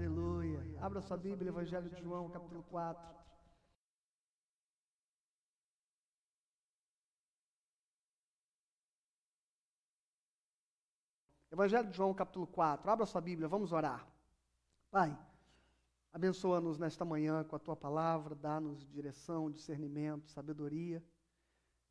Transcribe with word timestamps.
Aleluia. 0.00 0.58
Abra 0.80 1.02
sua 1.02 1.18
Bíblia, 1.18 1.50
Evangelho 1.50 1.90
de 1.90 2.00
João, 2.00 2.30
capítulo 2.30 2.62
4. 2.62 3.14
Evangelho 11.52 11.90
de 11.90 11.94
João, 11.94 12.14
capítulo 12.14 12.46
4. 12.46 12.90
Abra 12.90 13.04
sua 13.04 13.20
Bíblia, 13.20 13.46
vamos 13.46 13.72
orar. 13.72 14.08
Pai, 14.90 15.14
abençoa-nos 16.14 16.78
nesta 16.78 17.04
manhã 17.04 17.44
com 17.44 17.56
a 17.56 17.58
tua 17.58 17.76
palavra, 17.76 18.34
dá-nos 18.34 18.88
direção, 18.88 19.50
discernimento, 19.50 20.30
sabedoria, 20.30 21.04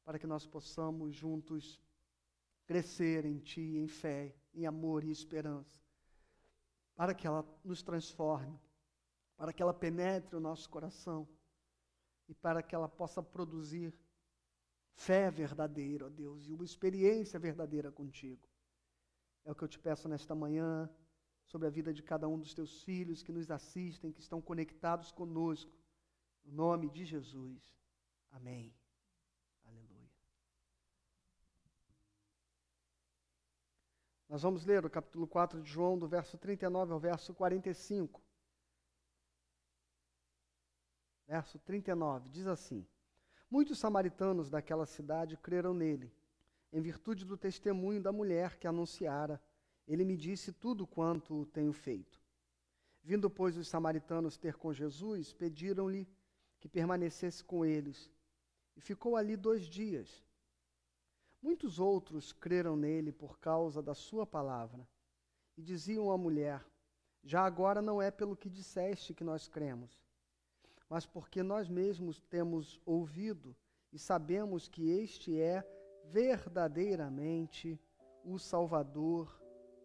para 0.03 0.17
que 0.17 0.25
nós 0.25 0.47
possamos 0.47 1.15
juntos 1.15 1.79
crescer 2.65 3.23
em 3.23 3.37
ti, 3.37 3.77
em 3.77 3.87
fé, 3.87 4.35
em 4.51 4.65
amor 4.65 5.03
e 5.03 5.11
esperança 5.11 5.88
para 6.99 7.13
que 7.13 7.25
ela 7.25 7.45
nos 7.63 7.81
transforme, 7.81 8.59
para 9.37 9.53
que 9.53 9.63
ela 9.63 9.73
penetre 9.73 10.35
o 10.35 10.39
nosso 10.41 10.69
coração 10.69 11.25
e 12.27 12.33
para 12.35 12.61
que 12.61 12.75
ela 12.75 12.89
possa 12.89 13.23
produzir 13.23 13.97
fé 14.95 15.31
verdadeira, 15.31 16.07
ó 16.07 16.09
Deus, 16.09 16.45
e 16.45 16.51
uma 16.51 16.65
experiência 16.65 17.39
verdadeira 17.39 17.89
contigo. 17.89 18.45
É 19.45 19.51
o 19.53 19.55
que 19.55 19.63
eu 19.63 19.67
te 19.69 19.79
peço 19.79 20.09
nesta 20.09 20.35
manhã, 20.35 20.89
sobre 21.45 21.69
a 21.69 21.71
vida 21.71 21.93
de 21.93 22.03
cada 22.03 22.27
um 22.27 22.37
dos 22.37 22.53
teus 22.53 22.83
filhos 22.83 23.23
que 23.23 23.31
nos 23.31 23.49
assistem, 23.49 24.11
que 24.11 24.19
estão 24.19 24.41
conectados 24.41 25.09
conosco. 25.09 25.71
No 26.43 26.51
nome 26.51 26.89
de 26.89 27.05
Jesus. 27.05 27.73
Amém. 28.29 28.75
Aleluia. 29.63 30.11
Nós 34.29 34.43
vamos 34.43 34.63
ler 34.63 34.85
o 34.85 34.89
capítulo 34.91 35.27
4 35.27 35.59
de 35.59 35.67
João, 35.67 35.97
do 35.97 36.07
verso 36.07 36.37
39 36.37 36.93
ao 36.93 36.99
verso 36.99 37.33
45. 37.33 38.21
Verso 41.25 41.57
39 41.57 42.29
diz 42.29 42.45
assim: 42.45 42.85
Muitos 43.49 43.79
samaritanos 43.79 44.47
daquela 44.47 44.85
cidade 44.85 45.35
creram 45.35 45.73
nele, 45.73 46.13
em 46.71 46.79
virtude 46.79 47.25
do 47.25 47.35
testemunho 47.35 48.03
da 48.03 48.11
mulher 48.11 48.59
que 48.59 48.67
anunciara. 48.67 49.41
Ele 49.87 50.05
me 50.05 50.15
disse 50.15 50.53
tudo 50.53 50.85
quanto 50.85 51.47
tenho 51.47 51.73
feito. 51.73 52.21
Vindo, 53.01 53.31
pois, 53.31 53.57
os 53.57 53.67
samaritanos 53.67 54.37
ter 54.37 54.55
com 54.57 54.71
Jesus, 54.71 55.33
pediram-lhe 55.33 56.07
que 56.59 56.69
permanecesse 56.69 57.43
com 57.43 57.65
eles. 57.65 58.11
E 58.75 58.81
ficou 58.81 59.15
ali 59.15 59.35
dois 59.35 59.65
dias. 59.65 60.23
Muitos 61.41 61.79
outros 61.79 62.33
creram 62.33 62.75
nele 62.75 63.11
por 63.11 63.39
causa 63.39 63.81
da 63.81 63.93
sua 63.93 64.25
palavra. 64.25 64.87
E 65.57 65.61
diziam 65.61 66.11
à 66.11 66.17
mulher: 66.17 66.65
Já 67.23 67.45
agora 67.45 67.81
não 67.81 68.01
é 68.01 68.11
pelo 68.11 68.35
que 68.35 68.49
disseste 68.49 69.13
que 69.13 69.23
nós 69.23 69.47
cremos, 69.47 70.01
mas 70.89 71.05
porque 71.05 71.41
nós 71.41 71.69
mesmos 71.69 72.21
temos 72.21 72.79
ouvido 72.85 73.55
e 73.91 73.97
sabemos 73.97 74.67
que 74.67 74.89
este 74.89 75.39
é 75.39 75.63
verdadeiramente 76.05 77.79
o 78.23 78.37
Salvador 78.37 79.41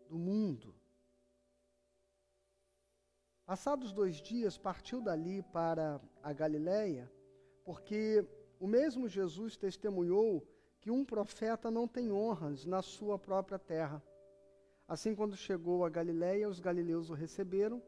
do 0.08 0.18
mundo. 0.18 0.74
Passados 3.46 3.92
dois 3.92 4.22
dias, 4.22 4.56
partiu 4.56 5.02
dali 5.02 5.42
para 5.42 6.00
a 6.22 6.33
Galiléia, 6.33 7.11
porque 7.62 8.27
o 8.58 8.66
mesmo 8.66 9.06
Jesus 9.06 9.56
testemunhou 9.56 10.46
que 10.84 10.90
um 10.90 11.02
profeta 11.02 11.70
não 11.70 11.88
tem 11.88 12.12
honras 12.12 12.66
na 12.66 12.82
sua 12.82 13.18
própria 13.18 13.58
terra. 13.58 14.02
Assim, 14.86 15.14
quando 15.14 15.34
chegou 15.34 15.82
a 15.82 15.88
Galiléia, 15.88 16.46
os 16.46 16.60
galileus 16.60 17.08
o 17.08 17.14
receberam, 17.14 17.82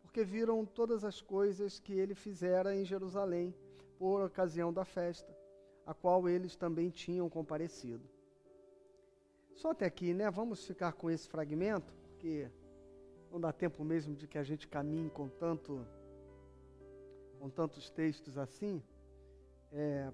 porque 0.00 0.24
viram 0.24 0.64
todas 0.64 1.04
as 1.04 1.20
coisas 1.20 1.78
que 1.78 1.92
ele 1.92 2.14
fizera 2.14 2.74
em 2.74 2.82
Jerusalém 2.82 3.54
por 3.98 4.22
ocasião 4.22 4.72
da 4.72 4.86
festa, 4.86 5.36
a 5.84 5.92
qual 5.92 6.26
eles 6.30 6.56
também 6.56 6.88
tinham 6.88 7.28
comparecido. 7.28 8.08
Só 9.54 9.72
até 9.72 9.84
aqui, 9.84 10.14
né? 10.14 10.30
Vamos 10.30 10.64
ficar 10.64 10.92
com 10.94 11.10
esse 11.10 11.28
fragmento, 11.28 11.92
porque 12.04 12.50
não 13.30 13.38
dá 13.38 13.52
tempo 13.52 13.84
mesmo 13.84 14.16
de 14.16 14.26
que 14.26 14.38
a 14.38 14.42
gente 14.42 14.66
caminhe 14.66 15.10
com 15.10 15.28
tanto 15.28 15.86
com 17.38 17.50
tantos 17.50 17.90
textos 17.90 18.38
assim. 18.38 18.82
É, 19.70 20.10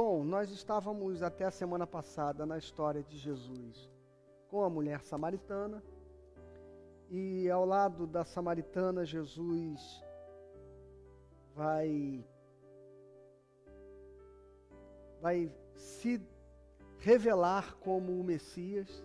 Bom, 0.00 0.22
nós 0.22 0.48
estávamos 0.52 1.24
até 1.24 1.44
a 1.44 1.50
semana 1.50 1.84
passada 1.84 2.46
na 2.46 2.56
história 2.56 3.02
de 3.02 3.18
Jesus 3.18 3.90
com 4.48 4.62
a 4.62 4.70
mulher 4.70 5.02
samaritana. 5.02 5.82
E 7.10 7.50
ao 7.50 7.64
lado 7.64 8.06
da 8.06 8.24
samaritana, 8.24 9.04
Jesus 9.04 10.00
vai 11.52 12.24
vai 15.20 15.52
se 15.74 16.22
revelar 16.98 17.74
como 17.78 18.20
o 18.20 18.22
Messias 18.22 19.04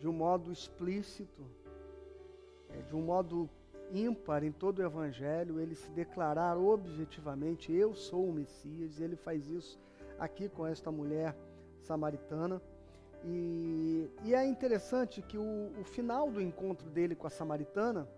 de 0.00 0.08
um 0.08 0.12
modo 0.12 0.50
explícito, 0.50 1.46
é, 2.68 2.82
de 2.82 2.96
um 2.96 3.02
modo 3.02 3.48
ímpar 3.90 4.44
em 4.44 4.52
todo 4.52 4.78
o 4.78 4.82
Evangelho, 4.84 5.60
ele 5.60 5.74
se 5.74 5.90
declarar 5.90 6.56
objetivamente: 6.56 7.72
Eu 7.72 7.94
sou 7.94 8.28
o 8.28 8.32
Messias, 8.32 8.98
e 8.98 9.02
ele 9.02 9.16
faz 9.16 9.48
isso 9.48 9.78
aqui 10.18 10.48
com 10.48 10.66
esta 10.66 10.90
mulher 10.90 11.36
samaritana. 11.80 12.60
E, 13.24 14.10
e 14.24 14.34
é 14.34 14.44
interessante 14.44 15.22
que 15.22 15.38
o, 15.38 15.70
o, 15.80 15.84
final 15.84 16.30
do 16.30 16.40
encontro 16.40 16.88
dele 16.90 17.14
com 17.14 17.26
a 17.26 17.30
samaritana, 17.30 18.08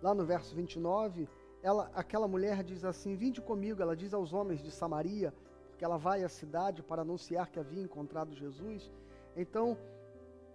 lá 0.00 0.14
no 0.14 0.24
verso 0.24 0.54
29, 0.54 1.28
ela, 1.62 1.90
aquela 1.94 2.28
mulher 2.28 2.62
diz 2.62 2.84
assim: 2.84 3.16
Vinde 3.16 3.40
comigo, 3.40 3.82
ela 3.82 3.96
diz 3.96 4.14
aos 4.14 4.32
homens 4.32 4.62
de 4.62 4.70
Samaria, 4.70 5.34
porque 5.70 5.84
ela 5.84 5.96
vai 5.96 6.22
à 6.22 6.28
cidade 6.28 6.82
para 6.82 7.02
anunciar 7.02 7.50
que 7.50 7.58
havia 7.58 7.82
encontrado 7.82 8.34
Jesus. 8.34 8.90
Então, 9.36 9.76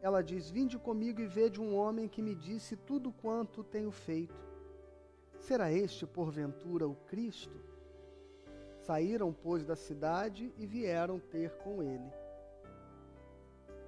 ela 0.01 0.23
diz: 0.23 0.49
Vinde 0.49 0.77
comigo 0.79 1.21
e 1.21 1.27
vede 1.27 1.61
um 1.61 1.75
homem 1.75 2.07
que 2.07 2.21
me 2.21 2.33
disse 2.33 2.75
tudo 2.75 3.11
quanto 3.11 3.63
tenho 3.63 3.91
feito. 3.91 4.51
Será 5.39 5.71
este, 5.71 6.05
porventura, 6.05 6.87
o 6.87 6.95
Cristo? 6.95 7.55
Saíram, 8.79 9.31
pois, 9.31 9.63
da 9.63 9.75
cidade 9.75 10.53
e 10.57 10.65
vieram 10.65 11.19
ter 11.19 11.51
com 11.57 11.83
ele. 11.83 12.11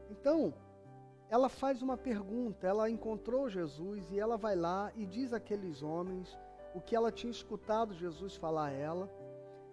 Então, 0.09 0.53
ela 1.29 1.50
faz 1.50 1.81
uma 1.81 1.97
pergunta. 1.97 2.68
Ela 2.68 2.90
encontrou 2.90 3.50
Jesus 3.50 4.12
e 4.12 4.19
ela 4.19 4.38
vai 4.38 4.56
lá 4.56 4.91
e 4.96 5.06
diz 5.06 5.34
àqueles 5.34 5.81
homens 5.81 6.38
o 6.75 6.81
que 6.81 6.96
ela 6.96 7.12
tinha 7.12 7.31
escutado 7.31 7.94
Jesus 7.94 8.35
falar 8.35 8.68
a 8.68 8.72
ela. 8.72 9.09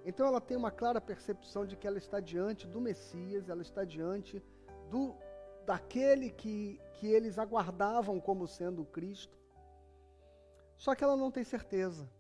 Então, 0.05 0.27
ela 0.27 0.41
tem 0.41 0.57
uma 0.57 0.71
clara 0.71 1.01
percepção 1.01 1.67
de 1.67 1.77
que 1.77 1.87
ela 1.87 1.99
está 1.99 2.21
diante 2.21 2.67
do 2.67 2.81
Messias, 2.81 3.51
ela 3.51 3.61
está 3.61 3.85
diante 3.85 4.43
do 4.91 5.15
daquele 5.71 6.31
que, 6.31 6.81
que 6.95 7.07
eles 7.07 7.39
aguardavam 7.39 8.19
como 8.21 8.49
sendo 8.49 8.85
Cristo. 8.85 9.39
Só 10.77 10.97
que 10.97 11.05
ela 11.05 11.17
não 11.17 11.31
tem 11.31 11.45
certeza. 11.45 12.11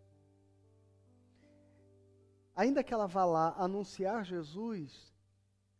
Ainda 2.54 2.84
que 2.84 2.94
ela 2.94 3.08
vá 3.08 3.24
lá 3.24 3.52
anunciar 3.58 4.24
Jesus, 4.24 5.12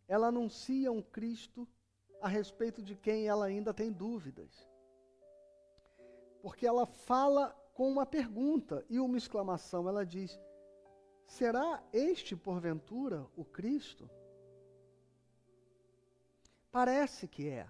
ela 0.09 0.27
anuncia 0.27 0.91
um 0.91 1.01
Cristo 1.01 1.69
a 2.21 2.27
respeito 2.27 2.83
de 2.83 2.97
quem 2.97 3.29
ela 3.29 3.45
ainda 3.47 3.73
tem 3.73 3.93
dúvidas. 3.93 4.69
Porque 6.43 6.67
ela 6.67 6.87
fala 6.87 7.51
com 7.73 7.89
uma 7.89 8.05
pergunta 8.05 8.85
e 8.91 8.99
uma 8.99 9.17
exclamação. 9.17 9.89
Ela 9.89 10.05
diz: 10.05 10.41
Será 11.25 11.81
este, 11.93 12.35
porventura, 12.35 13.29
o 13.37 13.45
Cristo? 13.45 14.11
Parece 16.71 17.27
que 17.27 17.49
é. 17.49 17.67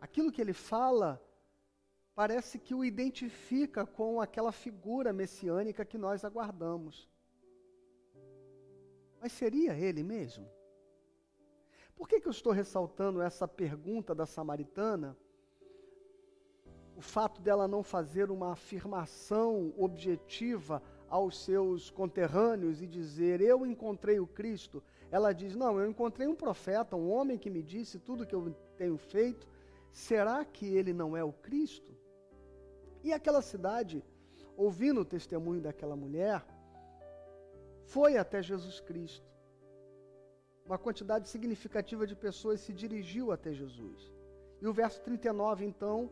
Aquilo 0.00 0.32
que 0.32 0.40
ele 0.40 0.52
fala 0.52 1.22
parece 2.14 2.58
que 2.58 2.74
o 2.74 2.84
identifica 2.84 3.86
com 3.86 4.20
aquela 4.20 4.52
figura 4.52 5.12
messiânica 5.12 5.84
que 5.84 5.96
nós 5.96 6.24
aguardamos. 6.24 7.08
Mas 9.20 9.32
seria 9.32 9.74
ele 9.74 10.02
mesmo? 10.02 10.48
Por 11.94 12.08
que, 12.08 12.18
que 12.18 12.26
eu 12.26 12.32
estou 12.32 12.52
ressaltando 12.52 13.20
essa 13.20 13.46
pergunta 13.46 14.14
da 14.14 14.24
samaritana? 14.24 15.16
O 16.96 17.02
fato 17.02 17.40
dela 17.40 17.68
não 17.68 17.82
fazer 17.82 18.30
uma 18.30 18.52
afirmação 18.52 19.74
objetiva 19.76 20.82
aos 21.08 21.44
seus 21.44 21.90
conterrâneos 21.90 22.80
e 22.80 22.86
dizer: 22.86 23.40
Eu 23.40 23.66
encontrei 23.66 24.18
o 24.18 24.26
Cristo. 24.26 24.82
Ela 25.10 25.32
diz: 25.32 25.56
Não, 25.56 25.78
eu 25.78 25.88
encontrei 25.88 26.26
um 26.26 26.34
profeta, 26.34 26.96
um 26.96 27.10
homem 27.10 27.38
que 27.38 27.50
me 27.50 27.62
disse 27.62 27.98
tudo 27.98 28.26
que 28.26 28.34
eu 28.34 28.54
tenho 28.76 28.96
feito. 28.96 29.46
Será 29.90 30.44
que 30.44 30.66
ele 30.66 30.92
não 30.92 31.16
é 31.16 31.24
o 31.24 31.32
Cristo? 31.32 31.92
E 33.02 33.12
aquela 33.12 33.42
cidade, 33.42 34.04
ouvindo 34.56 35.00
o 35.00 35.04
testemunho 35.04 35.60
daquela 35.60 35.96
mulher, 35.96 36.44
foi 37.84 38.16
até 38.16 38.42
Jesus 38.42 38.78
Cristo. 38.78 39.28
Uma 40.64 40.78
quantidade 40.78 41.28
significativa 41.28 42.06
de 42.06 42.14
pessoas 42.14 42.60
se 42.60 42.72
dirigiu 42.72 43.32
até 43.32 43.52
Jesus. 43.52 44.12
E 44.60 44.66
o 44.68 44.72
verso 44.72 45.00
39, 45.00 45.64
então, 45.64 46.10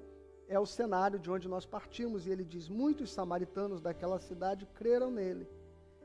é 0.48 0.58
o 0.58 0.66
cenário 0.66 1.18
de 1.18 1.30
onde 1.30 1.46
nós 1.46 1.66
partimos, 1.66 2.26
e 2.26 2.30
ele 2.30 2.44
diz: 2.44 2.68
Muitos 2.68 3.12
samaritanos 3.12 3.80
daquela 3.80 4.18
cidade 4.18 4.66
creram 4.74 5.10
nele, 5.10 5.46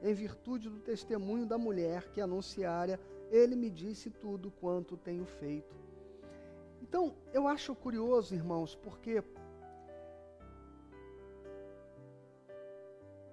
em 0.04 0.14
virtude 0.14 0.70
do 0.70 0.80
testemunho 0.82 1.46
da 1.46 1.58
mulher 1.58 2.10
que 2.12 2.20
anunciara, 2.20 3.00
ele 3.32 3.56
me 3.56 3.70
disse 3.70 4.10
tudo 4.10 4.52
quanto 4.52 4.98
tenho 4.98 5.26
feito. 5.26 5.74
Então, 6.82 7.16
eu 7.32 7.48
acho 7.48 7.74
curioso, 7.74 8.36
irmãos, 8.36 8.76
porque 8.76 9.24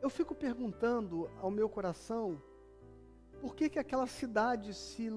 eu 0.00 0.08
fico 0.08 0.34
perguntando 0.34 1.28
ao 1.43 1.50
meu 1.50 1.69
coração 1.69 2.40
por 3.40 3.56
que, 3.56 3.69
que 3.69 3.78
aquela 3.78 4.06
cidade 4.06 4.73
se, 4.73 5.11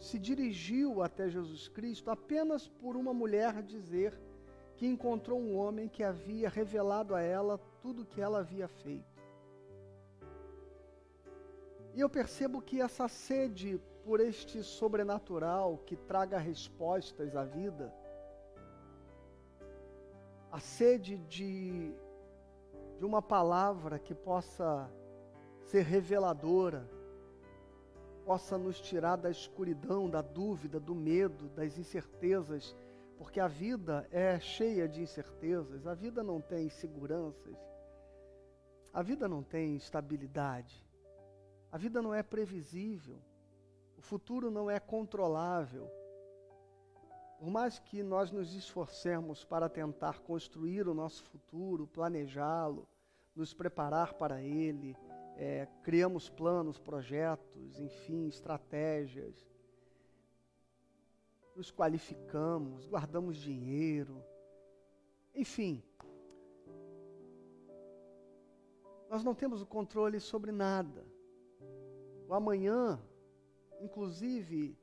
se 0.00 0.18
dirigiu 0.18 1.02
até 1.02 1.28
Jesus 1.28 1.68
Cristo 1.68 2.10
apenas 2.10 2.66
por 2.66 2.96
uma 2.96 3.14
mulher 3.14 3.62
dizer 3.62 4.18
que 4.76 4.86
encontrou 4.86 5.38
um 5.38 5.56
homem 5.56 5.88
que 5.88 6.02
havia 6.02 6.48
revelado 6.48 7.14
a 7.14 7.22
ela 7.22 7.58
tudo 7.80 8.02
o 8.02 8.06
que 8.06 8.20
ela 8.20 8.40
havia 8.40 8.66
feito. 8.66 9.15
E 11.96 12.00
eu 12.00 12.08
percebo 12.08 12.60
que 12.60 12.80
essa 12.80 13.08
sede 13.08 13.80
por 14.04 14.20
este 14.20 14.62
sobrenatural 14.62 15.78
que 15.78 15.96
traga 15.96 16.38
respostas 16.38 17.34
à 17.34 17.42
vida, 17.42 17.92
a 20.52 20.60
sede 20.60 21.16
de, 21.16 21.92
de 22.98 23.04
uma 23.04 23.20
palavra 23.22 23.98
que 23.98 24.14
possa 24.14 24.88
ser 25.64 25.82
reveladora, 25.82 26.88
possa 28.24 28.56
nos 28.58 28.78
tirar 28.78 29.16
da 29.16 29.30
escuridão, 29.30 30.08
da 30.08 30.20
dúvida, 30.20 30.78
do 30.78 30.94
medo, 30.94 31.48
das 31.48 31.78
incertezas 31.78 32.76
porque 33.16 33.40
a 33.40 33.48
vida 33.48 34.06
é 34.10 34.38
cheia 34.38 34.86
de 34.88 35.00
incertezas, 35.00 35.86
a 35.86 35.94
vida 35.94 36.22
não 36.22 36.40
tem 36.40 36.68
seguranças, 36.68 37.56
a 38.92 39.02
vida 39.02 39.26
não 39.28 39.42
tem 39.42 39.74
estabilidade, 39.76 40.85
a 41.70 41.78
vida 41.78 42.00
não 42.00 42.14
é 42.14 42.22
previsível, 42.22 43.20
o 43.96 44.02
futuro 44.02 44.50
não 44.50 44.70
é 44.70 44.78
controlável. 44.78 45.90
Por 47.38 47.50
mais 47.50 47.78
que 47.78 48.02
nós 48.02 48.30
nos 48.30 48.54
esforcemos 48.54 49.44
para 49.44 49.68
tentar 49.68 50.20
construir 50.20 50.88
o 50.88 50.94
nosso 50.94 51.22
futuro, 51.24 51.86
planejá-lo, 51.86 52.88
nos 53.34 53.52
preparar 53.52 54.14
para 54.14 54.40
ele, 54.40 54.96
é, 55.36 55.68
criamos 55.82 56.30
planos, 56.30 56.78
projetos, 56.78 57.78
enfim, 57.78 58.26
estratégias 58.26 59.46
nos 61.56 61.70
qualificamos, 61.70 62.86
guardamos 62.86 63.38
dinheiro, 63.38 64.22
enfim. 65.34 65.82
Nós 69.08 69.24
não 69.24 69.34
temos 69.34 69.62
o 69.62 69.66
controle 69.66 70.20
sobre 70.20 70.52
nada. 70.52 71.06
O 72.28 72.34
amanhã, 72.34 73.00
inclusive, 73.80 74.76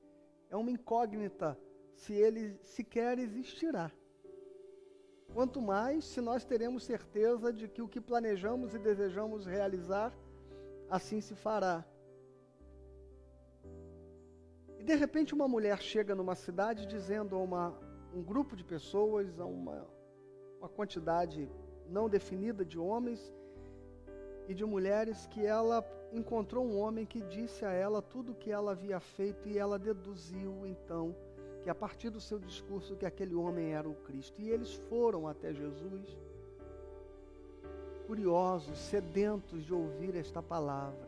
é 0.50 0.56
uma 0.56 0.72
incógnita 0.72 1.58
se 1.96 2.14
ele 2.14 2.58
sequer 2.64 3.20
existirá. 3.20 3.92
Quanto 5.34 5.62
mais 5.62 6.06
se 6.06 6.22
nós 6.22 6.46
teremos 6.46 6.84
certeza 6.84 7.52
de 7.52 7.68
que 7.68 7.82
o 7.82 7.88
que 7.88 8.00
planejamos 8.00 8.74
e 8.74 8.80
desejamos 8.80 9.46
realizar, 9.46 10.16
assim 10.90 11.20
se 11.22 11.36
fará. 11.36 11.84
E 14.80 14.84
de 14.84 14.96
repente 14.96 15.34
uma 15.34 15.48
mulher 15.48 15.82
chega 15.82 16.14
numa 16.14 16.36
cidade 16.36 16.86
dizendo 16.86 17.36
a 17.36 17.40
uma, 17.40 17.74
um 18.14 18.22
grupo 18.22 18.56
de 18.56 18.64
pessoas, 18.64 19.40
a 19.40 19.46
uma, 19.46 19.88
uma 20.60 20.70
quantidade 20.70 21.50
não 21.90 22.08
definida 22.08 22.64
de 22.64 22.78
homens 22.78 23.34
e 24.48 24.54
de 24.54 24.66
mulheres, 24.66 25.26
que 25.28 25.46
ela 25.46 25.82
encontrou 26.14 26.66
um 26.66 26.78
homem 26.78 27.06
que 27.06 27.22
disse 27.22 27.66
a 27.66 27.72
ela 27.72 28.02
tudo 28.02 28.32
o 28.32 28.36
que 28.36 28.52
ela 28.52 28.72
havia 28.72 29.00
feito 29.00 29.50
e 29.50 29.58
ela 29.58 29.80
deduziu 29.80 30.66
então 30.66 31.16
que 31.64 31.70
a 31.70 31.76
partir 31.76 32.10
do 32.10 32.20
seu 32.20 32.38
discurso 32.38 32.96
que 32.96 33.06
aquele 33.06 33.34
homem 33.34 33.74
era 33.74 33.90
o 33.90 33.96
Cristo. 33.96 34.42
E 34.42 34.50
eles 34.50 34.74
foram 34.90 35.28
até 35.28 35.54
Jesus, 35.54 36.18
curiosos, 38.06 38.78
sedentos 38.78 39.64
de 39.64 39.74
ouvir 39.74 40.16
esta 40.16 40.42
palavra. 40.42 41.08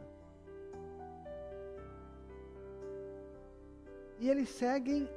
E 4.18 4.30
eles 4.30 4.50
seguem 4.50 5.10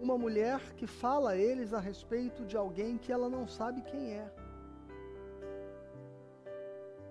uma 0.00 0.16
mulher 0.16 0.60
que 0.76 0.86
fala 0.86 1.32
a 1.32 1.36
eles 1.36 1.74
a 1.74 1.78
respeito 1.78 2.44
de 2.46 2.56
alguém 2.56 2.96
que 2.96 3.12
ela 3.12 3.28
não 3.28 3.46
sabe 3.46 3.82
quem 3.82 4.14
é. 4.14 4.32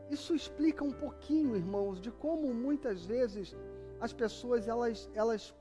Isso 0.10 0.34
explica 0.34 0.84
um 0.84 0.92
pouquinho, 0.92 1.56
irmãos, 1.56 2.02
de 2.02 2.12
como 2.12 2.54
muitas 2.54 3.06
vezes 3.06 3.56
as 4.00 4.14
pessoas 4.14 4.68
elas 4.68 5.10
elas 5.14 5.54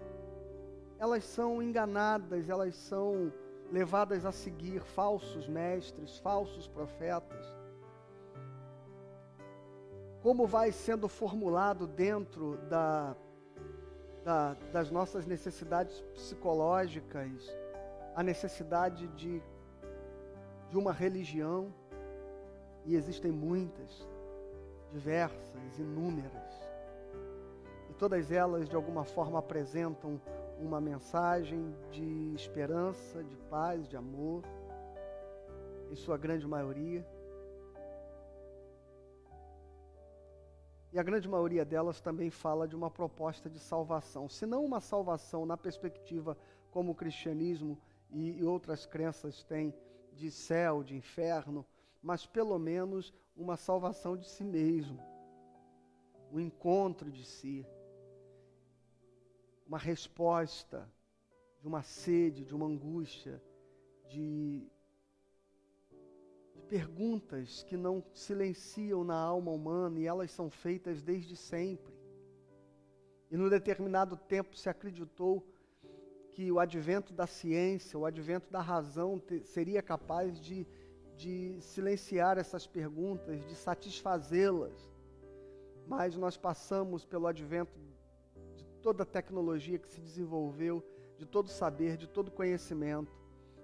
elas 0.99 1.25
são 1.25 1.62
enganadas, 1.62 2.49
elas 2.49 2.75
são 2.75 3.33
levadas 3.71 4.25
a 4.25 4.33
seguir 4.33 4.81
falsos 4.81 5.47
mestres, 5.47 6.19
falsos 6.19 6.67
profetas. 6.67 7.47
Como 10.23 10.47
vai 10.47 10.73
sendo 10.73 11.09
formulado 11.09 11.87
dentro 11.87 12.56
da 12.69 13.15
da, 14.29 14.55
das 14.73 14.91
nossas 14.91 15.25
necessidades 15.25 16.03
psicológicas, 16.12 17.56
a 18.15 18.23
necessidade 18.23 19.09
de, 19.09 19.43
de 20.69 20.77
uma 20.77 20.93
religião, 20.93 21.73
e 22.85 22.95
existem 22.95 23.33
muitas, 23.33 24.06
diversas, 24.90 25.79
inúmeras, 25.79 26.69
e 27.90 27.94
todas 27.94 28.31
elas 28.31 28.69
de 28.69 28.76
alguma 28.76 29.05
forma 29.05 29.38
apresentam 29.38 30.20
uma 30.58 30.81
mensagem 30.81 31.75
de 31.90 32.35
esperança, 32.35 33.23
de 33.23 33.37
paz, 33.49 33.88
de 33.88 33.96
amor, 33.96 34.43
em 35.90 35.94
sua 35.94 36.17
grande 36.17 36.46
maioria. 36.46 37.06
E 40.93 40.99
a 40.99 41.02
grande 41.02 41.29
maioria 41.29 41.64
delas 41.64 42.00
também 42.00 42.31
fala 42.31 42.67
de 42.67 42.75
uma 42.75 42.90
proposta 42.90 43.49
de 43.49 43.58
salvação. 43.58 44.29
Se 44.29 44.46
não 44.46 44.64
uma 44.64 44.81
salvação 44.81 45.44
na 45.44 45.56
perspectiva 45.56 46.37
como 46.70 46.93
o 46.93 46.94
cristianismo 46.94 47.79
e, 48.11 48.43
outras 48.44 48.87
crenças 48.87 49.43
têm 49.44 49.75
de 50.14 50.30
céu, 50.30 50.83
de 50.83 50.97
inferno, 50.97 51.64
mas 52.02 52.26
pelo 52.26 52.59
menos 52.59 53.12
uma 53.37 53.57
salvação 53.57 54.17
de 54.17 54.28
si 54.28 54.45
mesmo, 54.45 55.00
um 56.33 56.40
encontro 56.40 57.11
de 57.11 57.25
si, 57.25 57.67
uma 59.67 59.78
resposta 59.78 60.90
de 61.61 61.67
uma 61.67 61.83
sede, 61.83 62.45
de 62.45 62.55
uma 62.55 62.67
angústia, 62.67 63.43
de 64.09 64.67
perguntas 66.69 67.62
que 67.62 67.76
não 67.76 68.05
silenciam 68.12 69.02
na 69.02 69.17
alma 69.17 69.50
humana 69.50 69.99
e 69.99 70.07
elas 70.07 70.31
são 70.31 70.50
feitas 70.50 71.02
desde 71.02 71.35
sempre. 71.37 71.95
E 73.31 73.37
no 73.37 73.50
determinado 73.50 74.17
tempo 74.17 74.57
se 74.57 74.69
acreditou 74.69 75.47
que 76.31 76.52
o 76.52 76.61
advento 76.61 77.12
da 77.12 77.26
ciência, 77.26 77.99
o 77.99 78.07
advento 78.07 78.50
da 78.50 78.61
razão 78.61 79.19
te, 79.19 79.43
seria 79.45 79.83
capaz 79.83 80.40
de, 80.40 80.67
de 81.19 81.61
silenciar 81.61 82.39
essas 82.39 82.67
perguntas, 82.67 83.45
de 83.47 83.55
satisfazê-las. 83.55 84.89
Mas 85.87 86.17
nós 86.17 86.37
passamos 86.37 87.05
pelo 87.05 87.27
advento 87.27 87.73
de 88.57 88.65
toda 88.81 89.03
a 89.03 89.07
tecnologia 89.07 89.79
que 89.79 89.89
se 89.89 90.01
desenvolveu, 90.01 90.83
de 91.19 91.27
todo 91.27 91.49
saber, 91.49 91.97
de 91.97 92.07
todo 92.07 92.31
conhecimento, 92.31 93.13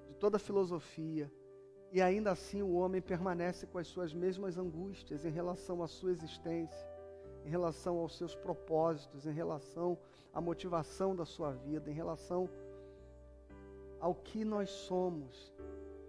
de 0.09 0.15
toda 0.15 0.39
filosofia 0.39 1.31
e 1.95 2.03
ainda 2.03 2.33
assim 2.33 2.61
o 2.61 2.73
homem 2.73 3.01
permanece 3.01 3.69
com 3.69 3.79
as 3.79 3.87
suas 3.87 4.13
mesmas 4.13 4.59
angústias 4.59 5.25
em 5.25 5.31
relação 5.31 5.81
à 5.81 5.87
sua 5.87 6.11
existência, 6.11 6.91
em 7.45 7.49
relação 7.49 7.99
aos 7.99 8.19
seus 8.19 8.35
propósitos, 8.35 9.27
em 9.27 9.33
relação 9.33 9.97
à 10.33 10.41
motivação 10.41 11.15
da 11.15 11.25
sua 11.25 11.53
vida, 11.53 11.89
em 11.89 11.95
relação 11.95 12.51
ao 14.01 14.13
que 14.13 14.45
nós 14.45 14.71
somos 14.71 15.55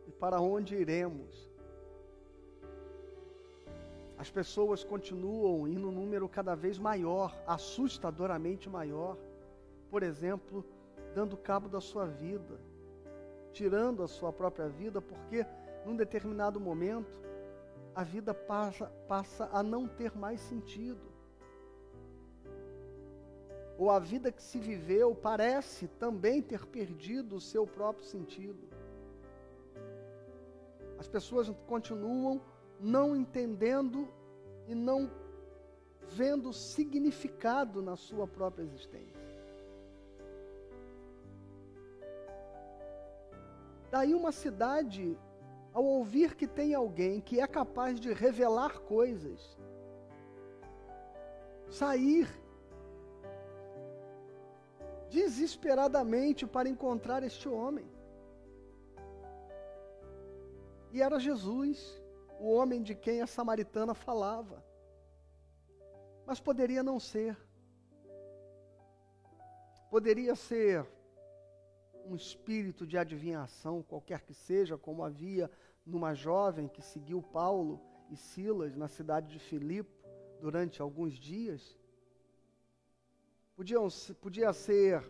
e 0.08 0.12
para 0.12 0.40
onde 0.40 0.76
iremos. 0.76 1.50
As 4.18 4.30
pessoas 4.30 4.84
continuam 4.84 5.68
em 5.68 5.78
um 5.78 5.92
número 5.92 6.28
cada 6.30 6.56
vez 6.56 6.78
maior, 6.78 7.36
assustadoramente 7.46 8.70
maior, 8.70 9.18
por 9.90 10.04
exemplo, 10.04 10.66
dando 11.14 11.36
cabo 11.36 11.68
da 11.68 11.82
sua 11.82 12.06
vida, 12.06 12.60
tirando 13.52 14.04
a 14.04 14.08
sua 14.08 14.32
própria 14.32 14.68
vida, 14.68 15.02
porque 15.02 15.46
num 15.86 15.96
determinado 15.96 16.60
momento, 16.60 17.22
a 17.94 18.04
vida 18.04 18.34
passa, 18.34 18.88
passa 19.08 19.50
a 19.52 19.62
não 19.62 19.88
ter 19.88 20.16
mais 20.18 20.42
sentido. 20.42 21.14
Ou 23.78 23.92
a 23.92 24.00
vida 24.00 24.32
que 24.32 24.42
se 24.42 24.58
viveu 24.58 25.14
parece 25.14 25.88
também 25.88 26.42
ter 26.42 26.66
perdido 26.66 27.36
o 27.36 27.42
seu 27.42 27.68
próprio 27.68 28.06
sentido. 28.06 28.75
As 31.06 31.08
As 31.08 31.08
pessoas 31.08 31.52
continuam 31.68 32.42
não 32.80 33.16
entendendo 33.16 34.10
e 34.68 34.74
não 34.74 35.12
vendo 36.08 36.52
significado 36.52 37.80
na 37.80 37.96
sua 37.96 38.28
própria 38.28 38.64
existência. 38.64 39.24
Daí 43.92 44.16
uma 44.16 44.32
cidade, 44.32 45.16
ao 45.72 45.86
ouvir 45.86 46.34
que 46.34 46.48
tem 46.48 46.74
alguém 46.74 47.22
que 47.22 47.40
é 47.40 47.46
capaz 47.46 48.00
de 48.00 48.12
revelar 48.12 48.80
coisas, 48.80 49.56
sair 51.70 52.28
desesperadamente 55.12 56.48
para 56.48 56.68
encontrar 56.68 57.22
este 57.22 57.48
homem. 57.48 57.95
E 60.96 61.02
era 61.02 61.20
Jesus, 61.20 62.02
o 62.40 62.50
homem 62.54 62.82
de 62.82 62.96
quem 62.96 63.22
a 63.22 63.28
samaritana 63.28 63.94
falava. 63.94 64.64
Mas 66.26 66.40
poderia 66.40 66.82
não 66.82 67.02
ser. 67.02 67.38
Poderia 69.90 70.36
ser 70.36 70.88
um 72.06 72.16
espírito 72.16 72.88
de 72.88 72.98
adivinhação, 72.98 73.84
qualquer 73.84 74.22
que 74.22 74.34
seja, 74.34 74.78
como 74.78 75.04
havia 75.04 75.52
numa 75.86 76.14
jovem 76.14 76.70
que 76.70 76.82
seguiu 76.82 77.22
Paulo 77.22 77.82
e 78.10 78.16
Silas 78.16 78.74
na 78.74 78.88
cidade 78.88 79.28
de 79.28 79.40
Filipe 79.40 79.92
durante 80.40 80.82
alguns 80.82 81.16
dias. 81.16 81.78
Podiam, 83.54 83.86
podia 84.22 84.54
ser 84.54 85.04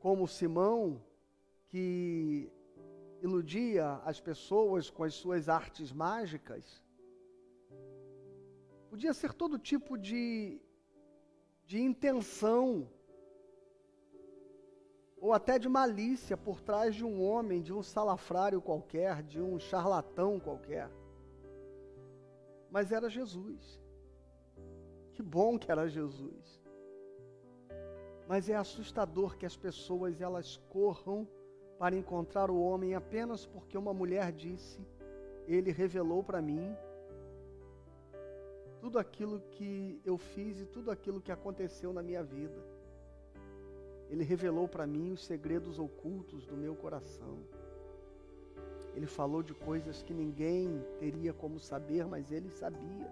como 0.00 0.28
Simão, 0.28 1.02
que 1.68 2.52
iludia 3.26 4.00
as 4.10 4.18
pessoas 4.20 4.88
com 4.88 5.02
as 5.04 5.14
suas 5.14 5.48
artes 5.48 5.92
mágicas. 5.92 6.64
Podia 8.90 9.12
ser 9.12 9.32
todo 9.34 9.58
tipo 9.58 9.98
de, 9.98 10.60
de 11.66 11.78
intenção 11.80 12.88
ou 15.18 15.32
até 15.32 15.58
de 15.58 15.68
malícia 15.68 16.36
por 16.36 16.60
trás 16.60 16.94
de 16.94 17.04
um 17.04 17.22
homem, 17.22 17.60
de 17.60 17.72
um 17.72 17.82
salafrário 17.82 18.60
qualquer, 18.60 19.22
de 19.22 19.40
um 19.40 19.58
charlatão 19.58 20.38
qualquer. 20.38 20.88
Mas 22.70 22.92
era 22.92 23.08
Jesus. 23.08 23.80
Que 25.14 25.22
bom 25.22 25.58
que 25.58 25.70
era 25.70 25.88
Jesus. 25.88 26.62
Mas 28.28 28.48
é 28.48 28.54
assustador 28.54 29.36
que 29.36 29.46
as 29.46 29.56
pessoas 29.56 30.20
elas 30.20 30.56
corram 30.68 31.26
para 31.78 31.96
encontrar 31.96 32.50
o 32.50 32.60
homem 32.60 32.94
apenas 32.94 33.46
porque 33.46 33.76
uma 33.76 33.92
mulher 33.92 34.32
disse: 34.32 34.80
Ele 35.46 35.70
revelou 35.70 36.22
para 36.22 36.40
mim 36.40 36.74
tudo 38.80 38.98
aquilo 38.98 39.40
que 39.50 40.00
eu 40.04 40.16
fiz 40.16 40.60
e 40.60 40.66
tudo 40.66 40.90
aquilo 40.90 41.20
que 41.20 41.32
aconteceu 41.32 41.92
na 41.92 42.02
minha 42.02 42.22
vida. 42.22 42.62
Ele 44.08 44.22
revelou 44.22 44.68
para 44.68 44.86
mim 44.86 45.10
os 45.12 45.24
segredos 45.24 45.78
ocultos 45.78 46.46
do 46.46 46.56
meu 46.56 46.74
coração. 46.74 47.38
Ele 48.94 49.06
falou 49.06 49.42
de 49.42 49.52
coisas 49.52 50.02
que 50.02 50.14
ninguém 50.14 50.82
teria 50.98 51.32
como 51.32 51.58
saber, 51.58 52.06
mas 52.06 52.30
ele 52.32 52.48
sabia. 52.48 53.10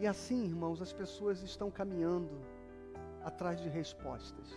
E 0.00 0.06
assim, 0.06 0.44
irmãos, 0.44 0.82
as 0.82 0.92
pessoas 0.92 1.42
estão 1.42 1.70
caminhando 1.70 2.30
atrás 3.24 3.60
de 3.60 3.68
respostas. 3.68 4.48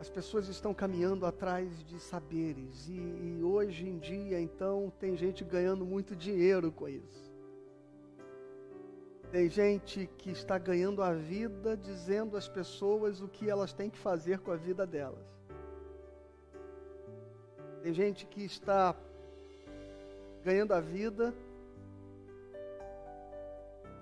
As 0.00 0.10
pessoas 0.10 0.48
estão 0.48 0.74
caminhando 0.74 1.24
atrás 1.24 1.82
de 1.84 1.98
saberes. 1.98 2.88
E, 2.88 2.92
e, 2.92 3.42
hoje 3.42 3.88
em 3.88 3.98
dia, 3.98 4.38
então, 4.40 4.92
tem 4.98 5.16
gente 5.16 5.42
ganhando 5.44 5.86
muito 5.86 6.14
dinheiro 6.14 6.70
com 6.70 6.88
isso. 6.88 7.32
Tem 9.30 9.48
gente 9.48 10.08
que 10.18 10.30
está 10.30 10.58
ganhando 10.58 11.02
a 11.02 11.12
vida 11.12 11.76
dizendo 11.76 12.36
às 12.36 12.46
pessoas 12.46 13.20
o 13.20 13.28
que 13.28 13.48
elas 13.48 13.72
têm 13.72 13.90
que 13.90 13.98
fazer 13.98 14.38
com 14.40 14.52
a 14.52 14.56
vida 14.56 14.86
delas. 14.86 15.26
Tem 17.82 17.92
gente 17.92 18.26
que 18.26 18.44
está 18.44 18.94
ganhando 20.44 20.72
a 20.72 20.80
vida 20.80 21.34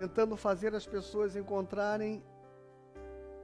tentando 0.03 0.37
fazer 0.37 0.75
as 0.75 0.85
pessoas 0.85 1.37
encontrarem 1.37 2.25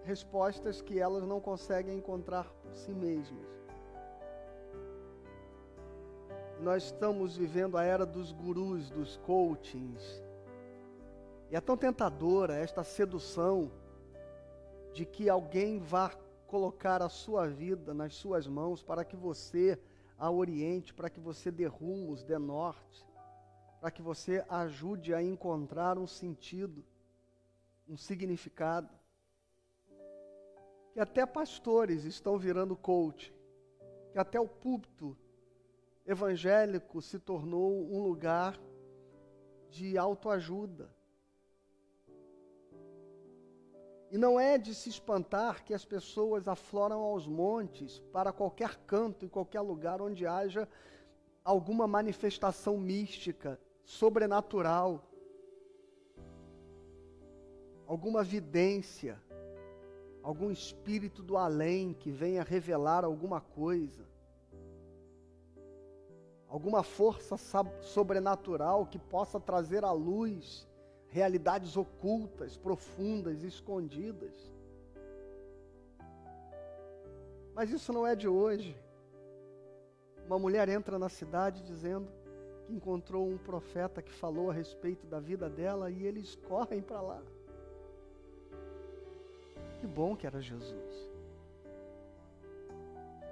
respostas 0.02 0.82
que 0.82 0.98
elas 0.98 1.22
não 1.24 1.40
conseguem 1.40 1.96
encontrar 1.96 2.52
por 2.52 2.74
si 2.74 2.92
mesmas. 2.92 3.46
Nós 6.60 6.82
estamos 6.82 7.36
vivendo 7.36 7.78
a 7.78 7.84
era 7.84 8.04
dos 8.04 8.32
gurus, 8.32 8.90
dos 8.90 9.18
coachings. 9.18 10.20
E 11.48 11.54
é 11.54 11.60
tão 11.60 11.76
tentadora 11.76 12.56
esta 12.56 12.82
sedução 12.82 13.70
de 14.92 15.06
que 15.06 15.30
alguém 15.30 15.78
vá 15.78 16.10
colocar 16.48 17.02
a 17.02 17.08
sua 17.08 17.46
vida 17.46 17.94
nas 17.94 18.16
suas 18.16 18.48
mãos 18.48 18.82
para 18.82 19.04
que 19.04 19.14
você 19.14 19.78
a 20.18 20.28
oriente, 20.28 20.92
para 20.92 21.08
que 21.08 21.20
você 21.20 21.52
dê 21.52 21.66
rumos, 21.66 22.24
dê 22.24 22.36
norte 22.36 23.07
para 23.80 23.90
que 23.90 24.02
você 24.02 24.44
ajude 24.48 25.14
a 25.14 25.22
encontrar 25.22 25.98
um 25.98 26.06
sentido, 26.06 26.84
um 27.88 27.96
significado. 27.96 28.92
Que 30.92 31.00
até 31.00 31.24
pastores 31.24 32.04
estão 32.04 32.36
virando 32.36 32.76
coach, 32.76 33.32
que 34.12 34.18
até 34.18 34.40
o 34.40 34.48
púlpito 34.48 35.16
evangélico 36.04 37.00
se 37.00 37.18
tornou 37.18 37.72
um 37.92 38.02
lugar 38.02 38.58
de 39.70 39.96
autoajuda. 39.96 40.90
E 44.10 44.16
não 44.16 44.40
é 44.40 44.56
de 44.56 44.74
se 44.74 44.88
espantar 44.88 45.62
que 45.62 45.74
as 45.74 45.84
pessoas 45.84 46.48
afloram 46.48 47.00
aos 47.00 47.26
montes 47.26 47.98
para 48.10 48.32
qualquer 48.32 48.74
canto, 48.86 49.24
em 49.24 49.28
qualquer 49.28 49.60
lugar 49.60 50.00
onde 50.00 50.26
haja 50.26 50.66
alguma 51.44 51.86
manifestação 51.86 52.78
mística 52.78 53.60
sobrenatural, 53.88 55.02
alguma 57.86 58.22
vidência, 58.22 59.18
algum 60.22 60.50
espírito 60.50 61.22
do 61.22 61.38
além 61.38 61.94
que 61.94 62.10
venha 62.10 62.42
revelar 62.42 63.02
alguma 63.02 63.40
coisa, 63.40 64.04
alguma 66.46 66.82
força 66.82 67.38
sobrenatural 67.80 68.84
que 68.84 68.98
possa 68.98 69.40
trazer 69.40 69.86
à 69.86 69.90
luz 69.90 70.68
realidades 71.06 71.74
ocultas, 71.74 72.58
profundas, 72.58 73.42
escondidas. 73.42 74.34
Mas 77.54 77.70
isso 77.70 77.90
não 77.90 78.06
é 78.06 78.14
de 78.14 78.28
hoje. 78.28 78.76
Uma 80.26 80.38
mulher 80.38 80.68
entra 80.68 80.98
na 80.98 81.08
cidade 81.08 81.62
dizendo: 81.62 82.17
que 82.68 82.74
encontrou 82.74 83.26
um 83.26 83.38
profeta 83.38 84.02
que 84.02 84.12
falou 84.12 84.50
a 84.50 84.52
respeito 84.52 85.06
da 85.06 85.18
vida 85.18 85.48
dela 85.48 85.90
e 85.90 86.04
eles 86.04 86.36
correm 86.46 86.82
para 86.82 87.00
lá. 87.00 87.22
Que 89.80 89.86
bom 89.86 90.14
que 90.14 90.26
era 90.26 90.38
Jesus. 90.38 91.10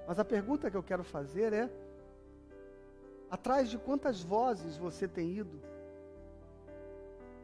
Mas 0.09 0.19
a 0.19 0.25
pergunta 0.25 0.71
que 0.71 0.77
eu 0.77 0.83
quero 0.83 1.05
fazer 1.05 1.53
é: 1.53 1.71
atrás 3.31 3.69
de 3.69 3.77
quantas 3.77 4.23
vozes 4.23 4.79
você 4.79 5.07
tem 5.07 5.31
ido? 5.33 5.61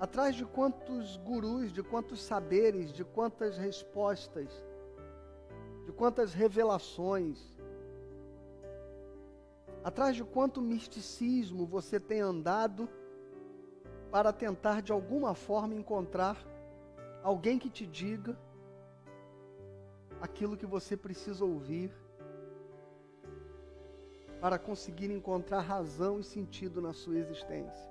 Atrás 0.00 0.34
de 0.34 0.46
quantos 0.46 1.18
gurus, 1.18 1.72
de 1.72 1.82
quantos 1.82 2.22
saberes, 2.22 2.90
de 2.90 3.04
quantas 3.04 3.58
respostas, 3.58 4.48
de 5.84 5.92
quantas 5.92 6.32
revelações, 6.32 7.51
Atrás 9.84 10.14
de 10.14 10.24
quanto 10.24 10.60
misticismo 10.60 11.66
você 11.66 11.98
tem 11.98 12.20
andado 12.20 12.88
para 14.10 14.32
tentar 14.32 14.80
de 14.80 14.92
alguma 14.92 15.34
forma 15.34 15.74
encontrar 15.74 16.36
alguém 17.22 17.58
que 17.58 17.68
te 17.68 17.86
diga 17.86 18.38
aquilo 20.20 20.56
que 20.56 20.66
você 20.66 20.96
precisa 20.96 21.44
ouvir 21.44 21.90
para 24.40 24.58
conseguir 24.58 25.10
encontrar 25.10 25.60
razão 25.60 26.20
e 26.20 26.24
sentido 26.24 26.80
na 26.80 26.92
sua 26.92 27.16
existência. 27.16 27.90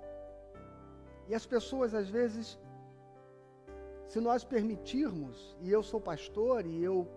E 1.27 1.35
as 1.35 1.45
pessoas 1.45 1.93
às 1.93 2.09
vezes 2.09 2.57
se 4.07 4.19
nós 4.19 4.43
permitirmos, 4.43 5.55
e 5.61 5.71
eu 5.71 5.81
sou 5.81 5.99
pastor 5.99 6.65
e 6.65 6.83
eu 6.83 7.07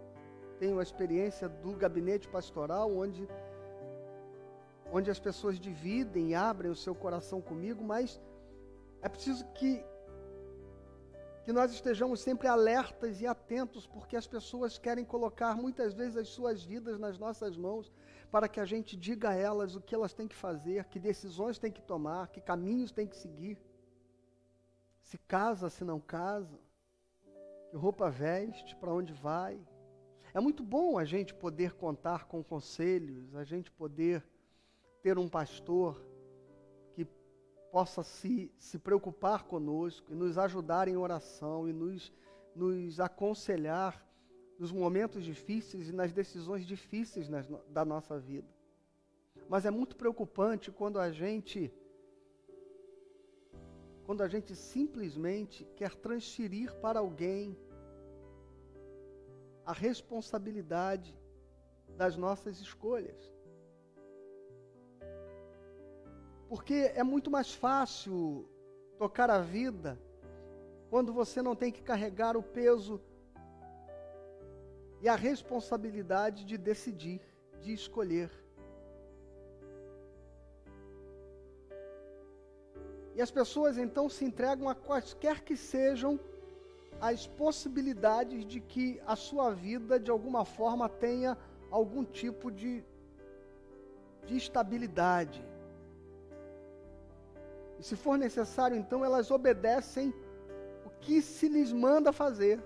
tenho 0.60 0.78
a 0.78 0.82
experiência 0.82 1.48
do 1.48 1.72
gabinete 1.72 2.28
pastoral 2.28 2.96
onde 2.96 3.28
onde 4.96 5.10
as 5.10 5.18
pessoas 5.18 5.58
dividem 5.58 6.30
e 6.30 6.34
abrem 6.36 6.70
o 6.70 6.76
seu 6.76 6.94
coração 6.94 7.40
comigo, 7.42 7.82
mas 7.82 8.20
é 9.02 9.08
preciso 9.08 9.44
que 9.58 9.84
que 11.44 11.52
nós 11.52 11.70
estejamos 11.72 12.20
sempre 12.20 12.48
alertas 12.48 13.20
e 13.20 13.26
atentos, 13.26 13.86
porque 13.86 14.16
as 14.16 14.26
pessoas 14.26 14.78
querem 14.78 15.04
colocar 15.04 15.54
muitas 15.54 15.92
vezes 15.92 16.16
as 16.16 16.28
suas 16.28 16.62
vidas 16.64 16.98
nas 16.98 17.18
nossas 17.18 17.54
mãos, 17.54 17.92
para 18.30 18.48
que 18.48 18.58
a 18.58 18.64
gente 18.64 18.96
diga 18.96 19.28
a 19.28 19.34
elas 19.34 19.76
o 19.76 19.80
que 19.80 19.94
elas 19.94 20.14
têm 20.14 20.26
que 20.26 20.34
fazer, 20.34 20.86
que 20.86 20.98
decisões 20.98 21.58
têm 21.58 21.70
que 21.70 21.82
tomar, 21.82 22.28
que 22.28 22.40
caminhos 22.40 22.92
têm 22.92 23.06
que 23.06 23.16
seguir. 23.16 23.58
Se 25.02 25.18
casa, 25.18 25.68
se 25.68 25.84
não 25.84 26.00
casa, 26.00 26.58
que 27.68 27.76
roupa 27.76 28.08
veste, 28.08 28.74
para 28.76 28.94
onde 28.94 29.12
vai. 29.12 29.60
É 30.32 30.40
muito 30.40 30.62
bom 30.62 30.96
a 30.96 31.04
gente 31.04 31.34
poder 31.34 31.74
contar 31.74 32.24
com 32.24 32.42
conselhos, 32.42 33.36
a 33.36 33.44
gente 33.44 33.70
poder 33.70 34.24
ter 35.04 35.18
um 35.18 35.28
pastor 35.28 36.02
possa 37.74 38.04
se, 38.04 38.52
se 38.56 38.78
preocupar 38.78 39.44
conosco 39.44 40.12
e 40.12 40.14
nos 40.14 40.38
ajudar 40.38 40.86
em 40.86 40.96
oração 40.96 41.68
e 41.68 41.72
nos, 41.72 42.12
nos 42.54 43.00
aconselhar 43.00 44.00
nos 44.60 44.70
momentos 44.70 45.24
difíceis 45.24 45.88
e 45.88 45.92
nas 45.92 46.12
decisões 46.12 46.64
difíceis 46.64 47.28
nas, 47.28 47.48
da 47.68 47.84
nossa 47.84 48.16
vida. 48.16 48.48
Mas 49.48 49.66
é 49.66 49.72
muito 49.72 49.96
preocupante 49.96 50.70
quando 50.70 51.00
a 51.00 51.10
gente 51.10 51.70
quando 54.04 54.22
a 54.22 54.28
gente 54.28 54.54
simplesmente 54.54 55.64
quer 55.74 55.96
transferir 55.96 56.72
para 56.76 57.00
alguém 57.00 57.58
a 59.66 59.72
responsabilidade 59.72 61.18
das 61.96 62.16
nossas 62.16 62.60
escolhas. 62.60 63.33
Porque 66.54 66.92
é 66.94 67.02
muito 67.02 67.32
mais 67.32 67.52
fácil 67.52 68.48
tocar 68.96 69.28
a 69.28 69.40
vida 69.40 69.98
quando 70.88 71.12
você 71.12 71.42
não 71.42 71.56
tem 71.56 71.72
que 71.72 71.82
carregar 71.82 72.36
o 72.36 72.42
peso 72.44 73.00
e 75.02 75.08
a 75.08 75.16
responsabilidade 75.16 76.44
de 76.44 76.56
decidir, 76.56 77.20
de 77.60 77.72
escolher. 77.72 78.30
E 83.16 83.20
as 83.20 83.32
pessoas 83.32 83.76
então 83.76 84.08
se 84.08 84.24
entregam 84.24 84.68
a 84.68 84.76
quaisquer 84.76 85.42
que 85.42 85.56
sejam 85.56 86.20
as 87.00 87.26
possibilidades 87.26 88.46
de 88.46 88.60
que 88.60 89.02
a 89.04 89.16
sua 89.16 89.50
vida 89.50 89.98
de 89.98 90.12
alguma 90.12 90.44
forma 90.44 90.88
tenha 90.88 91.36
algum 91.68 92.04
tipo 92.04 92.48
de, 92.48 92.84
de 94.24 94.36
estabilidade. 94.36 95.53
Se 97.86 97.94
for 98.02 98.16
necessário, 98.16 98.78
então 98.78 99.04
elas 99.04 99.30
obedecem 99.30 100.06
o 100.86 100.90
que 101.02 101.20
se 101.20 101.48
lhes 101.54 101.70
manda 101.70 102.14
fazer. 102.14 102.58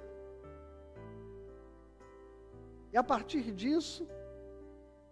E 2.93 2.97
a 2.97 3.03
partir 3.03 3.51
disso, 3.51 4.07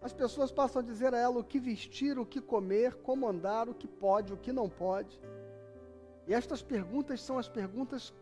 as 0.00 0.12
pessoas 0.12 0.52
passam 0.52 0.80
a 0.80 0.84
dizer 0.84 1.12
a 1.12 1.18
ela 1.18 1.40
o 1.40 1.48
que 1.50 1.58
vestir, 1.58 2.20
o 2.20 2.24
que 2.24 2.40
comer, 2.40 2.94
como 3.08 3.28
andar, 3.28 3.68
o 3.68 3.74
que 3.74 3.88
pode, 3.88 4.32
o 4.32 4.36
que 4.36 4.52
não 4.52 4.68
pode. 4.68 5.20
E 6.28 6.32
estas 6.32 6.62
perguntas 6.62 7.20
são 7.20 7.36
as 7.36 7.48
perguntas 7.48 8.14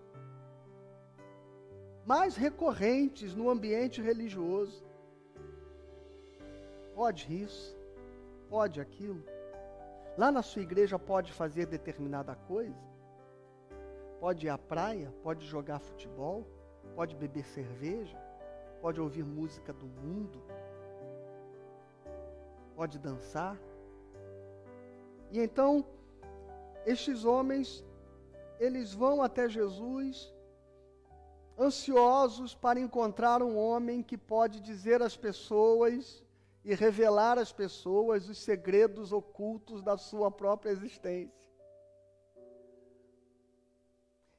mais 2.06 2.34
recorrentes 2.34 3.34
no 3.34 3.50
ambiente 3.50 4.00
religioso. 4.00 4.82
Pode 6.94 7.42
isso? 7.42 7.76
Pode 8.48 8.80
aquilo? 8.80 9.33
Lá 10.16 10.30
na 10.30 10.42
sua 10.42 10.62
igreja 10.62 10.98
pode 10.98 11.32
fazer 11.32 11.66
determinada 11.66 12.34
coisa? 12.36 12.94
Pode 14.20 14.46
ir 14.46 14.48
à 14.48 14.56
praia? 14.56 15.12
Pode 15.22 15.44
jogar 15.44 15.80
futebol? 15.80 16.46
Pode 16.94 17.16
beber 17.16 17.44
cerveja? 17.44 18.16
Pode 18.80 19.00
ouvir 19.00 19.24
música 19.24 19.72
do 19.72 19.86
mundo? 19.86 20.40
Pode 22.76 22.98
dançar? 22.98 23.58
E 25.32 25.40
então, 25.40 25.84
estes 26.86 27.24
homens, 27.24 27.84
eles 28.60 28.94
vão 28.94 29.20
até 29.20 29.48
Jesus, 29.48 30.32
ansiosos 31.58 32.54
para 32.54 32.78
encontrar 32.78 33.42
um 33.42 33.56
homem 33.58 34.02
que 34.02 34.16
pode 34.16 34.60
dizer 34.60 35.02
às 35.02 35.16
pessoas 35.16 36.23
e 36.64 36.74
revelar 36.74 37.38
às 37.38 37.52
pessoas 37.52 38.28
os 38.28 38.38
segredos 38.38 39.12
ocultos 39.12 39.82
da 39.82 39.98
sua 39.98 40.30
própria 40.30 40.70
existência. 40.70 41.44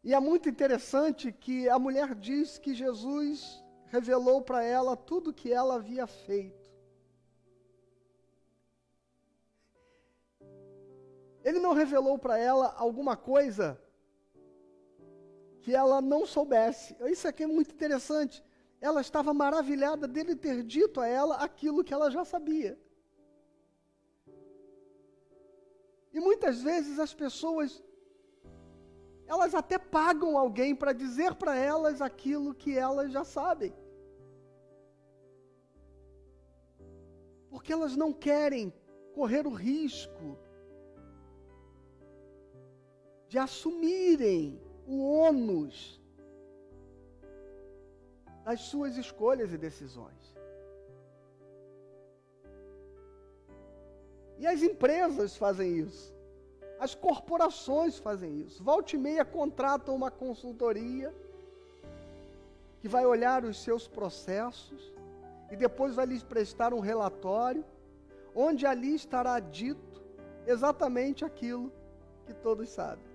E 0.03 0.13
é 0.13 0.19
muito 0.19 0.49
interessante 0.49 1.31
que 1.31 1.69
a 1.69 1.77
mulher 1.77 2.15
diz 2.15 2.57
que 2.57 2.73
Jesus 2.73 3.63
revelou 3.85 4.41
para 4.41 4.63
ela 4.63 4.95
tudo 4.95 5.29
o 5.29 5.33
que 5.33 5.51
ela 5.51 5.75
havia 5.75 6.07
feito. 6.07 6.65
Ele 11.43 11.59
não 11.59 11.73
revelou 11.73 12.17
para 12.17 12.39
ela 12.39 12.73
alguma 12.75 13.15
coisa 13.15 13.79
que 15.61 15.75
ela 15.75 16.01
não 16.01 16.25
soubesse. 16.25 16.95
Isso 17.07 17.27
aqui 17.27 17.43
é 17.43 17.47
muito 17.47 17.71
interessante 17.71 18.43
ela 18.85 19.01
estava 19.01 19.33
maravilhada 19.33 20.07
dele 20.07 20.35
ter 20.35 20.57
dito 20.75 21.01
a 21.01 21.07
ela 21.07 21.35
aquilo 21.47 21.83
que 21.83 21.93
ela 21.93 22.09
já 22.15 22.23
sabia. 22.33 22.73
E 26.13 26.19
muitas 26.27 26.61
vezes 26.61 26.99
as 26.99 27.13
pessoas 27.13 27.83
elas 29.27 29.55
até 29.55 29.77
pagam 29.79 30.37
alguém 30.37 30.75
para 30.75 30.93
dizer 30.93 31.33
para 31.33 31.55
elas 31.55 31.99
aquilo 31.99 32.53
que 32.53 32.77
elas 32.77 33.11
já 33.11 33.23
sabem. 33.23 33.73
Porque 37.49 37.73
elas 37.73 37.95
não 37.95 38.13
querem 38.13 38.71
correr 39.15 39.47
o 39.47 39.55
risco 39.71 40.37
de 43.27 43.39
assumirem 43.39 44.61
o 44.85 44.97
ônus 45.27 45.99
das 48.45 48.61
suas 48.61 48.95
escolhas 48.95 49.51
e 49.51 49.57
decisões. 49.57 50.23
E 54.37 54.45
as 54.45 54.61
empresas 54.61 55.35
fazem 55.35 55.79
isso. 55.79 56.13
As 56.79 56.93
corporações 56.93 57.97
fazem 57.97 58.41
isso. 58.41 58.63
Volte 58.63 58.95
e 58.95 58.99
meia 58.99 59.25
contratam 59.25 59.95
uma 59.95 60.11
consultoria 60.11 61.13
que 62.81 62.87
vai 62.87 63.05
olhar 63.05 63.43
os 63.43 63.57
seus 63.63 63.87
processos 63.87 64.93
e 65.49 65.55
depois 65.55 65.95
vai 65.95 66.05
lhes 66.05 66.21
prestar 66.21 66.71
um 66.73 66.79
relatório 66.79 67.65
onde 68.35 68.65
ali 68.67 68.93
estará 68.93 69.39
dito 69.39 70.03
exatamente 70.45 71.25
aquilo 71.25 71.71
que 72.27 72.33
todos 72.33 72.69
sabem. 72.69 73.05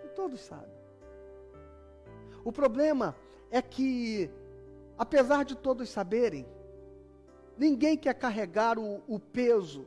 Que 0.00 0.08
todos 0.08 0.40
sabem. 0.40 0.77
O 2.48 2.52
problema 2.52 3.14
é 3.50 3.60
que, 3.60 4.30
apesar 4.96 5.44
de 5.44 5.54
todos 5.54 5.90
saberem, 5.90 6.46
ninguém 7.58 7.94
quer 7.94 8.14
carregar 8.14 8.78
o, 8.78 9.02
o 9.06 9.20
peso 9.20 9.86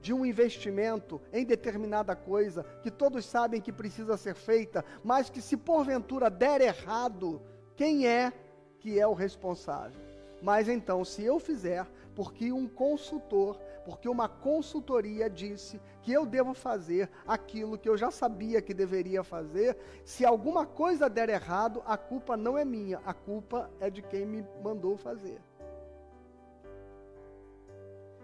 de 0.00 0.12
um 0.12 0.24
investimento 0.24 1.20
em 1.32 1.44
determinada 1.44 2.14
coisa 2.14 2.62
que 2.80 2.92
todos 2.92 3.24
sabem 3.24 3.60
que 3.60 3.72
precisa 3.72 4.16
ser 4.16 4.36
feita, 4.36 4.84
mas 5.02 5.30
que 5.30 5.42
se 5.42 5.56
porventura 5.56 6.30
der 6.30 6.60
errado, 6.60 7.42
quem 7.74 8.06
é 8.06 8.32
que 8.78 9.00
é 9.00 9.04
o 9.08 9.12
responsável? 9.12 10.00
Mas 10.40 10.68
então, 10.68 11.04
se 11.04 11.24
eu 11.24 11.40
fizer, 11.40 11.84
porque 12.14 12.52
um 12.52 12.68
consultor, 12.68 13.58
porque 13.88 14.06
uma 14.06 14.28
consultoria 14.28 15.30
disse 15.30 15.80
que 16.02 16.12
eu 16.12 16.26
devo 16.26 16.52
fazer 16.52 17.08
aquilo 17.26 17.78
que 17.78 17.88
eu 17.88 17.96
já 17.96 18.10
sabia 18.10 18.60
que 18.60 18.74
deveria 18.74 19.24
fazer, 19.24 19.78
se 20.04 20.26
alguma 20.26 20.66
coisa 20.66 21.08
der 21.08 21.30
errado, 21.30 21.82
a 21.86 21.96
culpa 21.96 22.36
não 22.36 22.58
é 22.58 22.66
minha, 22.66 22.98
a 23.06 23.14
culpa 23.14 23.70
é 23.80 23.88
de 23.88 24.02
quem 24.02 24.26
me 24.26 24.46
mandou 24.62 24.94
fazer. 24.98 25.40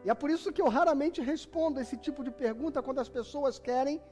E 0.04 0.10
é 0.10 0.12
por 0.12 0.28
isso 0.28 0.52
que 0.52 0.60
eu 0.60 0.68
raramente 0.68 1.22
respondo 1.22 1.80
esse 1.80 1.96
tipo 1.96 2.22
de 2.22 2.30
pergunta 2.30 2.82
quando 2.82 2.98
as 2.98 3.08
pessoas 3.08 3.58
querem 3.58 4.02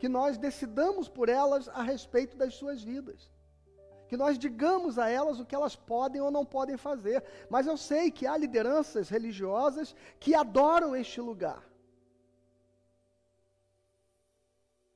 que 0.00 0.08
nós 0.08 0.36
decidamos 0.36 1.08
por 1.08 1.28
elas 1.28 1.68
a 1.68 1.84
respeito 1.84 2.36
das 2.36 2.54
suas 2.56 2.82
vidas 2.82 3.30
que 4.08 4.16
nós 4.16 4.38
digamos 4.38 4.98
a 4.98 5.08
elas 5.08 5.38
o 5.38 5.44
que 5.44 5.54
elas 5.54 5.74
podem 5.74 6.20
ou 6.20 6.30
não 6.30 6.44
podem 6.44 6.76
fazer. 6.76 7.22
Mas 7.50 7.66
eu 7.66 7.76
sei 7.76 8.10
que 8.10 8.26
há 8.26 8.36
lideranças 8.36 9.08
religiosas 9.08 9.94
que 10.18 10.34
adoram 10.34 10.94
este 10.94 11.20
lugar. 11.20 11.62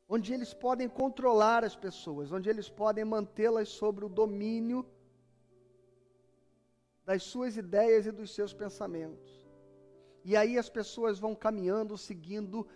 Onde 0.09 0.33
eles 0.33 0.53
podem 0.53 0.89
controlar 0.89 1.65
as 1.65 1.77
pessoas, 1.77 2.33
onde 2.33 2.49
eles 2.51 2.69
podem 2.69 3.05
mantê-las 3.05 3.69
sobre 3.69 4.05
o 4.05 4.09
domínio 4.09 4.85
das 7.05 7.23
suas 7.23 7.57
ideias 7.57 8.07
e 8.07 8.13
dos 8.13 8.35
seus 8.35 8.53
pensamentos. 8.53 9.41
E 10.25 10.37
aí 10.37 10.59
as 10.59 10.69
pessoas 10.69 11.19
vão 11.19 11.35
caminhando, 11.35 11.97
seguindo 11.97 12.67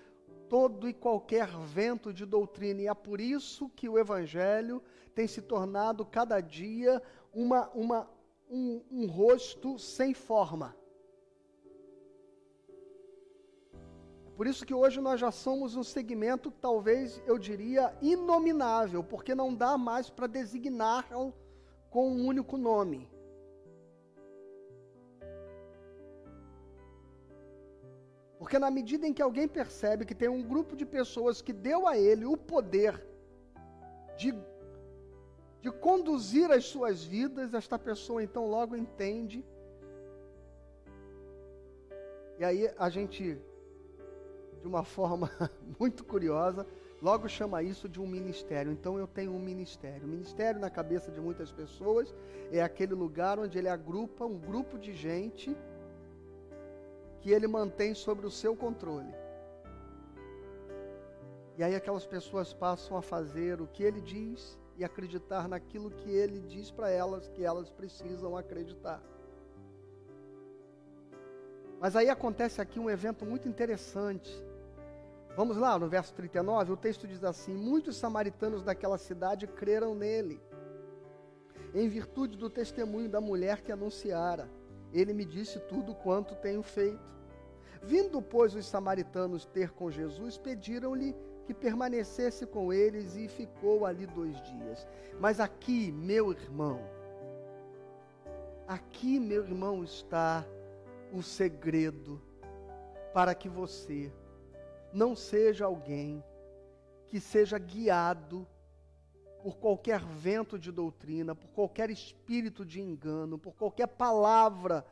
todo 0.55 0.89
e 0.89 0.95
qualquer 0.95 1.49
vento 1.49 2.13
de 2.13 2.25
doutrina. 2.25 2.83
E 2.83 2.87
é 2.87 2.95
por 2.95 3.21
isso 3.21 3.69
que 3.71 3.89
o 3.89 3.99
Evangelho 3.99 4.81
tem 5.13 5.27
se 5.27 5.43
tornado 5.43 6.07
cada 6.07 6.41
dia 6.41 7.03
uma, 7.35 7.69
uma, 7.71 8.09
um, 8.49 8.81
um 8.89 9.07
rosto 9.09 9.81
sem 9.81 10.15
forma. 10.15 10.77
É 14.29 14.31
por 14.37 14.47
isso 14.47 14.65
que 14.65 14.73
hoje 14.73 15.01
nós 15.01 15.19
já 15.19 15.33
somos 15.33 15.75
um 15.75 15.83
segmento, 15.83 16.53
talvez 16.53 17.21
eu 17.27 17.37
diria, 17.37 17.93
inominável, 18.01 19.03
porque 19.03 19.35
não 19.35 19.53
dá 19.53 19.77
mais 19.77 20.09
para 20.09 20.29
designar 20.29 21.09
com 21.91 22.13
um 22.13 22.29
único 22.29 22.57
nome. 22.57 23.11
Porque 28.45 28.59
na 28.59 28.71
medida 28.71 29.07
em 29.07 29.15
que 29.15 29.23
alguém 29.23 29.49
percebe 29.49 30.05
que 30.05 30.15
tem 30.15 30.29
um 30.29 30.43
grupo 30.43 30.77
de 30.77 30.85
pessoas 30.85 31.41
que 31.41 31.51
deu 31.51 31.89
a 31.89 31.97
ele 31.97 32.27
o 32.27 32.37
poder 32.37 33.03
de, 34.19 34.35
de 35.63 35.71
conduzir 35.73 36.51
as 36.53 36.67
suas 36.67 37.03
vidas, 37.03 37.55
esta 37.55 37.79
pessoa 37.79 38.23
então 38.23 38.47
logo 38.47 38.77
entende. 38.77 39.43
E 42.39 42.45
aí 42.45 42.71
a 42.77 42.91
gente, 42.91 43.41
de 44.61 44.69
uma 44.69 44.85
forma 44.85 45.31
muito 45.81 46.05
curiosa, 46.05 46.67
logo 47.01 47.27
chama 47.27 47.63
isso 47.63 47.89
de 47.89 47.99
um 47.99 48.07
ministério. 48.07 48.71
Então 48.71 48.99
eu 48.99 49.07
tenho 49.07 49.33
um 49.33 49.41
ministério. 49.41 50.05
O 50.05 50.11
ministério 50.11 50.61
na 50.61 50.69
cabeça 50.69 51.11
de 51.11 51.19
muitas 51.19 51.51
pessoas 51.51 52.15
é 52.53 52.61
aquele 52.61 52.93
lugar 52.93 53.39
onde 53.39 53.57
ele 53.57 53.71
agrupa 53.71 54.27
um 54.27 54.39
grupo 54.39 54.79
de 54.79 54.93
gente 54.93 55.57
que 57.25 57.33
ele 57.33 57.47
mantém 57.47 57.95
sobre 57.95 58.27
o 58.27 58.31
seu 58.31 58.55
controle. 58.55 59.09
E 61.57 61.65
aí 61.65 61.75
aquelas 61.75 62.05
pessoas 62.05 62.53
passam 62.53 62.99
a 62.99 63.01
fazer 63.01 63.63
o 63.63 63.67
que 63.67 63.83
ele 63.83 64.03
diz 64.03 64.59
e 64.77 64.85
acreditar 64.85 65.49
naquilo 65.49 65.91
que 65.91 66.11
ele 66.11 66.39
diz 66.41 66.71
para 66.71 66.91
elas 66.91 67.27
que 67.29 67.43
elas 67.43 67.71
precisam 67.71 68.37
acreditar. 68.37 69.03
Mas 71.81 71.97
aí 71.97 72.11
acontece 72.11 72.61
aqui 72.61 72.79
um 72.79 72.91
evento 72.91 73.25
muito 73.25 73.49
interessante. 73.49 74.31
Vamos 75.35 75.57
lá, 75.57 75.79
no 75.79 75.89
verso 75.89 76.13
39, 76.13 76.73
o 76.73 76.77
texto 76.77 77.09
diz 77.09 77.25
assim: 77.25 77.55
Muitos 77.55 77.97
samaritanos 77.97 78.63
daquela 78.63 78.99
cidade 78.99 79.47
creram 79.47 79.95
nele, 79.95 80.39
em 81.73 81.89
virtude 81.89 82.37
do 82.37 82.51
testemunho 82.51 83.09
da 83.09 83.19
mulher 83.19 83.63
que 83.63 83.73
anunciara. 83.73 84.47
Ele 84.93 85.15
me 85.15 85.25
disse 85.25 85.59
tudo 85.61 85.95
quanto 85.95 86.35
tenho 86.35 86.63
feito. 86.63 87.14
Vindo, 87.87 88.23
pois, 88.23 88.55
os 88.55 88.67
samaritanos 88.67 89.45
ter 89.45 89.71
com 89.71 89.91
Jesus, 89.91 90.39
pediram-lhe 90.39 91.15
que 91.45 91.53
permanecesse 91.53 92.47
com 92.47 92.73
eles 92.73 93.15
e 93.15 93.29
ficou 93.29 93.85
ali 93.85 94.07
dois 94.07 94.41
dias. 94.43 94.87
Mas 95.21 95.39
aqui, 95.39 95.93
meu 95.93 96.33
irmão, 96.33 96.81
aqui, 98.67 99.21
meu 99.21 99.45
irmão, 99.45 99.85
está 99.85 100.47
o 101.13 101.23
segredo 101.23 102.21
para 103.13 103.35
que 103.35 103.49
você 103.49 104.11
não 104.93 105.15
seja 105.15 105.67
alguém 105.67 106.25
que 107.07 107.21
seja 107.21 107.59
guiado 107.59 108.47
por 109.43 109.59
qualquer 109.59 110.01
vento 110.01 110.59
de 110.59 110.73
doutrina, 110.73 111.35
por 111.35 111.51
qualquer 111.51 111.91
espírito 111.91 112.65
de 112.65 112.81
engano, 112.81 113.39
por 113.39 113.55
qualquer 113.55 113.87
palavra 113.87 114.85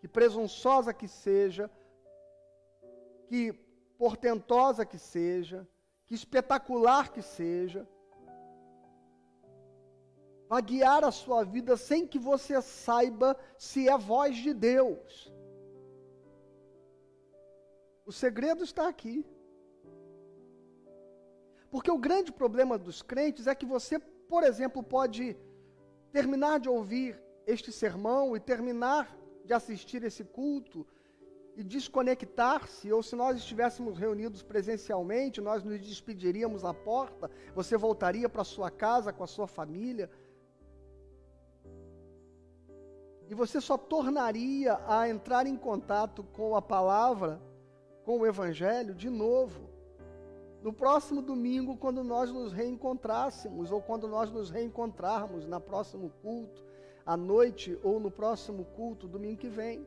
que 0.00 0.08
presunçosa 0.08 0.94
que 0.94 1.06
seja, 1.06 1.70
que 3.28 3.52
portentosa 3.98 4.84
que 4.84 4.98
seja, 4.98 5.68
que 6.06 6.14
espetacular 6.14 7.12
que 7.12 7.22
seja, 7.22 7.86
vai 10.48 10.62
guiar 10.62 11.04
a 11.04 11.12
sua 11.12 11.44
vida 11.44 11.76
sem 11.76 12.06
que 12.06 12.18
você 12.18 12.60
saiba 12.62 13.36
se 13.58 13.88
é 13.88 13.96
voz 13.96 14.36
de 14.36 14.54
Deus. 14.54 15.32
O 18.06 18.10
segredo 18.10 18.64
está 18.64 18.88
aqui. 18.88 19.24
Porque 21.70 21.90
o 21.90 21.98
grande 21.98 22.32
problema 22.32 22.76
dos 22.76 23.02
crentes 23.02 23.46
é 23.46 23.54
que 23.54 23.64
você, 23.64 24.00
por 24.00 24.42
exemplo, 24.42 24.82
pode 24.82 25.36
terminar 26.10 26.58
de 26.58 26.68
ouvir 26.68 27.22
este 27.46 27.70
sermão 27.70 28.34
e 28.34 28.40
terminar 28.40 29.16
de 29.50 29.54
assistir 29.54 30.04
esse 30.04 30.22
culto 30.22 30.86
e 31.56 31.64
desconectar-se, 31.64 32.92
ou 32.92 33.02
se 33.02 33.16
nós 33.16 33.36
estivéssemos 33.36 33.98
reunidos 33.98 34.44
presencialmente, 34.44 35.40
nós 35.40 35.64
nos 35.64 35.80
despediríamos 35.80 36.64
à 36.64 36.72
porta, 36.72 37.28
você 37.52 37.76
voltaria 37.76 38.28
para 38.28 38.44
sua 38.44 38.70
casa 38.70 39.12
com 39.12 39.24
a 39.24 39.26
sua 39.26 39.48
família. 39.48 40.08
E 43.28 43.34
você 43.34 43.60
só 43.60 43.76
tornaria 43.76 44.78
a 44.86 45.08
entrar 45.08 45.44
em 45.48 45.56
contato 45.56 46.22
com 46.22 46.54
a 46.54 46.62
palavra, 46.62 47.42
com 48.04 48.20
o 48.20 48.26
Evangelho, 48.26 48.94
de 48.94 49.10
novo, 49.10 49.68
no 50.62 50.72
próximo 50.72 51.20
domingo, 51.20 51.76
quando 51.76 52.04
nós 52.04 52.30
nos 52.30 52.52
reencontrássemos, 52.52 53.72
ou 53.72 53.82
quando 53.82 54.06
nós 54.06 54.30
nos 54.30 54.48
reencontrarmos 54.48 55.44
na 55.44 55.58
próximo 55.58 56.08
culto 56.22 56.69
à 57.12 57.16
noite 57.16 57.76
ou 57.82 57.98
no 57.98 58.08
próximo 58.08 58.64
culto, 58.76 59.08
domingo 59.08 59.36
que 59.36 59.48
vem. 59.48 59.84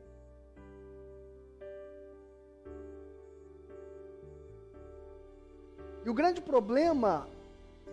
E 6.04 6.10
o 6.10 6.12
grande 6.12 6.42
problema 6.42 7.26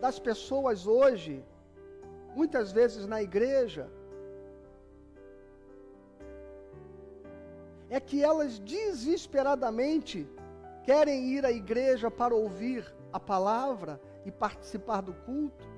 das 0.01 0.19
pessoas 0.19 0.85
hoje, 0.85 1.41
muitas 2.35 2.73
vezes 2.73 3.07
na 3.07 3.21
igreja, 3.23 3.89
é 7.89 8.01
que 8.01 8.21
elas 8.21 8.59
desesperadamente 8.59 10.27
querem 10.83 11.29
ir 11.29 11.45
à 11.45 11.51
igreja 11.53 12.11
para 12.11 12.35
ouvir 12.35 12.83
a 13.13 13.19
palavra 13.19 13.97
e 14.25 14.29
participar 14.29 14.99
do 14.99 15.13
culto, 15.13 15.70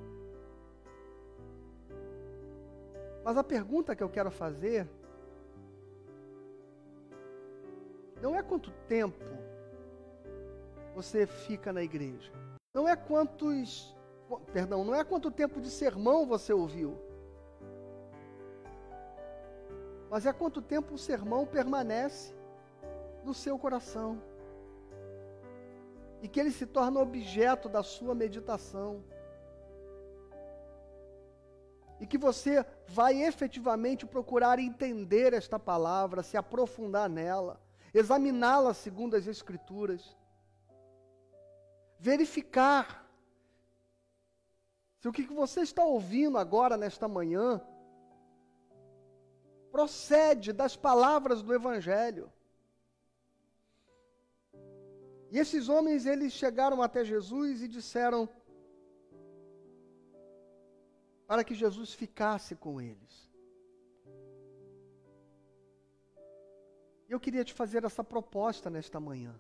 Mas 3.24 3.38
a 3.38 3.44
pergunta 3.44 3.96
que 3.96 4.04
eu 4.04 4.10
quero 4.10 4.30
fazer 4.30 4.88
não 8.22 8.36
é 8.36 8.44
quanto 8.44 8.72
tempo 8.88 9.24
você 10.94 11.26
fica 11.26 11.72
na 11.72 11.82
igreja. 11.82 12.32
Não 12.74 12.88
é 12.88 12.96
quantos, 12.96 13.96
perdão, 14.52 14.84
não 14.84 14.94
é 14.94 15.04
quanto 15.04 15.32
tempo 15.32 15.62
de 15.62 15.70
sermão 15.70 16.26
você 16.26 16.52
ouviu. 16.52 16.98
Mas 20.10 20.26
é 20.26 20.34
quanto 20.34 20.62
tempo 20.62 20.94
o 20.94 20.98
sermão 20.98 21.46
permanece 21.46 22.36
no 23.24 23.34
seu 23.34 23.58
coração. 23.58 24.22
E 26.22 26.28
que 26.28 26.40
ele 26.40 26.52
se 26.52 26.66
torna 26.66 27.00
objeto 27.00 27.68
da 27.68 27.84
sua 27.84 28.14
meditação 28.14 29.04
e 32.00 32.08
que 32.08 32.18
você 32.18 32.66
vai 32.88 33.22
efetivamente 33.24 34.06
procurar 34.06 34.60
entender 34.60 35.34
esta 35.34 35.60
palavra, 35.60 36.24
se 36.24 36.36
aprofundar 36.36 37.10
nela, 37.10 37.62
examiná-la 37.94 38.74
segundo 38.74 39.16
as 39.16 39.28
Escrituras, 39.28 40.16
verificar 42.00 43.04
se 45.04 45.10
o 45.10 45.12
que 45.12 45.24
você 45.24 45.60
está 45.60 45.84
ouvindo 45.84 46.38
agora, 46.38 46.78
nesta 46.78 47.10
manhã, 47.10 47.62
procede 49.70 50.54
das 50.54 50.78
palavras 50.78 51.42
do 51.42 51.54
Evangelho. 51.54 52.32
E 55.30 55.38
esses 55.38 55.68
homens, 55.68 56.06
eles 56.06 56.32
chegaram 56.32 56.82
até 56.82 57.04
Jesus 57.04 57.62
e 57.62 57.68
disseram: 57.68 58.30
para 61.34 61.44
que 61.44 61.56
Jesus 61.56 61.96
ficasse 61.96 62.56
com 62.56 62.80
eles. 62.80 63.34
Eu 67.10 67.20
queria 67.20 67.44
te 67.44 67.52
fazer 67.52 67.84
essa 67.84 68.04
proposta 68.04 68.70
nesta 68.70 69.00
manhã. 69.00 69.34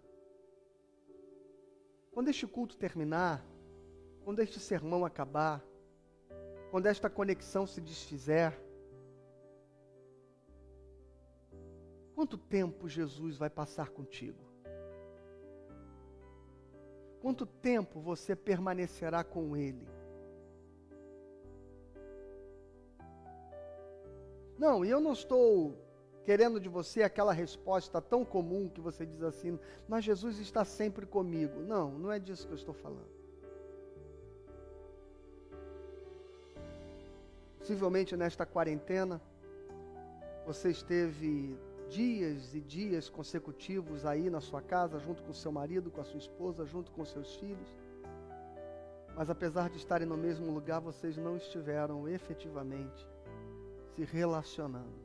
Quando 2.11 2.29
este 2.29 2.47
culto 2.47 2.75
terminar, 2.75 3.45
quando 4.23 4.39
este 4.39 4.59
sermão 4.59 5.05
acabar, 5.05 5.63
quando 6.71 6.87
esta 6.87 7.11
conexão 7.11 7.67
se 7.67 7.79
desfizer, 7.79 8.59
quanto 12.15 12.39
tempo 12.39 12.89
Jesus 12.89 13.37
vai 13.37 13.51
passar 13.51 13.89
contigo? 13.89 14.43
Quanto 17.21 17.45
tempo 17.45 18.01
você 18.01 18.35
permanecerá 18.35 19.23
com 19.23 19.55
Ele? 19.55 19.92
Não, 24.63 24.85
e 24.85 24.89
eu 24.89 25.01
não 25.01 25.11
estou 25.11 25.75
querendo 26.23 26.57
de 26.57 26.69
você 26.69 27.03
aquela 27.03 27.33
resposta 27.33 28.01
tão 28.01 28.23
comum 28.23 28.69
que 28.69 28.79
você 28.79 29.05
diz 29.05 29.21
assim: 29.21 29.59
Mas 29.89 30.05
Jesus 30.05 30.39
está 30.39 30.63
sempre 30.63 31.05
comigo. 31.05 31.59
Não, 31.59 31.91
não 31.91 32.09
é 32.09 32.17
disso 32.17 32.47
que 32.47 32.53
eu 32.53 32.61
estou 32.63 32.73
falando. 32.73 33.11
Possivelmente 37.59 38.15
nesta 38.15 38.45
quarentena, 38.45 39.21
você 40.45 40.69
esteve 40.69 41.59
dias 41.89 42.55
e 42.55 42.61
dias 42.61 43.09
consecutivos 43.09 44.05
aí 44.05 44.29
na 44.29 44.39
sua 44.39 44.61
casa, 44.61 44.97
junto 44.97 45.21
com 45.23 45.33
seu 45.33 45.51
marido, 45.51 45.91
com 45.91 45.99
a 45.99 46.05
sua 46.05 46.19
esposa, 46.19 46.65
junto 46.65 46.89
com 46.93 47.03
seus 47.03 47.35
filhos. 47.35 47.77
Mas 49.13 49.29
apesar 49.29 49.69
de 49.69 49.75
estarem 49.75 50.07
no 50.07 50.15
mesmo 50.15 50.53
lugar, 50.53 50.79
vocês 50.79 51.17
não 51.17 51.35
estiveram 51.35 52.07
efetivamente 52.07 53.12
se 53.95 54.03
relacionando. 54.03 55.01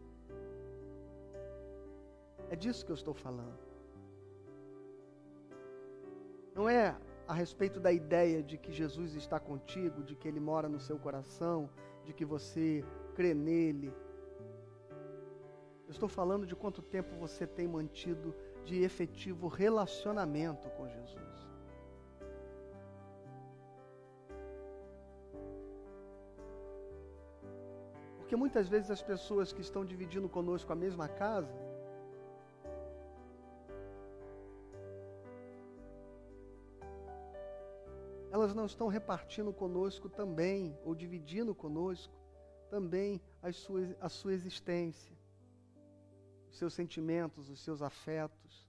É 2.51 2.57
disso 2.57 2.85
que 2.85 2.93
eu 2.93 2.95
estou 2.95 3.15
falando. 3.15 3.59
Não 6.55 6.69
é 6.69 6.97
a 7.27 7.35
respeito 7.35 7.79
da 7.79 7.93
ideia 7.93 8.43
de 8.43 8.57
que 8.57 8.73
Jesus 8.73 9.15
está 9.15 9.39
contigo, 9.39 10.03
de 10.03 10.17
que 10.17 10.27
Ele 10.27 10.41
mora 10.41 10.69
no 10.69 10.81
seu 10.81 10.99
coração, 10.99 11.69
de 12.05 12.15
que 12.15 12.25
você 12.25 12.83
crê 13.15 13.35
nele. 13.35 13.95
Eu 15.87 15.91
estou 15.91 16.09
falando 16.09 16.47
de 16.47 16.57
quanto 16.57 16.81
tempo 16.81 17.15
você 17.17 17.47
tem 17.47 17.69
mantido 17.69 18.35
de 18.65 18.83
efetivo 18.83 19.47
relacionamento 19.47 20.69
com 20.71 20.89
Jesus. 20.89 21.48
Porque 28.29 28.37
muitas 28.37 28.69
vezes 28.69 28.91
as 28.91 29.01
pessoas 29.01 29.55
que 29.55 29.63
estão 29.63 29.87
dividindo 29.87 30.29
conosco 30.29 30.71
a 30.71 30.77
mesma 30.77 31.09
casa, 31.09 31.59
elas 38.31 38.55
não 38.55 38.67
estão 38.67 38.87
repartindo 38.87 39.51
conosco 39.51 40.11
também, 40.11 40.79
ou 40.85 40.95
dividindo 40.95 41.55
conosco 41.55 42.13
também 42.69 43.19
as 43.41 43.57
suas, 43.57 43.97
a 43.99 44.11
sua 44.11 44.35
existência, 44.35 45.17
os 46.51 46.59
seus 46.59 46.75
sentimentos, 46.75 47.49
os 47.49 47.61
seus 47.65 47.81
afetos, 47.81 48.69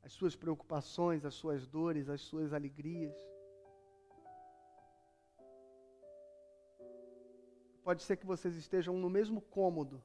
as 0.00 0.12
suas 0.12 0.36
preocupações, 0.36 1.24
as 1.24 1.34
suas 1.34 1.66
dores, 1.66 2.08
as 2.08 2.20
suas 2.20 2.52
alegrias. 2.52 3.31
Pode 7.82 8.02
ser 8.02 8.16
que 8.16 8.26
vocês 8.26 8.56
estejam 8.56 8.96
no 8.96 9.10
mesmo 9.10 9.40
cômodo, 9.40 10.02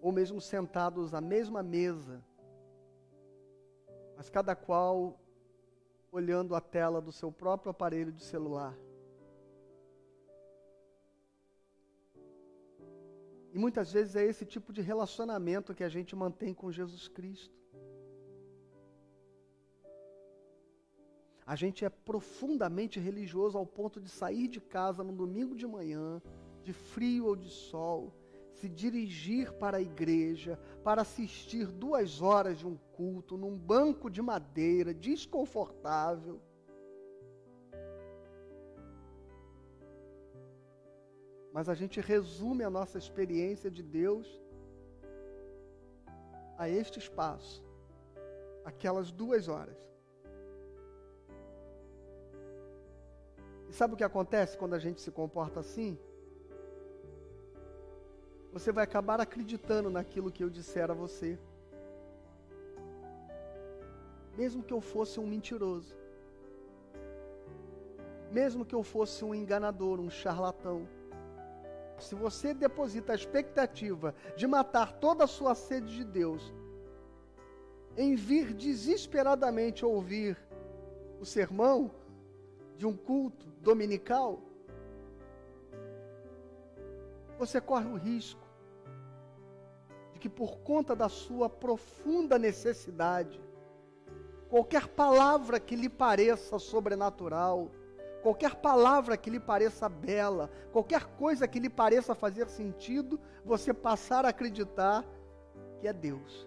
ou 0.00 0.10
mesmo 0.10 0.40
sentados 0.40 1.12
à 1.12 1.20
mesma 1.20 1.62
mesa, 1.62 2.24
mas 4.16 4.30
cada 4.30 4.54
qual 4.56 5.18
olhando 6.10 6.54
a 6.54 6.60
tela 6.60 7.00
do 7.00 7.12
seu 7.12 7.30
próprio 7.30 7.70
aparelho 7.70 8.12
de 8.12 8.22
celular. 8.22 8.76
E 13.52 13.58
muitas 13.58 13.92
vezes 13.92 14.16
é 14.16 14.24
esse 14.24 14.46
tipo 14.46 14.72
de 14.72 14.80
relacionamento 14.80 15.74
que 15.74 15.84
a 15.84 15.88
gente 15.88 16.14
mantém 16.14 16.54
com 16.54 16.70
Jesus 16.70 17.08
Cristo. 17.08 17.58
A 21.44 21.56
gente 21.56 21.84
é 21.84 21.88
profundamente 21.88 23.00
religioso 23.00 23.58
ao 23.58 23.66
ponto 23.66 24.00
de 24.00 24.08
sair 24.08 24.46
de 24.46 24.60
casa 24.60 25.02
no 25.02 25.12
domingo 25.12 25.56
de 25.56 25.66
manhã, 25.66 26.22
de 26.62 26.72
frio 26.72 27.26
ou 27.26 27.36
de 27.36 27.48
sol, 27.48 28.12
se 28.52 28.68
dirigir 28.68 29.52
para 29.54 29.78
a 29.78 29.80
igreja 29.80 30.58
para 30.84 31.02
assistir 31.02 31.66
duas 31.66 32.20
horas 32.20 32.58
de 32.58 32.66
um 32.66 32.76
culto 32.92 33.36
num 33.36 33.56
banco 33.56 34.10
de 34.10 34.20
madeira 34.20 34.92
desconfortável. 34.92 36.40
Mas 41.52 41.68
a 41.68 41.74
gente 41.74 42.00
resume 42.00 42.62
a 42.62 42.70
nossa 42.70 42.98
experiência 42.98 43.70
de 43.70 43.82
Deus 43.82 44.40
a 46.56 46.68
este 46.68 46.98
espaço, 46.98 47.64
aquelas 48.64 49.10
duas 49.10 49.48
horas. 49.48 49.78
E 53.68 53.72
sabe 53.72 53.94
o 53.94 53.96
que 53.96 54.04
acontece 54.04 54.58
quando 54.58 54.74
a 54.74 54.78
gente 54.78 55.00
se 55.00 55.10
comporta 55.10 55.60
assim? 55.60 55.98
Você 58.52 58.72
vai 58.72 58.84
acabar 58.84 59.20
acreditando 59.20 59.90
naquilo 59.90 60.30
que 60.30 60.42
eu 60.42 60.50
disser 60.50 60.90
a 60.90 60.94
você. 60.94 61.38
Mesmo 64.36 64.62
que 64.62 64.72
eu 64.72 64.80
fosse 64.80 65.20
um 65.20 65.26
mentiroso, 65.26 65.94
mesmo 68.30 68.64
que 68.64 68.74
eu 68.74 68.82
fosse 68.82 69.24
um 69.24 69.34
enganador, 69.34 70.00
um 70.00 70.10
charlatão, 70.10 70.88
se 71.98 72.14
você 72.14 72.54
deposita 72.54 73.12
a 73.12 73.14
expectativa 73.14 74.14
de 74.36 74.46
matar 74.46 74.92
toda 74.92 75.24
a 75.24 75.28
sua 75.28 75.54
sede 75.54 75.94
de 75.94 76.04
Deus, 76.04 76.52
em 77.96 78.14
vir 78.14 78.54
desesperadamente 78.54 79.84
ouvir 79.84 80.38
o 81.20 81.26
sermão 81.26 81.90
de 82.76 82.86
um 82.86 82.96
culto 82.96 83.46
dominical, 83.60 84.40
você 87.40 87.58
corre 87.58 87.88
o 87.88 87.96
risco 87.96 88.46
de 90.12 90.18
que, 90.20 90.28
por 90.28 90.58
conta 90.58 90.94
da 90.94 91.08
sua 91.08 91.48
profunda 91.48 92.38
necessidade, 92.38 93.40
qualquer 94.50 94.86
palavra 94.88 95.58
que 95.58 95.74
lhe 95.74 95.88
pareça 95.88 96.58
sobrenatural, 96.58 97.70
qualquer 98.22 98.56
palavra 98.56 99.16
que 99.16 99.30
lhe 99.30 99.40
pareça 99.40 99.88
bela, 99.88 100.50
qualquer 100.70 101.06
coisa 101.16 101.48
que 101.48 101.58
lhe 101.58 101.70
pareça 101.70 102.14
fazer 102.14 102.46
sentido, 102.46 103.18
você 103.42 103.72
passar 103.72 104.26
a 104.26 104.28
acreditar 104.28 105.02
que 105.78 105.88
é 105.88 105.94
Deus. 105.94 106.46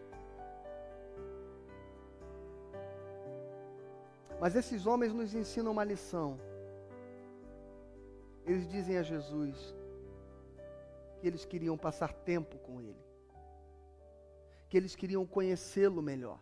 Mas 4.39 4.55
esses 4.55 4.85
homens 4.85 5.11
nos 5.11 5.33
ensinam 5.33 5.71
uma 5.71 5.83
lição. 5.83 6.39
Eles 8.45 8.67
dizem 8.67 8.97
a 8.97 9.01
Jesus: 9.01 9.73
que 11.23 11.27
eles 11.27 11.45
queriam 11.45 11.77
passar 11.77 12.11
tempo 12.11 12.57
com 12.57 12.81
Ele, 12.81 13.01
que 14.67 14.75
eles 14.75 14.93
queriam 14.93 15.25
conhecê-lo 15.25 16.01
melhor, 16.01 16.37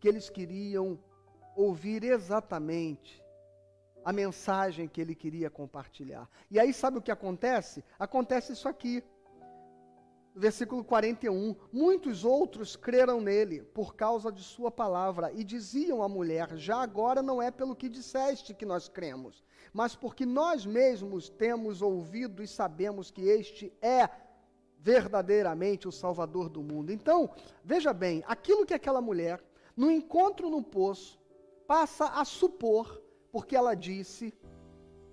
que 0.00 0.08
eles 0.08 0.30
queriam 0.30 0.98
ouvir 1.54 2.02
exatamente 2.02 3.22
a 4.02 4.10
mensagem 4.10 4.88
que 4.88 5.02
ele 5.02 5.14
queria 5.14 5.50
compartilhar. 5.50 6.26
E 6.50 6.58
aí, 6.58 6.72
sabe 6.72 6.96
o 6.96 7.02
que 7.02 7.10
acontece? 7.10 7.84
Acontece 7.98 8.54
isso 8.54 8.66
aqui 8.66 9.04
versículo 10.34 10.82
41, 10.82 11.54
muitos 11.72 12.24
outros 12.24 12.76
creram 12.76 13.20
nele 13.20 13.62
por 13.62 13.94
causa 13.94 14.32
de 14.32 14.42
sua 14.42 14.70
palavra 14.70 15.32
e 15.32 15.44
diziam 15.44 16.02
à 16.02 16.08
mulher: 16.08 16.56
Já 16.56 16.76
agora 16.82 17.22
não 17.22 17.40
é 17.40 17.50
pelo 17.50 17.76
que 17.76 17.88
disseste 17.88 18.54
que 18.54 18.64
nós 18.64 18.88
cremos, 18.88 19.42
mas 19.72 19.94
porque 19.94 20.24
nós 20.24 20.64
mesmos 20.64 21.28
temos 21.28 21.82
ouvido 21.82 22.42
e 22.42 22.48
sabemos 22.48 23.10
que 23.10 23.22
este 23.22 23.72
é 23.80 24.08
verdadeiramente 24.78 25.86
o 25.86 25.92
Salvador 25.92 26.48
do 26.48 26.62
mundo. 26.62 26.92
Então, 26.92 27.30
veja 27.62 27.92
bem, 27.92 28.24
aquilo 28.26 28.66
que 28.66 28.74
aquela 28.74 29.00
mulher, 29.00 29.42
no 29.76 29.90
encontro 29.90 30.50
no 30.50 30.62
poço, 30.62 31.20
passa 31.66 32.06
a 32.06 32.24
supor, 32.24 33.00
porque 33.30 33.54
ela 33.54 33.74
disse: 33.74 34.34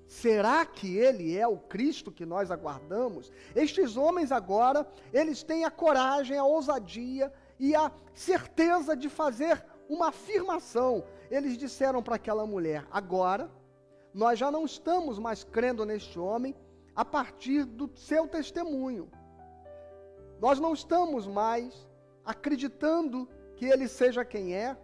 Será 0.10 0.66
que 0.66 0.98
ele 0.98 1.38
é 1.38 1.48
o 1.48 1.56
Cristo 1.56 2.12
que 2.12 2.26
nós 2.26 2.50
aguardamos? 2.50 3.32
Estes 3.56 3.96
homens 3.96 4.32
agora, 4.32 4.88
eles 5.14 5.44
têm 5.44 5.66
a 5.66 5.70
coragem, 5.70 6.36
a 6.36 6.44
ousadia 6.44 7.32
e 7.60 7.76
a 7.76 7.92
certeza 8.12 8.98
de 8.98 9.08
fazer 9.08 9.64
uma 9.88 10.08
afirmação. 10.08 11.04
Eles 11.30 11.56
disseram 11.56 12.02
para 12.02 12.16
aquela 12.16 12.44
mulher: 12.44 12.88
agora, 12.90 13.52
nós 14.12 14.40
já 14.40 14.50
não 14.50 14.66
estamos 14.66 15.20
mais 15.20 15.44
crendo 15.44 15.86
neste 15.86 16.18
homem 16.18 16.56
a 16.96 17.06
partir 17.06 17.64
do 17.64 17.88
seu 17.94 18.28
testemunho. 18.28 19.12
Nós 20.40 20.60
não 20.60 20.74
estamos 20.74 21.28
mais 21.28 21.88
acreditando 22.26 23.30
que 23.56 23.66
ele 23.68 23.88
seja 23.88 24.26
quem 24.26 24.56
é, 24.56 24.76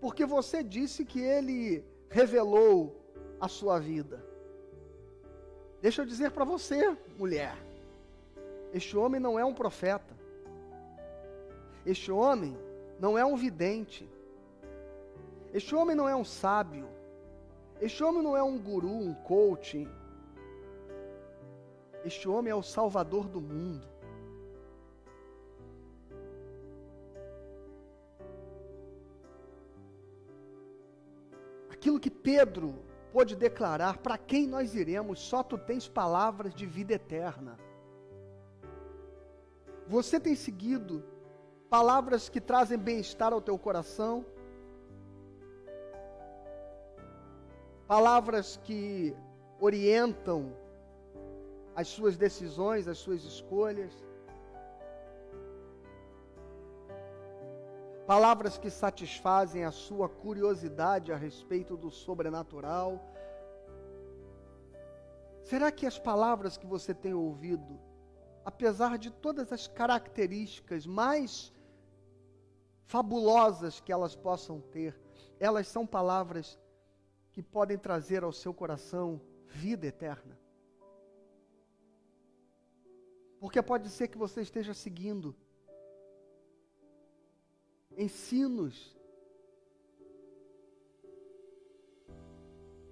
porque 0.00 0.24
você 0.24 0.62
disse 0.62 1.04
que 1.04 1.20
ele 1.20 1.84
revelou 2.08 2.96
a 3.38 3.48
sua 3.48 3.78
vida. 3.78 4.21
Deixa 5.82 6.02
eu 6.02 6.06
dizer 6.06 6.30
para 6.30 6.44
você, 6.44 6.96
mulher: 7.18 7.56
este 8.72 8.96
homem 8.96 9.20
não 9.20 9.36
é 9.36 9.44
um 9.44 9.52
profeta, 9.52 10.14
este 11.84 12.12
homem 12.12 12.56
não 13.00 13.18
é 13.18 13.24
um 13.24 13.34
vidente, 13.34 14.08
este 15.52 15.74
homem 15.74 15.96
não 15.96 16.08
é 16.08 16.14
um 16.14 16.24
sábio, 16.24 16.88
este 17.80 18.04
homem 18.04 18.22
não 18.22 18.36
é 18.36 18.42
um 18.44 18.56
guru, 18.56 18.92
um 18.92 19.12
coaching. 19.12 19.88
Este 22.04 22.28
homem 22.28 22.52
é 22.52 22.54
o 22.54 22.62
Salvador 22.62 23.28
do 23.28 23.40
mundo. 23.40 23.86
Aquilo 31.70 31.98
que 31.98 32.10
Pedro 32.10 32.91
pôde 33.12 33.36
declarar: 33.36 33.98
para 33.98 34.16
quem 34.16 34.46
nós 34.46 34.74
iremos? 34.74 35.20
Só 35.20 35.42
tu 35.42 35.56
tens 35.58 35.86
palavras 35.86 36.54
de 36.54 36.66
vida 36.66 36.94
eterna. 36.94 37.58
Você 39.86 40.18
tem 40.18 40.34
seguido 40.34 41.04
palavras 41.68 42.28
que 42.28 42.40
trazem 42.40 42.78
bem-estar 42.78 43.32
ao 43.32 43.42
teu 43.42 43.58
coração? 43.58 44.24
Palavras 47.86 48.58
que 48.64 49.14
orientam 49.60 50.56
as 51.74 51.88
suas 51.88 52.16
decisões, 52.16 52.88
as 52.88 52.98
suas 52.98 53.22
escolhas? 53.24 53.92
Palavras 58.06 58.58
que 58.58 58.68
satisfazem 58.68 59.64
a 59.64 59.70
sua 59.70 60.08
curiosidade 60.08 61.12
a 61.12 61.16
respeito 61.16 61.76
do 61.76 61.90
sobrenatural. 61.90 63.00
Será 65.42 65.70
que 65.70 65.86
as 65.86 65.98
palavras 65.98 66.56
que 66.56 66.66
você 66.66 66.92
tem 66.92 67.14
ouvido, 67.14 67.80
apesar 68.44 68.98
de 68.98 69.10
todas 69.10 69.52
as 69.52 69.66
características 69.66 70.86
mais 70.86 71.52
fabulosas 72.84 73.80
que 73.80 73.92
elas 73.92 74.16
possam 74.16 74.60
ter, 74.60 74.98
elas 75.38 75.68
são 75.68 75.86
palavras 75.86 76.58
que 77.32 77.42
podem 77.42 77.78
trazer 77.78 78.24
ao 78.24 78.32
seu 78.32 78.52
coração 78.52 79.20
vida 79.46 79.86
eterna? 79.86 80.38
Porque 83.38 83.60
pode 83.60 83.88
ser 83.88 84.08
que 84.08 84.18
você 84.18 84.42
esteja 84.42 84.72
seguindo 84.72 85.34
ensinos 87.96 88.96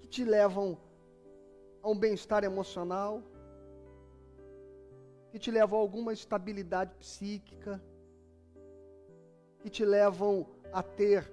que 0.01 0.07
te 0.07 0.25
levam 0.25 0.79
a 1.83 1.89
um 1.89 1.99
bem-estar 1.99 2.45
emocional, 2.45 3.23
que 5.31 5.39
te 5.39 5.51
levam 5.51 5.79
a 5.79 5.83
alguma 5.83 6.13
estabilidade 6.13 6.95
psíquica, 6.97 7.83
que 9.61 9.71
te 9.71 9.85
levam 9.85 10.47
a 10.73 10.83
ter 10.83 11.31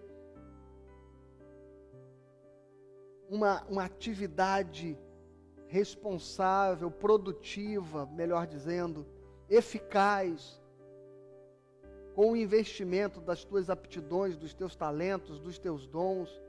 uma, 3.29 3.63
uma 3.65 3.83
atividade 3.83 4.97
responsável, 5.67 6.89
produtiva, 6.89 8.05
melhor 8.05 8.47
dizendo, 8.47 9.05
eficaz, 9.49 10.61
com 12.17 12.31
o 12.31 12.35
investimento 12.35 13.21
das 13.21 13.43
tuas 13.43 13.69
aptidões, 13.69 14.35
dos 14.35 14.51
teus 14.51 14.75
talentos, 14.75 15.39
dos 15.39 15.59
teus 15.59 15.85
dons. 15.85 16.41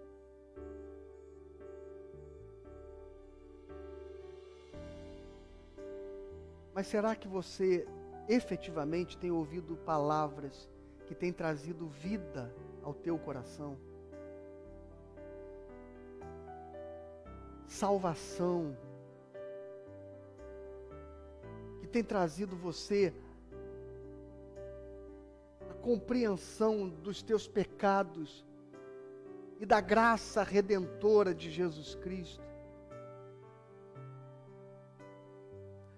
Mas 6.73 6.87
será 6.87 7.15
que 7.15 7.29
você 7.29 7.87
efetivamente 8.31 9.19
tem 9.19 9.31
ouvido 9.31 9.77
palavras 9.77 10.71
que 11.07 11.15
têm 11.15 11.35
trazido 11.35 11.87
vida 11.87 12.51
ao 12.83 12.95
teu 12.95 13.19
coração? 13.19 13.77
Salvação, 17.67 18.75
que 21.79 21.87
tem 21.87 22.03
trazido 22.03 22.57
você 22.57 23.13
compreensão 25.79 26.88
dos 26.88 27.23
teus 27.23 27.49
pecados 27.49 28.47
e 29.61 29.67
da 29.67 29.81
graça 29.81 30.43
redentora 30.43 31.35
de 31.35 31.51
Jesus 31.51 31.95
Cristo? 31.95 32.49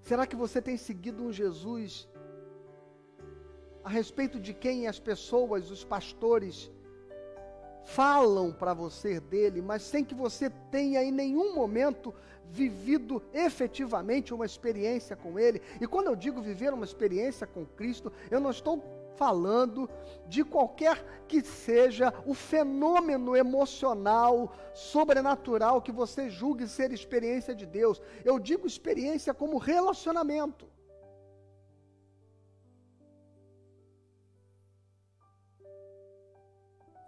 Será 0.00 0.26
que 0.26 0.34
você 0.34 0.60
tem 0.60 0.76
seguido 0.76 1.22
um 1.22 1.32
Jesus 1.32 2.08
a 3.84 3.88
respeito 3.88 4.38
de 4.38 4.52
quem 4.52 4.86
as 4.86 4.98
pessoas, 4.98 5.70
os 5.70 5.84
pastores, 5.84 6.70
falam 7.84 8.52
para 8.52 8.74
você 8.74 9.20
dele, 9.20 9.62
mas 9.62 9.82
sem 9.82 10.04
que 10.04 10.14
você 10.14 10.50
tenha 10.70 11.02
em 11.02 11.12
nenhum 11.12 11.54
momento 11.54 12.14
vivido 12.50 13.22
efetivamente 13.32 14.34
uma 14.34 14.44
experiência 14.44 15.16
com 15.16 15.38
ele? 15.38 15.62
E 15.80 15.86
quando 15.86 16.08
eu 16.08 16.16
digo 16.16 16.42
viver 16.42 16.72
uma 16.74 16.84
experiência 16.84 17.46
com 17.46 17.64
Cristo, 17.64 18.12
eu 18.30 18.40
não 18.40 18.50
estou 18.50 18.82
falando 19.20 19.80
de 20.34 20.42
qualquer 20.52 20.96
que 21.28 21.40
seja 21.42 22.06
o 22.24 22.32
fenômeno 22.50 23.36
emocional, 23.36 24.34
sobrenatural 24.72 25.82
que 25.86 25.92
você 26.00 26.22
julgue 26.30 26.66
ser 26.66 26.90
experiência 26.90 27.54
de 27.60 27.66
Deus. 27.66 28.00
Eu 28.24 28.38
digo 28.38 28.66
experiência 28.66 29.34
como 29.34 29.64
relacionamento. 29.72 30.66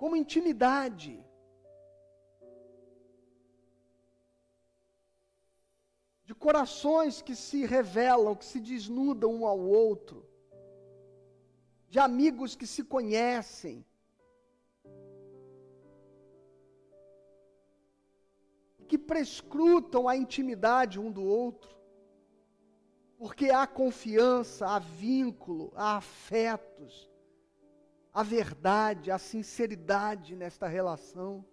Como 0.01 0.15
intimidade. 0.25 1.15
De 6.29 6.35
corações 6.35 7.23
que 7.23 7.35
se 7.35 7.65
revelam, 7.65 8.37
que 8.41 8.45
se 8.45 8.61
desnudam 8.61 9.33
um 9.39 9.47
ao 9.47 9.59
outro 9.59 10.32
de 11.93 11.99
amigos 11.99 12.57
que 12.57 12.67
se 12.67 12.83
conhecem. 12.83 13.85
Que 18.89 18.97
prescrutam 18.97 20.09
a 20.09 20.17
intimidade 20.17 20.99
um 20.99 21.11
do 21.11 21.23
outro. 21.23 21.77
Porque 23.19 23.51
há 23.51 23.67
confiança, 23.67 24.67
há 24.67 24.79
vínculo, 24.79 25.71
há 25.77 25.99
afetos, 25.99 27.11
há 28.11 28.23
verdade, 28.23 29.11
há 29.11 29.19
sinceridade 29.19 30.35
nesta 30.35 30.67
relação. 30.67 31.45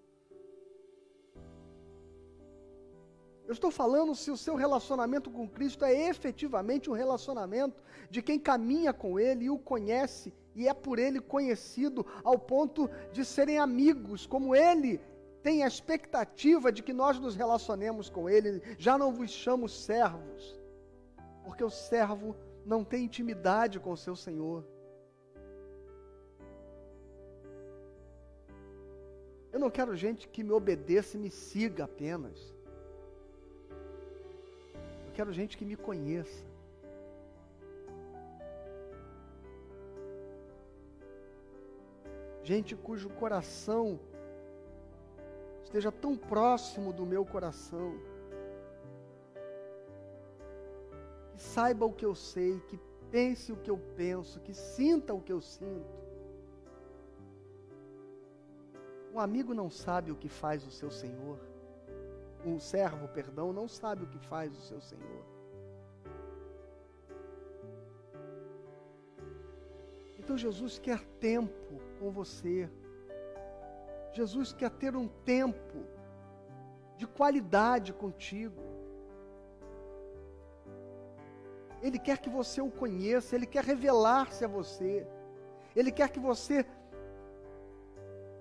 Eu 3.49 3.53
estou 3.53 3.71
falando 3.71 4.13
se 4.13 4.29
o 4.29 4.37
seu 4.37 4.53
relacionamento 4.53 5.31
com 5.31 5.49
Cristo 5.49 5.83
é 5.83 6.07
efetivamente 6.07 6.87
um 6.87 6.93
relacionamento 6.93 7.81
de 8.07 8.21
quem 8.21 8.37
caminha 8.37 8.93
com 8.93 9.19
Ele 9.19 9.45
e 9.45 9.49
o 9.49 9.57
conhece 9.57 10.31
e 10.55 10.67
é 10.67 10.73
por 10.73 10.99
Ele 10.99 11.19
conhecido 11.19 12.05
ao 12.23 12.37
ponto 12.37 12.87
de 13.11 13.25
serem 13.25 13.57
amigos, 13.57 14.27
como 14.27 14.55
Ele 14.55 15.01
tem 15.41 15.63
a 15.63 15.67
expectativa 15.67 16.71
de 16.71 16.83
que 16.83 16.93
nós 16.93 17.17
nos 17.17 17.35
relacionemos 17.35 18.07
com 18.07 18.29
Ele. 18.29 18.61
Já 18.77 18.99
não 18.99 19.11
vos 19.11 19.31
chamo 19.31 19.67
servos, 19.67 20.61
porque 21.43 21.63
o 21.63 21.71
servo 21.71 22.35
não 22.63 22.83
tem 22.83 23.05
intimidade 23.05 23.79
com 23.79 23.93
o 23.93 23.97
seu 23.97 24.15
Senhor. 24.15 24.63
Eu 29.51 29.59
não 29.59 29.71
quero 29.71 29.95
gente 29.95 30.27
que 30.27 30.43
me 30.43 30.51
obedeça 30.51 31.17
e 31.17 31.19
me 31.19 31.31
siga 31.31 31.85
apenas 31.85 32.58
quero 35.19 35.33
gente 35.33 35.57
que 35.57 35.65
me 35.65 35.75
conheça. 35.75 36.45
Gente 42.41 42.73
cujo 42.73 43.09
coração 43.09 43.99
esteja 45.61 45.91
tão 45.91 46.15
próximo 46.15 46.93
do 46.93 47.05
meu 47.05 47.25
coração. 47.25 47.89
Que 51.33 51.41
saiba 51.41 51.85
o 51.85 51.91
que 51.91 52.05
eu 52.05 52.15
sei, 52.15 52.57
que 52.69 52.79
pense 53.11 53.51
o 53.51 53.57
que 53.57 53.69
eu 53.69 53.77
penso, 53.97 54.39
que 54.39 54.53
sinta 54.53 55.13
o 55.13 55.21
que 55.21 55.33
eu 55.33 55.41
sinto. 55.41 55.99
Um 59.13 59.19
amigo 59.19 59.53
não 59.53 59.69
sabe 59.69 60.13
o 60.13 60.15
que 60.15 60.29
faz 60.29 60.65
o 60.65 60.71
seu 60.71 60.89
Senhor 60.89 61.48
um 62.45 62.59
servo, 62.59 63.07
perdão, 63.09 63.51
não 63.51 63.67
sabe 63.67 64.03
o 64.03 64.07
que 64.07 64.19
faz 64.19 64.57
o 64.57 64.61
seu 64.61 64.81
Senhor. 64.81 65.25
Então 70.17 70.37
Jesus 70.37 70.77
quer 70.77 71.03
tempo 71.19 71.81
com 71.99 72.11
você. 72.11 72.69
Jesus 74.13 74.53
quer 74.53 74.69
ter 74.69 74.95
um 74.95 75.07
tempo 75.07 75.85
de 76.97 77.07
qualidade 77.07 77.93
contigo. 77.93 78.61
Ele 81.81 81.97
quer 81.97 82.17
que 82.17 82.29
você 82.29 82.61
o 82.61 82.69
conheça, 82.69 83.35
ele 83.35 83.45
quer 83.45 83.63
revelar-se 83.63 84.43
a 84.43 84.47
você. 84.47 85.07
Ele 85.75 85.91
quer 85.91 86.09
que 86.09 86.19
você 86.19 86.65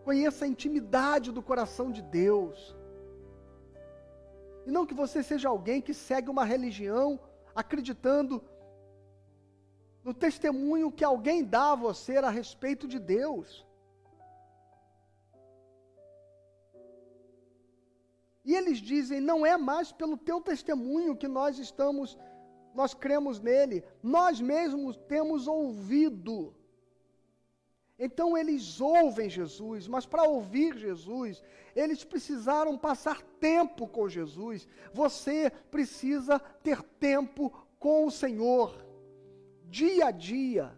conheça 0.04 0.44
a 0.44 0.48
intimidade 0.48 1.30
do 1.30 1.42
coração 1.42 1.90
de 1.90 2.02
Deus. 2.02 2.76
E 4.68 4.70
não 4.70 4.84
que 4.84 4.92
você 4.92 5.22
seja 5.22 5.48
alguém 5.48 5.80
que 5.80 5.94
segue 5.94 6.28
uma 6.28 6.44
religião 6.44 7.18
acreditando 7.54 8.34
no 10.04 10.12
testemunho 10.12 10.92
que 10.92 11.02
alguém 11.02 11.42
dá 11.42 11.72
a 11.72 11.74
você 11.74 12.18
a 12.18 12.28
respeito 12.28 12.86
de 12.86 12.98
Deus. 12.98 13.66
E 18.44 18.54
eles 18.54 18.76
dizem: 18.76 19.22
não 19.22 19.46
é 19.46 19.56
mais 19.56 19.90
pelo 19.90 20.18
teu 20.18 20.38
testemunho 20.50 21.16
que 21.16 21.28
nós 21.38 21.58
estamos, 21.58 22.18
nós 22.74 22.92
cremos 22.92 23.40
nele, 23.40 23.82
nós 24.02 24.38
mesmos 24.38 24.98
temos 25.14 25.46
ouvido. 25.46 26.54
Então 27.98 28.38
eles 28.38 28.80
ouvem 28.80 29.28
Jesus, 29.28 29.88
mas 29.88 30.06
para 30.06 30.22
ouvir 30.22 30.76
Jesus, 30.76 31.42
eles 31.74 32.04
precisaram 32.04 32.78
passar 32.78 33.20
tempo 33.40 33.88
com 33.88 34.08
Jesus. 34.08 34.68
Você 34.92 35.50
precisa 35.70 36.38
ter 36.62 36.80
tempo 36.82 37.50
com 37.78 38.06
o 38.06 38.10
Senhor, 38.10 38.86
dia 39.64 40.06
a 40.06 40.10
dia. 40.12 40.72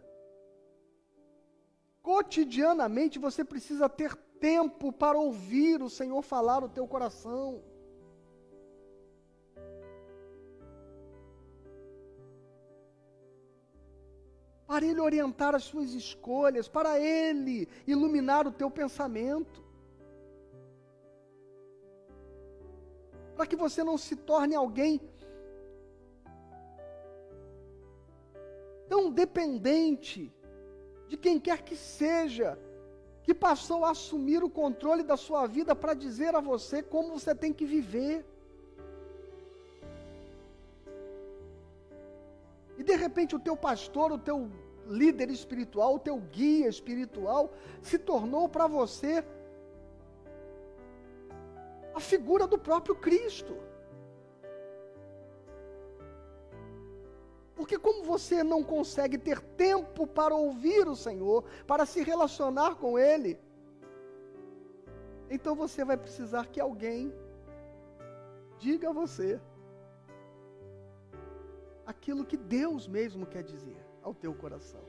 Cotidianamente 2.02 3.18
você 3.18 3.44
precisa 3.44 3.86
ter 3.86 4.16
tempo 4.16 4.90
para 4.90 5.18
ouvir 5.18 5.82
o 5.82 5.90
Senhor 5.90 6.22
falar 6.22 6.64
o 6.64 6.68
teu 6.68 6.88
coração. 6.88 7.62
Para 14.70 14.86
Ele 14.86 15.00
orientar 15.00 15.52
as 15.52 15.64
suas 15.64 15.94
escolhas, 15.94 16.68
para 16.68 16.96
Ele 17.00 17.68
iluminar 17.88 18.46
o 18.46 18.52
teu 18.52 18.70
pensamento. 18.70 19.64
Para 23.34 23.48
que 23.48 23.56
você 23.56 23.82
não 23.82 23.98
se 23.98 24.14
torne 24.14 24.54
alguém 24.54 25.00
tão 28.88 29.10
dependente 29.10 30.32
de 31.08 31.16
quem 31.16 31.40
quer 31.40 31.62
que 31.62 31.74
seja, 31.74 32.56
que 33.24 33.34
passou 33.34 33.84
a 33.84 33.90
assumir 33.90 34.44
o 34.44 34.48
controle 34.48 35.02
da 35.02 35.16
sua 35.16 35.48
vida 35.48 35.74
para 35.74 35.94
dizer 35.94 36.32
a 36.36 36.40
você 36.40 36.80
como 36.80 37.18
você 37.18 37.34
tem 37.34 37.52
que 37.52 37.66
viver. 37.66 38.24
E 42.81 42.83
de 42.83 42.97
repente 42.97 43.37
o 43.37 43.39
teu 43.39 43.55
pastor, 43.55 44.11
o 44.11 44.16
teu 44.16 44.51
líder 44.87 45.28
espiritual, 45.31 45.97
o 45.97 45.99
teu 45.99 46.16
guia 46.16 46.66
espiritual, 46.66 47.53
se 47.83 47.99
tornou 47.99 48.49
para 48.49 48.66
você 48.66 49.22
a 51.95 52.01
figura 52.01 52.47
do 52.47 52.59
próprio 52.59 52.95
Cristo. 52.97 53.55
Porque 57.55 57.78
como 57.78 58.03
você 58.03 58.43
não 58.43 58.64
consegue 58.64 59.18
ter 59.18 59.43
tempo 59.43 60.07
para 60.07 60.35
ouvir 60.35 60.89
o 60.89 60.97
Senhor, 60.97 61.45
para 61.66 61.85
se 61.85 62.03
relacionar 62.03 62.76
com 62.76 62.99
Ele, 62.99 63.39
então 65.28 65.55
você 65.55 65.85
vai 65.85 65.99
precisar 65.99 66.47
que 66.47 66.59
alguém 66.59 67.12
diga 68.59 68.89
a 68.89 68.93
você 68.95 69.39
aquilo 71.91 72.24
que 72.24 72.36
Deus 72.36 72.86
mesmo 72.88 73.26
quer 73.26 73.43
dizer 73.43 73.76
ao 74.03 74.14
teu 74.14 74.32
coração. 74.34 74.80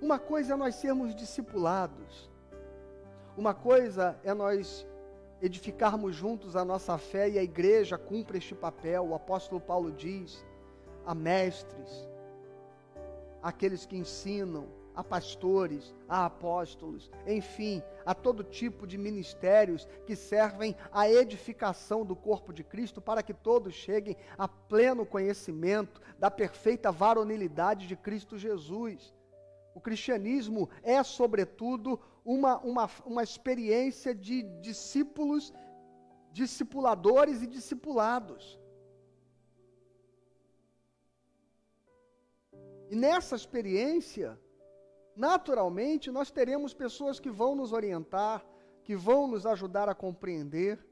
Uma 0.00 0.18
coisa 0.18 0.54
é 0.54 0.56
nós 0.56 0.76
sermos 0.76 1.14
discipulados, 1.14 2.30
uma 3.36 3.52
coisa 3.52 4.18
é 4.24 4.32
nós 4.32 4.86
edificarmos 5.42 6.14
juntos 6.14 6.56
a 6.56 6.64
nossa 6.64 6.96
fé 6.96 7.28
e 7.28 7.38
a 7.38 7.42
igreja 7.42 7.98
cumpre 7.98 8.38
este 8.38 8.54
papel. 8.54 9.08
O 9.08 9.14
apóstolo 9.14 9.60
Paulo 9.60 9.90
diz 9.92 10.44
a 11.04 11.14
mestres, 11.14 12.08
aqueles 13.42 13.84
que 13.84 13.96
ensinam, 13.96 14.66
a 14.94 15.04
pastores, 15.04 15.94
a 16.08 16.26
apóstolos, 16.26 17.10
enfim, 17.26 17.82
a 18.04 18.14
todo 18.14 18.44
tipo 18.44 18.86
de 18.86 18.98
ministérios 18.98 19.86
que 20.06 20.16
servem 20.16 20.76
à 20.92 21.08
edificação 21.08 22.04
do 22.04 22.16
corpo 22.16 22.52
de 22.52 22.64
Cristo 22.64 23.00
para 23.00 23.22
que 23.22 23.32
todos 23.32 23.74
cheguem 23.74 24.16
a 24.36 24.48
pleno 24.48 25.06
conhecimento 25.06 26.00
da 26.18 26.30
perfeita 26.30 26.90
varonilidade 26.90 27.86
de 27.86 27.96
Cristo 27.96 28.36
Jesus. 28.36 29.14
O 29.74 29.80
cristianismo 29.80 30.68
é, 30.82 31.02
sobretudo, 31.02 32.00
uma, 32.24 32.58
uma, 32.58 32.90
uma 33.06 33.22
experiência 33.22 34.14
de 34.14 34.42
discípulos, 34.60 35.52
discipuladores 36.32 37.42
e 37.42 37.46
discipulados. 37.46 38.58
E 42.90 42.96
nessa 42.96 43.36
experiência, 43.36 44.38
naturalmente, 45.20 46.10
nós 46.10 46.30
teremos 46.30 46.72
pessoas 46.72 47.20
que 47.20 47.28
vão 47.28 47.54
nos 47.54 47.74
orientar, 47.74 48.42
que 48.82 48.96
vão 48.96 49.28
nos 49.28 49.44
ajudar 49.44 49.86
a 49.86 49.94
compreender. 49.94 50.82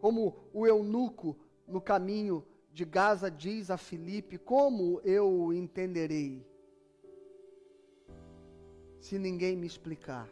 Como 0.00 0.48
o 0.54 0.66
eunuco 0.66 1.36
no 1.68 1.82
caminho 1.82 2.42
de 2.72 2.86
Gaza 2.86 3.30
diz 3.30 3.70
a 3.70 3.76
Filipe: 3.76 4.38
Como 4.38 5.02
eu 5.04 5.52
entenderei 5.52 6.46
se 8.98 9.18
ninguém 9.18 9.54
me 9.54 9.66
explicar? 9.66 10.26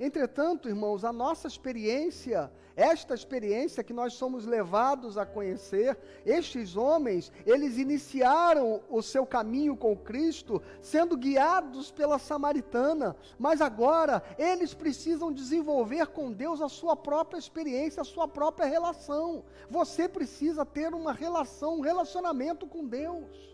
Entretanto, 0.00 0.66
irmãos, 0.66 1.04
a 1.04 1.12
nossa 1.12 1.46
experiência, 1.46 2.50
esta 2.74 3.14
experiência 3.14 3.84
que 3.84 3.92
nós 3.92 4.14
somos 4.14 4.46
levados 4.46 5.18
a 5.18 5.26
conhecer, 5.26 5.98
estes 6.24 6.74
homens, 6.74 7.30
eles 7.44 7.76
iniciaram 7.76 8.80
o 8.88 9.02
seu 9.02 9.26
caminho 9.26 9.76
com 9.76 9.94
Cristo 9.94 10.62
sendo 10.80 11.18
guiados 11.18 11.90
pela 11.90 12.18
samaritana, 12.18 13.14
mas 13.38 13.60
agora 13.60 14.22
eles 14.38 14.72
precisam 14.72 15.30
desenvolver 15.30 16.06
com 16.06 16.32
Deus 16.32 16.62
a 16.62 16.68
sua 16.70 16.96
própria 16.96 17.38
experiência, 17.38 18.00
a 18.00 18.04
sua 18.04 18.26
própria 18.26 18.66
relação. 18.66 19.44
Você 19.68 20.08
precisa 20.08 20.64
ter 20.64 20.94
uma 20.94 21.12
relação, 21.12 21.76
um 21.76 21.82
relacionamento 21.82 22.66
com 22.66 22.86
Deus. 22.86 23.49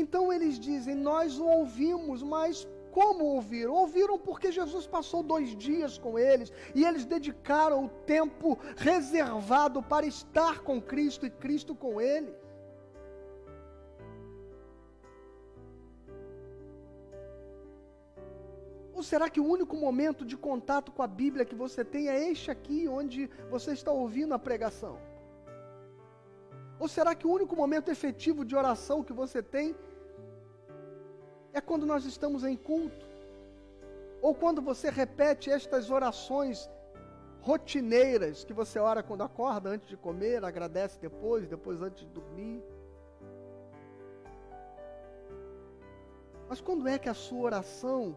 Então 0.00 0.32
eles 0.32 0.58
dizem: 0.58 0.94
Nós 0.94 1.38
o 1.38 1.46
ouvimos, 1.46 2.20
mas 2.20 2.66
como 2.90 3.24
ouviram? 3.24 3.72
Ouviram 3.72 4.18
porque 4.18 4.50
Jesus 4.50 4.86
passou 4.86 5.22
dois 5.22 5.56
dias 5.56 5.96
com 5.96 6.18
eles 6.18 6.52
e 6.74 6.84
eles 6.84 7.04
dedicaram 7.04 7.84
o 7.84 7.88
tempo 7.88 8.58
reservado 8.76 9.80
para 9.82 10.04
estar 10.04 10.60
com 10.60 10.82
Cristo 10.82 11.24
e 11.26 11.30
Cristo 11.30 11.76
com 11.76 12.00
eles. 12.00 12.34
Ou 18.92 19.02
será 19.02 19.28
que 19.28 19.40
o 19.40 19.46
único 19.46 19.76
momento 19.76 20.24
de 20.24 20.36
contato 20.36 20.90
com 20.92 21.02
a 21.02 21.06
Bíblia 21.06 21.44
que 21.44 21.54
você 21.54 21.84
tem 21.84 22.08
é 22.08 22.30
este 22.30 22.50
aqui, 22.50 22.88
onde 22.88 23.28
você 23.50 23.72
está 23.72 23.90
ouvindo 23.92 24.34
a 24.34 24.38
pregação? 24.38 25.13
Ou 26.84 26.88
será 26.88 27.14
que 27.14 27.26
o 27.26 27.32
único 27.32 27.56
momento 27.56 27.90
efetivo 27.90 28.44
de 28.44 28.54
oração 28.54 29.02
que 29.02 29.14
você 29.14 29.42
tem 29.42 29.74
é 31.50 31.58
quando 31.58 31.86
nós 31.86 32.04
estamos 32.04 32.44
em 32.44 32.54
culto? 32.54 33.06
Ou 34.20 34.34
quando 34.34 34.60
você 34.60 34.90
repete 34.90 35.50
estas 35.50 35.90
orações 35.90 36.68
rotineiras 37.40 38.44
que 38.44 38.52
você 38.52 38.78
ora 38.78 39.02
quando 39.02 39.22
acorda, 39.22 39.70
antes 39.70 39.88
de 39.88 39.96
comer, 39.96 40.44
agradece 40.44 41.00
depois, 41.00 41.48
depois 41.48 41.80
antes 41.80 42.04
de 42.04 42.10
dormir? 42.10 42.62
Mas 46.46 46.60
quando 46.60 46.86
é 46.86 46.98
que 46.98 47.08
a 47.08 47.14
sua 47.14 47.40
oração 47.40 48.14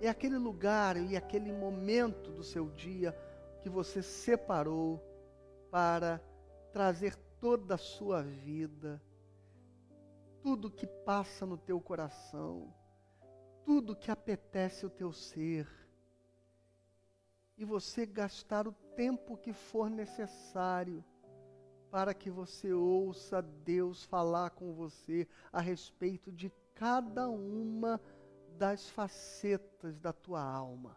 é 0.00 0.08
aquele 0.08 0.38
lugar 0.38 0.96
e 0.96 1.14
aquele 1.14 1.52
momento 1.52 2.30
do 2.30 2.42
seu 2.42 2.70
dia 2.70 3.14
que 3.60 3.68
você 3.68 4.02
separou 4.02 5.09
para 5.70 6.20
trazer 6.72 7.14
toda 7.40 7.74
a 7.74 7.78
sua 7.78 8.22
vida, 8.22 9.00
tudo 10.42 10.70
que 10.70 10.86
passa 10.86 11.46
no 11.46 11.56
teu 11.56 11.80
coração, 11.80 12.72
tudo 13.64 13.96
que 13.96 14.10
apetece 14.10 14.84
o 14.84 14.90
teu 14.90 15.12
ser, 15.12 15.68
e 17.56 17.64
você 17.64 18.06
gastar 18.06 18.66
o 18.66 18.72
tempo 18.96 19.36
que 19.36 19.52
for 19.52 19.90
necessário 19.90 21.04
para 21.90 22.14
que 22.14 22.30
você 22.30 22.72
ouça 22.72 23.42
Deus 23.42 24.04
falar 24.04 24.50
com 24.50 24.72
você 24.72 25.28
a 25.52 25.60
respeito 25.60 26.32
de 26.32 26.50
cada 26.74 27.28
uma 27.28 28.00
das 28.56 28.88
facetas 28.88 29.98
da 29.98 30.12
tua 30.12 30.42
alma. 30.42 30.96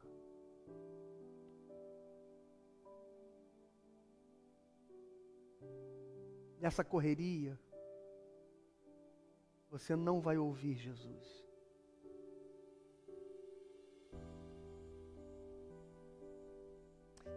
Nessa 6.63 6.81
correria, 6.81 7.59
você 9.69 9.97
não 9.97 10.21
vai 10.21 10.37
ouvir 10.37 10.75
Jesus. 10.77 11.45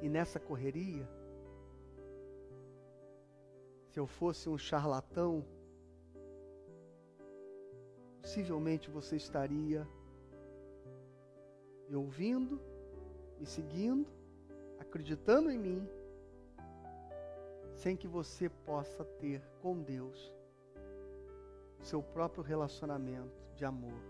E 0.00 0.08
nessa 0.08 0.38
correria, 0.38 1.08
se 3.88 3.98
eu 3.98 4.06
fosse 4.06 4.48
um 4.48 4.56
charlatão, 4.56 5.44
possivelmente 8.20 8.88
você 8.88 9.16
estaria 9.16 9.84
me 11.88 11.96
ouvindo, 11.96 12.60
me 13.40 13.46
seguindo, 13.46 14.08
acreditando 14.78 15.50
em 15.50 15.58
mim, 15.58 15.95
sem 17.76 17.96
que 17.96 18.08
você 18.08 18.48
possa 18.48 19.04
ter 19.04 19.42
com 19.60 19.80
Deus 19.80 20.32
seu 21.82 22.02
próprio 22.02 22.42
relacionamento 22.42 23.46
de 23.54 23.64
amor, 23.64 24.00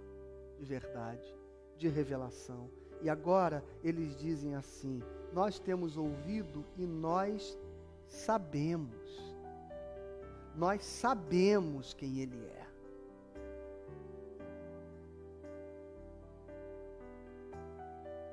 de 0.58 0.64
verdade, 0.64 1.34
de 1.76 1.88
revelação. 1.88 2.70
E 3.02 3.10
agora 3.10 3.62
eles 3.82 4.16
dizem 4.18 4.54
assim: 4.54 5.02
Nós 5.32 5.58
temos 5.58 5.96
ouvido 5.96 6.64
e 6.76 6.86
nós 6.86 7.58
sabemos. 8.06 9.34
Nós 10.54 10.82
sabemos 10.84 11.92
quem 11.92 12.20
Ele 12.20 12.46
é. 12.46 12.66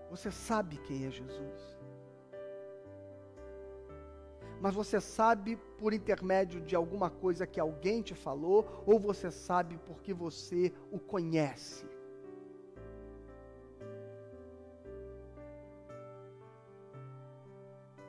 Você 0.09 0.31
sabe 0.31 0.77
quem 0.77 1.05
é 1.05 1.11
Jesus. 1.11 1.82
Mas 4.63 4.73
você 4.73 5.01
sabe 5.01 5.57
por 5.77 5.91
intermédio 5.93 6.61
de 6.61 6.73
alguma 6.73 7.09
coisa 7.09 7.45
que 7.45 7.59
alguém 7.59 8.01
te 8.01 8.15
falou, 8.15 8.65
ou 8.85 8.97
você 8.97 9.29
sabe 9.29 9.77
porque 9.85 10.13
você 10.13 10.71
o 10.89 10.97
conhece. 10.97 11.85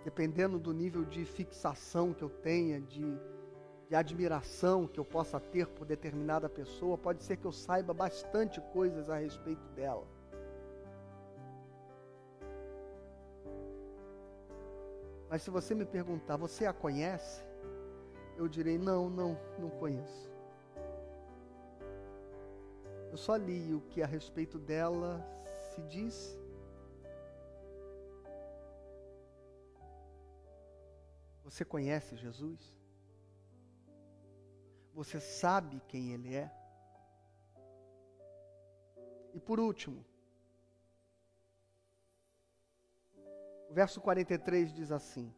Dependendo 0.05 0.61
do 0.61 0.73
nível 0.73 1.05
de 1.05 1.25
fixação 1.25 2.13
que 2.13 2.23
eu 2.23 2.31
tenha, 2.31 2.81
de, 2.81 3.05
de 3.89 3.97
admiração 3.97 4.87
que 4.87 5.01
eu 5.01 5.05
possa 5.05 5.41
ter 5.41 5.67
por 5.67 5.85
determinada 5.85 6.49
pessoa, 6.49 6.97
pode 6.97 7.25
ser 7.25 7.37
que 7.37 7.47
eu 7.47 7.53
saiba 7.53 7.93
bastante 7.93 8.61
coisas 8.73 9.11
a 9.11 9.17
respeito 9.17 9.67
dela. 9.71 10.07
Mas 15.29 15.43
se 15.43 15.51
você 15.51 15.75
me 15.75 15.85
perguntar, 15.85 16.37
você 16.37 16.67
a 16.67 16.73
conhece? 16.73 17.43
Eu 18.37 18.49
direi, 18.49 18.79
não, 18.79 19.09
não, 19.09 19.39
não 19.59 19.71
conheço. 19.71 20.31
Eu 23.11 23.17
só 23.17 23.37
li 23.37 23.73
o 23.75 23.81
que 23.83 24.03
a 24.03 24.07
respeito 24.07 24.59
dela 24.59 25.25
se 25.73 25.83
diz. 25.83 26.39
Você 31.45 31.65
conhece 31.65 32.17
Jesus? 32.17 32.75
Você 34.93 35.21
sabe 35.21 35.81
quem 35.87 36.13
Ele 36.13 36.35
é? 36.35 36.51
E 39.33 39.41
por 39.41 39.61
último, 39.61 40.05
Verso 43.75 44.01
43 44.01 44.73
diz 44.73 44.93
assim: 44.93 45.35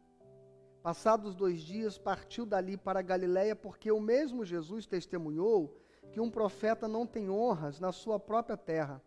Passados 0.83 1.33
dois 1.33 1.59
dias, 1.59 1.97
partiu 1.97 2.45
dali 2.45 2.77
para 2.77 3.01
Galiléia, 3.01 3.55
porque 3.55 3.91
o 3.91 3.99
mesmo 3.99 4.45
Jesus 4.45 4.85
testemunhou 4.85 5.75
que 6.11 6.19
um 6.19 6.29
profeta 6.29 6.87
não 6.87 7.07
tem 7.07 7.31
honras 7.31 7.79
na 7.79 7.91
sua 7.91 8.19
própria 8.19 8.55
terra. 8.55 9.01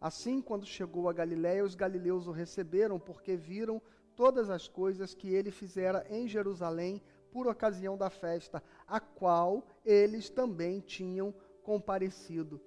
Assim, 0.00 0.42
quando 0.42 0.66
chegou 0.66 1.08
a 1.08 1.12
Galiléia, 1.12 1.64
os 1.64 1.76
galileus 1.76 2.26
o 2.26 2.32
receberam, 2.32 2.98
porque 2.98 3.36
viram 3.36 3.80
todas 4.16 4.50
as 4.50 4.66
coisas 4.66 5.14
que 5.14 5.32
ele 5.32 5.52
fizera 5.52 6.04
em 6.10 6.26
Jerusalém 6.26 7.00
por 7.30 7.46
ocasião 7.46 7.96
da 7.96 8.10
festa, 8.10 8.60
a 8.88 8.98
qual 8.98 9.64
eles 9.84 10.28
também 10.28 10.80
tinham 10.80 11.32
comparecido. 11.62 12.60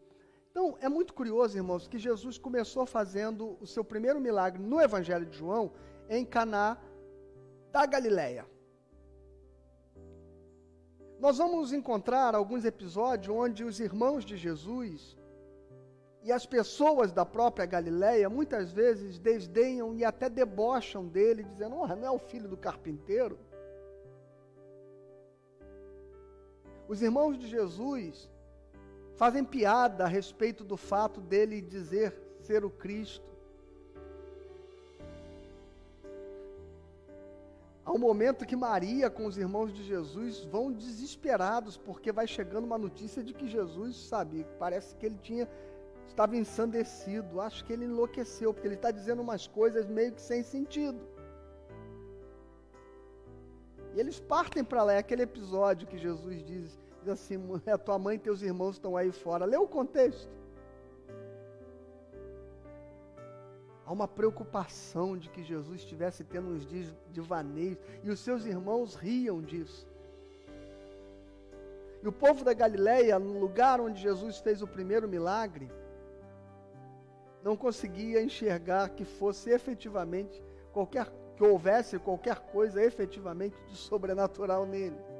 Então, 0.51 0.77
é 0.81 0.89
muito 0.89 1.13
curioso, 1.13 1.57
irmãos, 1.57 1.87
que 1.87 1.97
Jesus 1.97 2.37
começou 2.37 2.85
fazendo 2.85 3.57
o 3.61 3.65
seu 3.65 3.85
primeiro 3.85 4.19
milagre 4.19 4.61
no 4.61 4.81
Evangelho 4.81 5.25
de 5.25 5.37
João 5.37 5.71
em 6.09 6.25
Caná 6.25 6.77
da 7.71 7.85
Galileia. 7.85 8.45
Nós 11.17 11.37
vamos 11.37 11.71
encontrar 11.71 12.35
alguns 12.35 12.65
episódios 12.65 13.33
onde 13.33 13.63
os 13.63 13.79
irmãos 13.79 14.25
de 14.25 14.35
Jesus 14.35 15.15
e 16.21 16.33
as 16.33 16.45
pessoas 16.45 17.13
da 17.13 17.25
própria 17.25 17.65
Galileia 17.65 18.29
muitas 18.29 18.73
vezes 18.73 19.17
desdenham 19.17 19.95
e 19.95 20.03
até 20.03 20.29
debocham 20.29 21.07
dele, 21.07 21.43
dizendo: 21.43 21.77
oh, 21.77 21.87
não 21.87 22.05
é 22.05 22.11
o 22.11 22.19
filho 22.19 22.49
do 22.49 22.57
carpinteiro? 22.57 23.39
Os 26.89 27.01
irmãos 27.01 27.39
de 27.39 27.47
Jesus 27.47 28.29
fazem 29.21 29.43
piada 29.45 30.05
a 30.05 30.07
respeito 30.07 30.63
do 30.63 30.75
fato 30.75 31.21
dele 31.21 31.61
dizer 31.61 32.11
ser 32.39 32.65
o 32.65 32.71
Cristo. 32.71 33.29
Há 37.85 37.91
um 37.91 37.99
momento 37.99 38.47
que 38.47 38.55
Maria 38.55 39.11
com 39.11 39.27
os 39.27 39.37
irmãos 39.37 39.71
de 39.71 39.83
Jesus 39.83 40.43
vão 40.45 40.71
desesperados, 40.71 41.77
porque 41.77 42.11
vai 42.11 42.25
chegando 42.25 42.63
uma 42.63 42.79
notícia 42.79 43.23
de 43.23 43.31
que 43.31 43.47
Jesus, 43.47 43.95
sabe, 43.95 44.43
parece 44.57 44.95
que 44.95 45.05
ele 45.05 45.19
tinha 45.21 45.47
estava 46.07 46.35
ensandecido, 46.35 47.39
acho 47.39 47.63
que 47.63 47.73
ele 47.73 47.85
enlouqueceu, 47.85 48.51
porque 48.51 48.67
ele 48.67 48.73
está 48.73 48.89
dizendo 48.89 49.21
umas 49.21 49.45
coisas 49.45 49.85
meio 49.85 50.13
que 50.13 50.21
sem 50.21 50.41
sentido. 50.41 50.99
E 53.93 53.99
eles 53.99 54.19
partem 54.19 54.63
para 54.63 54.83
lá, 54.83 54.93
é 54.93 54.97
aquele 54.97 55.21
episódio 55.21 55.87
que 55.87 55.99
Jesus 55.99 56.43
diz: 56.43 56.80
Diz 57.01 57.09
assim, 57.09 57.37
a 57.67 57.77
tua 57.77 57.97
mãe 57.97 58.15
e 58.15 58.19
teus 58.19 58.41
irmãos 58.41 58.75
estão 58.75 58.95
aí 58.95 59.11
fora. 59.11 59.45
Lê 59.45 59.57
o 59.57 59.67
contexto. 59.67 60.29
Há 63.85 63.91
uma 63.91 64.07
preocupação 64.07 65.17
de 65.17 65.29
que 65.29 65.43
Jesus 65.43 65.81
estivesse 65.81 66.23
tendo 66.23 66.49
uns 66.49 66.65
dias 66.65 66.95
de 67.09 67.19
vaneio 67.19 67.77
e 68.03 68.09
os 68.09 68.19
seus 68.19 68.45
irmãos 68.45 68.95
riam 68.95 69.41
disso. 69.41 69.87
E 72.03 72.07
o 72.07 72.11
povo 72.11 72.43
da 72.43 72.53
Galileia, 72.53 73.19
no 73.19 73.39
lugar 73.39 73.81
onde 73.81 74.01
Jesus 74.01 74.39
fez 74.39 74.61
o 74.61 74.67
primeiro 74.67 75.07
milagre, 75.07 75.69
não 77.43 77.57
conseguia 77.57 78.21
enxergar 78.21 78.89
que 78.89 79.03
fosse 79.03 79.49
efetivamente 79.49 80.41
qualquer 80.71 81.11
que 81.35 81.43
houvesse 81.43 81.97
qualquer 81.97 82.39
coisa 82.39 82.83
efetivamente 82.83 83.55
de 83.65 83.75
sobrenatural 83.75 84.65
nele. 84.65 85.10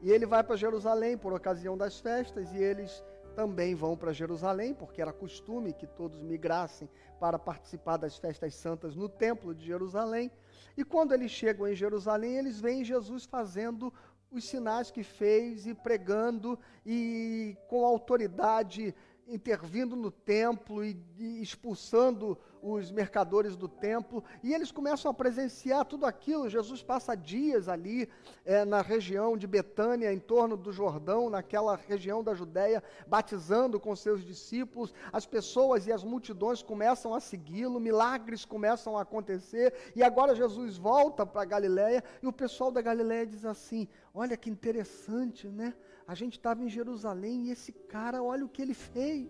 E 0.00 0.10
ele 0.10 0.26
vai 0.26 0.42
para 0.42 0.56
Jerusalém 0.56 1.16
por 1.16 1.32
ocasião 1.32 1.76
das 1.76 2.00
festas, 2.00 2.52
e 2.52 2.58
eles 2.58 3.02
também 3.34 3.74
vão 3.74 3.96
para 3.96 4.12
Jerusalém, 4.12 4.74
porque 4.74 5.00
era 5.00 5.12
costume 5.12 5.72
que 5.72 5.86
todos 5.86 6.22
migrassem 6.22 6.88
para 7.18 7.38
participar 7.38 7.96
das 7.96 8.16
festas 8.16 8.54
santas 8.54 8.96
no 8.96 9.08
templo 9.08 9.54
de 9.54 9.64
Jerusalém. 9.66 10.30
E 10.76 10.84
quando 10.84 11.12
eles 11.12 11.30
chegam 11.30 11.68
em 11.68 11.74
Jerusalém, 11.74 12.36
eles 12.36 12.60
veem 12.60 12.84
Jesus 12.84 13.24
fazendo 13.24 13.92
os 14.30 14.44
sinais 14.44 14.90
que 14.90 15.02
fez 15.02 15.66
e 15.66 15.74
pregando 15.74 16.58
e 16.86 17.56
com 17.68 17.84
autoridade 17.84 18.94
intervindo 19.30 19.94
no 19.96 20.10
templo 20.10 20.84
e, 20.84 20.96
e, 21.18 21.42
expulsando 21.42 22.38
os 22.62 22.90
mercadores 22.90 23.56
do 23.56 23.66
templo, 23.66 24.22
e 24.42 24.52
eles 24.52 24.70
começam 24.70 25.10
a 25.10 25.14
presenciar 25.14 25.84
tudo 25.86 26.04
aquilo. 26.04 26.48
Jesus 26.48 26.82
passa 26.82 27.14
dias 27.14 27.68
ali 27.68 28.06
é, 28.44 28.66
na 28.66 28.82
região 28.82 29.34
de 29.36 29.46
Betânia, 29.46 30.12
em 30.12 30.18
torno 30.18 30.58
do 30.58 30.70
Jordão, 30.70 31.30
naquela 31.30 31.74
região 31.74 32.22
da 32.22 32.34
Judéia, 32.34 32.82
batizando 33.06 33.80
com 33.80 33.96
seus 33.96 34.22
discípulos. 34.22 34.92
As 35.10 35.24
pessoas 35.24 35.86
e 35.86 35.92
as 35.92 36.04
multidões 36.04 36.62
começam 36.62 37.14
a 37.14 37.20
segui-lo, 37.20 37.80
milagres 37.80 38.44
começam 38.44 38.98
a 38.98 39.02
acontecer, 39.02 39.72
e 39.96 40.02
agora 40.02 40.34
Jesus 40.34 40.76
volta 40.76 41.24
para 41.24 41.46
Galiléia 41.46 42.04
e 42.22 42.26
o 42.26 42.32
pessoal 42.32 42.70
da 42.70 42.82
Galiléia 42.82 43.26
diz 43.26 43.44
assim: 43.44 43.88
Olha 44.12 44.36
que 44.36 44.50
interessante, 44.50 45.48
né? 45.48 45.74
A 46.10 46.14
gente 46.20 46.36
estava 46.38 46.60
em 46.64 46.68
Jerusalém 46.68 47.36
e 47.44 47.50
esse 47.52 47.72
cara, 47.94 48.20
olha 48.20 48.44
o 48.44 48.48
que 48.48 48.60
ele 48.60 48.74
fez. 48.74 49.28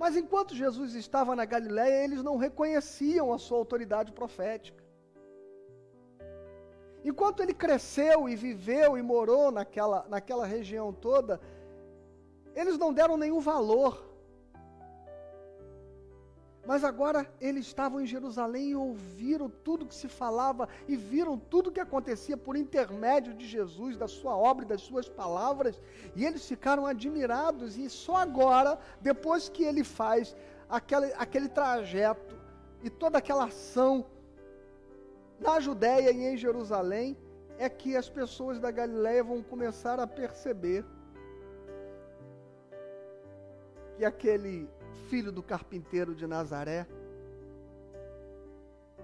Mas 0.00 0.16
enquanto 0.16 0.60
Jesus 0.62 0.94
estava 0.94 1.36
na 1.36 1.44
Galiléia, 1.44 2.02
eles 2.02 2.20
não 2.28 2.36
reconheciam 2.36 3.32
a 3.32 3.38
sua 3.38 3.58
autoridade 3.58 4.10
profética. 4.10 4.82
Enquanto 7.04 7.40
ele 7.40 7.54
cresceu 7.54 8.28
e 8.28 8.34
viveu 8.34 8.98
e 8.98 9.02
morou 9.02 9.52
naquela, 9.52 10.04
naquela 10.08 10.44
região 10.44 10.92
toda, 10.92 11.40
eles 12.52 12.76
não 12.76 12.92
deram 12.92 13.16
nenhum 13.16 13.38
valor 13.38 14.11
mas 16.64 16.84
agora 16.84 17.26
eles 17.40 17.66
estavam 17.66 18.00
em 18.00 18.06
Jerusalém 18.06 18.70
e 18.70 18.76
ouviram 18.76 19.50
tudo 19.64 19.86
que 19.86 19.94
se 19.94 20.08
falava 20.08 20.68
e 20.86 20.96
viram 20.96 21.36
tudo 21.36 21.72
que 21.72 21.80
acontecia 21.80 22.36
por 22.36 22.56
intermédio 22.56 23.34
de 23.34 23.46
Jesus, 23.46 23.96
da 23.96 24.06
sua 24.06 24.36
obra 24.36 24.64
e 24.64 24.68
das 24.68 24.80
suas 24.80 25.08
palavras, 25.08 25.80
e 26.14 26.24
eles 26.24 26.46
ficaram 26.46 26.86
admirados. 26.86 27.76
E 27.76 27.90
só 27.90 28.16
agora, 28.16 28.78
depois 29.00 29.48
que 29.48 29.64
ele 29.64 29.82
faz 29.82 30.36
aquele, 30.68 31.12
aquele 31.14 31.48
trajeto 31.48 32.36
e 32.82 32.88
toda 32.88 33.18
aquela 33.18 33.46
ação 33.46 34.06
na 35.40 35.58
Judéia 35.58 36.12
e 36.12 36.24
em 36.24 36.36
Jerusalém 36.36 37.16
é 37.58 37.68
que 37.68 37.96
as 37.96 38.08
pessoas 38.08 38.60
da 38.60 38.70
Galiléia 38.70 39.24
vão 39.24 39.42
começar 39.42 39.98
a 39.98 40.06
perceber 40.06 40.84
que 43.96 44.04
aquele 44.04 44.68
filho 45.08 45.32
do 45.32 45.42
carpinteiro 45.42 46.14
de 46.14 46.26
Nazaré 46.26 46.86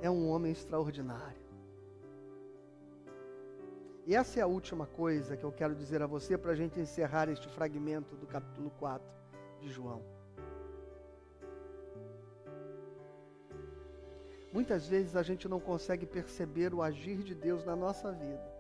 é 0.01 0.11
um 0.11 0.29
homem 0.29 0.53
extraordinário. 0.53 1.49
E 4.07 4.15
essa 4.15 4.41
é 4.41 4.43
a 4.43 4.47
última 4.47 4.87
coisa 4.87 5.37
que 5.37 5.45
eu 5.45 5.53
quero 5.53 5.75
dizer 5.75 6.03
a 6.03 6.07
você 6.07 6.39
para 6.39 6.53
a 6.53 6.55
gente 6.55 6.81
encerrar 6.81 7.29
este 7.29 7.47
fragmento 7.49 8.17
do 8.17 8.27
capítulo 8.27 8.71
4 8.79 9.07
de 9.61 9.69
João. 9.69 10.03
Muitas 14.51 14.89
vezes 14.89 15.15
a 15.15 15.23
gente 15.23 15.47
não 15.47 15.61
consegue 15.61 16.07
perceber 16.07 16.73
o 16.73 16.83
agir 16.83 17.19
de 17.19 17.35
Deus 17.35 17.65
na 17.67 17.77
nossa 17.77 18.11
vida. 18.11 18.58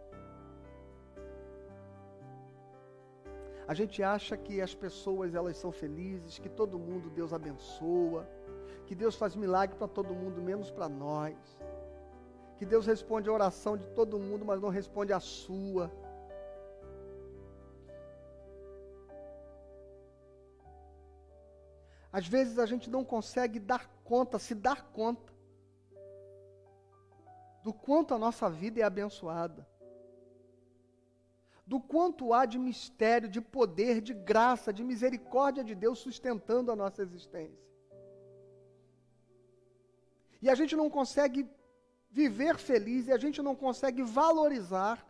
A 3.68 3.74
gente 3.74 4.02
acha 4.02 4.34
que 4.34 4.62
as 4.62 4.74
pessoas 4.74 5.34
elas 5.34 5.58
são 5.58 5.70
felizes, 5.70 6.38
que 6.38 6.48
todo 6.48 6.78
mundo 6.78 7.10
Deus 7.10 7.34
abençoa, 7.34 8.26
que 8.86 8.94
Deus 8.94 9.14
faz 9.14 9.36
milagre 9.36 9.76
para 9.76 9.86
todo 9.86 10.14
mundo 10.14 10.40
menos 10.40 10.70
para 10.70 10.88
nós. 10.88 11.36
Que 12.56 12.64
Deus 12.64 12.86
responde 12.86 13.28
a 13.28 13.32
oração 13.32 13.76
de 13.76 13.86
todo 13.88 14.18
mundo, 14.18 14.42
mas 14.42 14.58
não 14.58 14.70
responde 14.70 15.12
a 15.12 15.20
sua. 15.20 15.92
Às 22.10 22.26
vezes 22.26 22.58
a 22.58 22.64
gente 22.64 22.88
não 22.88 23.04
consegue 23.04 23.60
dar 23.60 23.86
conta, 24.02 24.38
se 24.38 24.54
dar 24.54 24.90
conta 24.92 25.30
do 27.62 27.74
quanto 27.74 28.14
a 28.14 28.18
nossa 28.18 28.48
vida 28.48 28.80
é 28.80 28.82
abençoada, 28.82 29.68
do 31.70 31.78
quanto 31.78 32.32
há 32.32 32.46
de 32.46 32.58
mistério, 32.58 33.28
de 33.28 33.42
poder, 33.42 34.00
de 34.00 34.14
graça, 34.14 34.72
de 34.72 34.82
misericórdia 34.82 35.62
de 35.62 35.74
Deus 35.74 35.98
sustentando 35.98 36.72
a 36.72 36.76
nossa 36.82 37.02
existência. 37.02 37.68
E 40.40 40.48
a 40.48 40.54
gente 40.54 40.74
não 40.74 40.88
consegue 40.88 41.46
viver 42.10 42.56
feliz 42.56 43.06
e 43.06 43.12
a 43.12 43.18
gente 43.18 43.42
não 43.42 43.54
consegue 43.54 44.02
valorizar 44.02 45.06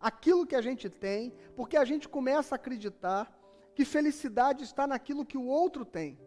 aquilo 0.00 0.44
que 0.44 0.56
a 0.56 0.60
gente 0.60 0.90
tem, 0.90 1.32
porque 1.54 1.76
a 1.76 1.84
gente 1.84 2.08
começa 2.08 2.56
a 2.56 2.56
acreditar 2.56 3.32
que 3.72 3.84
felicidade 3.84 4.64
está 4.64 4.88
naquilo 4.88 5.24
que 5.24 5.38
o 5.38 5.46
outro 5.46 5.84
tem, 5.84 6.18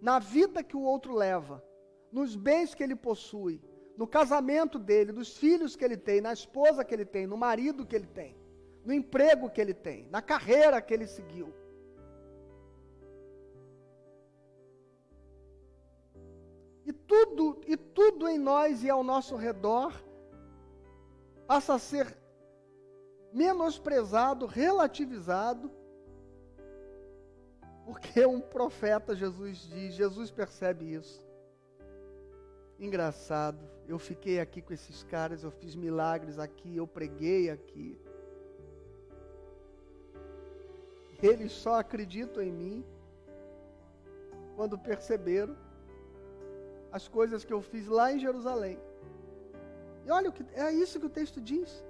na 0.00 0.18
vida 0.18 0.64
que 0.64 0.78
o 0.78 0.80
outro 0.80 1.14
leva, 1.14 1.62
nos 2.10 2.34
bens 2.34 2.74
que 2.74 2.82
ele 2.82 2.96
possui, 2.96 3.60
no 3.98 4.06
casamento 4.06 4.78
dele, 4.78 5.12
nos 5.12 5.36
filhos 5.36 5.76
que 5.76 5.84
ele 5.84 5.98
tem, 5.98 6.22
na 6.22 6.32
esposa 6.32 6.82
que 6.86 6.94
ele 6.94 7.04
tem, 7.04 7.26
no 7.26 7.36
marido 7.36 7.84
que 7.84 7.94
ele 7.94 8.06
tem, 8.06 8.39
no 8.84 8.92
emprego 8.92 9.50
que 9.50 9.60
ele 9.60 9.74
tem, 9.74 10.06
na 10.08 10.22
carreira 10.22 10.80
que 10.80 10.92
ele 10.92 11.06
seguiu. 11.06 11.52
E 16.84 16.92
tudo, 16.92 17.60
e 17.66 17.76
tudo 17.76 18.28
em 18.28 18.38
nós 18.38 18.82
e 18.82 18.90
ao 18.90 19.04
nosso 19.04 19.36
redor 19.36 19.92
passa 21.46 21.74
a 21.74 21.78
ser 21.78 22.16
menosprezado, 23.32 24.46
relativizado, 24.46 25.70
porque 27.84 28.24
um 28.24 28.40
profeta, 28.40 29.14
Jesus 29.14 29.58
diz, 29.68 29.94
Jesus 29.94 30.30
percebe 30.30 30.92
isso. 30.94 31.28
Engraçado, 32.78 33.58
eu 33.86 33.98
fiquei 33.98 34.40
aqui 34.40 34.62
com 34.62 34.72
esses 34.72 35.02
caras, 35.02 35.42
eu 35.42 35.50
fiz 35.50 35.76
milagres 35.76 36.38
aqui, 36.38 36.76
eu 36.76 36.86
preguei 36.86 37.50
aqui. 37.50 38.00
Eles 41.22 41.52
só 41.52 41.74
acreditam 41.78 42.42
em 42.42 42.52
mim 42.52 42.84
quando 44.56 44.78
perceberam 44.78 45.56
as 46.92 47.06
coisas 47.06 47.44
que 47.44 47.52
eu 47.52 47.60
fiz 47.60 47.86
lá 47.86 48.12
em 48.12 48.18
Jerusalém. 48.18 48.78
E 50.04 50.10
olha, 50.10 50.32
é 50.54 50.72
isso 50.72 50.98
que 50.98 51.06
o 51.06 51.16
texto 51.20 51.40
diz. 51.40 51.84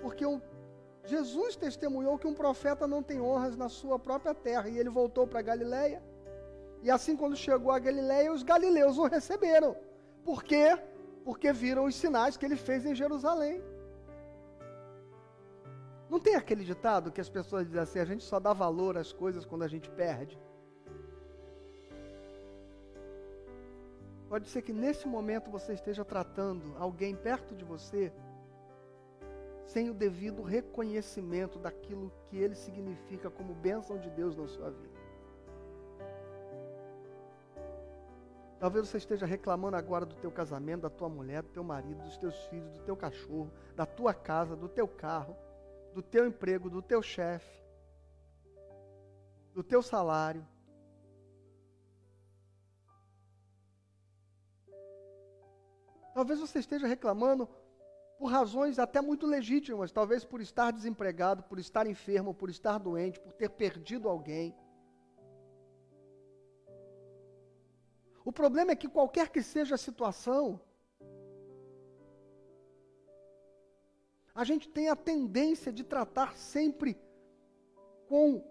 Porque 0.00 0.24
um, 0.26 0.40
Jesus 1.04 1.56
testemunhou 1.56 2.18
que 2.18 2.26
um 2.26 2.34
profeta 2.34 2.86
não 2.86 3.02
tem 3.02 3.20
honras 3.20 3.56
na 3.56 3.68
sua 3.68 3.98
própria 3.98 4.34
terra. 4.34 4.68
E 4.68 4.78
ele 4.78 4.90
voltou 4.90 5.26
para 5.26 5.42
Galiléia 5.42 6.02
e 6.84 6.90
assim, 6.90 7.16
quando 7.16 7.34
chegou 7.34 7.72
a 7.72 7.78
Galileia, 7.78 8.30
os 8.30 8.42
galileus 8.42 8.98
o 8.98 9.06
receberam. 9.06 9.74
Por 10.22 10.44
quê? 10.44 10.78
Porque 11.24 11.50
viram 11.50 11.86
os 11.86 11.94
sinais 11.94 12.36
que 12.36 12.44
ele 12.44 12.56
fez 12.56 12.84
em 12.84 12.94
Jerusalém. 12.94 13.62
Não 16.08 16.20
tem 16.20 16.34
aquele 16.34 16.64
ditado 16.64 17.10
que 17.10 17.20
as 17.20 17.28
pessoas 17.28 17.66
dizem 17.66 17.80
assim: 17.80 17.98
a 17.98 18.04
gente 18.04 18.24
só 18.24 18.38
dá 18.38 18.52
valor 18.52 18.96
às 18.96 19.12
coisas 19.12 19.44
quando 19.44 19.62
a 19.62 19.68
gente 19.68 19.90
perde? 19.90 20.38
Pode 24.28 24.48
ser 24.48 24.62
que 24.62 24.72
nesse 24.72 25.06
momento 25.06 25.50
você 25.50 25.74
esteja 25.74 26.04
tratando 26.04 26.74
alguém 26.78 27.14
perto 27.14 27.54
de 27.54 27.64
você 27.64 28.12
sem 29.66 29.88
o 29.90 29.94
devido 29.94 30.42
reconhecimento 30.42 31.58
daquilo 31.58 32.12
que 32.26 32.36
ele 32.36 32.54
significa 32.54 33.30
como 33.30 33.54
bênção 33.54 33.98
de 33.98 34.10
Deus 34.10 34.36
na 34.36 34.46
sua 34.46 34.70
vida. 34.70 34.94
Talvez 38.58 38.88
você 38.88 38.96
esteja 38.96 39.26
reclamando 39.26 39.76
agora 39.76 40.06
do 40.06 40.14
teu 40.16 40.30
casamento, 40.30 40.82
da 40.82 40.90
tua 40.90 41.08
mulher, 41.08 41.42
do 41.42 41.50
teu 41.50 41.62
marido, 41.62 42.02
dos 42.02 42.16
teus 42.16 42.36
filhos, 42.46 42.72
do 42.72 42.80
teu 42.80 42.96
cachorro, 42.96 43.52
da 43.76 43.84
tua 43.84 44.14
casa, 44.14 44.56
do 44.56 44.68
teu 44.68 44.88
carro, 44.88 45.36
do 45.94 46.02
teu 46.02 46.26
emprego, 46.26 46.68
do 46.68 46.82
teu 46.82 47.00
chefe, 47.00 47.62
do 49.52 49.62
teu 49.62 49.80
salário. 49.80 50.46
Talvez 56.12 56.38
você 56.40 56.58
esteja 56.58 56.86
reclamando 56.86 57.48
por 58.18 58.26
razões 58.26 58.78
até 58.78 59.00
muito 59.00 59.26
legítimas, 59.26 59.92
talvez 59.92 60.24
por 60.24 60.40
estar 60.40 60.70
desempregado, 60.72 61.42
por 61.44 61.58
estar 61.58 61.86
enfermo, 61.86 62.34
por 62.34 62.50
estar 62.50 62.78
doente, 62.78 63.20
por 63.20 63.32
ter 63.32 63.50
perdido 63.50 64.08
alguém. 64.08 64.56
O 68.24 68.32
problema 68.32 68.72
é 68.72 68.76
que 68.76 68.88
qualquer 68.88 69.28
que 69.28 69.42
seja 69.42 69.74
a 69.74 69.78
situação, 69.78 70.60
a 74.34 74.42
gente 74.44 74.68
tem 74.68 74.88
a 74.88 74.96
tendência 74.96 75.72
de 75.72 75.84
tratar 75.84 76.36
sempre 76.36 76.98
com 78.08 78.44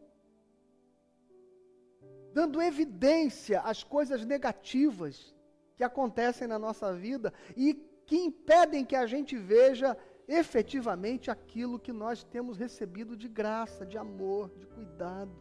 dando 2.33 2.61
evidência 2.61 3.61
às 3.61 3.83
coisas 3.83 4.25
negativas 4.25 5.35
que 5.75 5.83
acontecem 5.83 6.47
na 6.47 6.57
nossa 6.57 6.93
vida 6.93 7.31
e 7.55 7.73
que 8.05 8.15
impedem 8.15 8.85
que 8.85 8.95
a 8.95 9.05
gente 9.05 9.37
veja 9.37 9.95
efetivamente 10.27 11.29
aquilo 11.29 11.79
que 11.79 11.91
nós 11.91 12.23
temos 12.23 12.57
recebido 12.57 13.15
de 13.15 13.27
graça, 13.27 13.85
de 13.85 13.97
amor, 13.97 14.49
de 14.57 14.65
cuidado. 14.65 15.35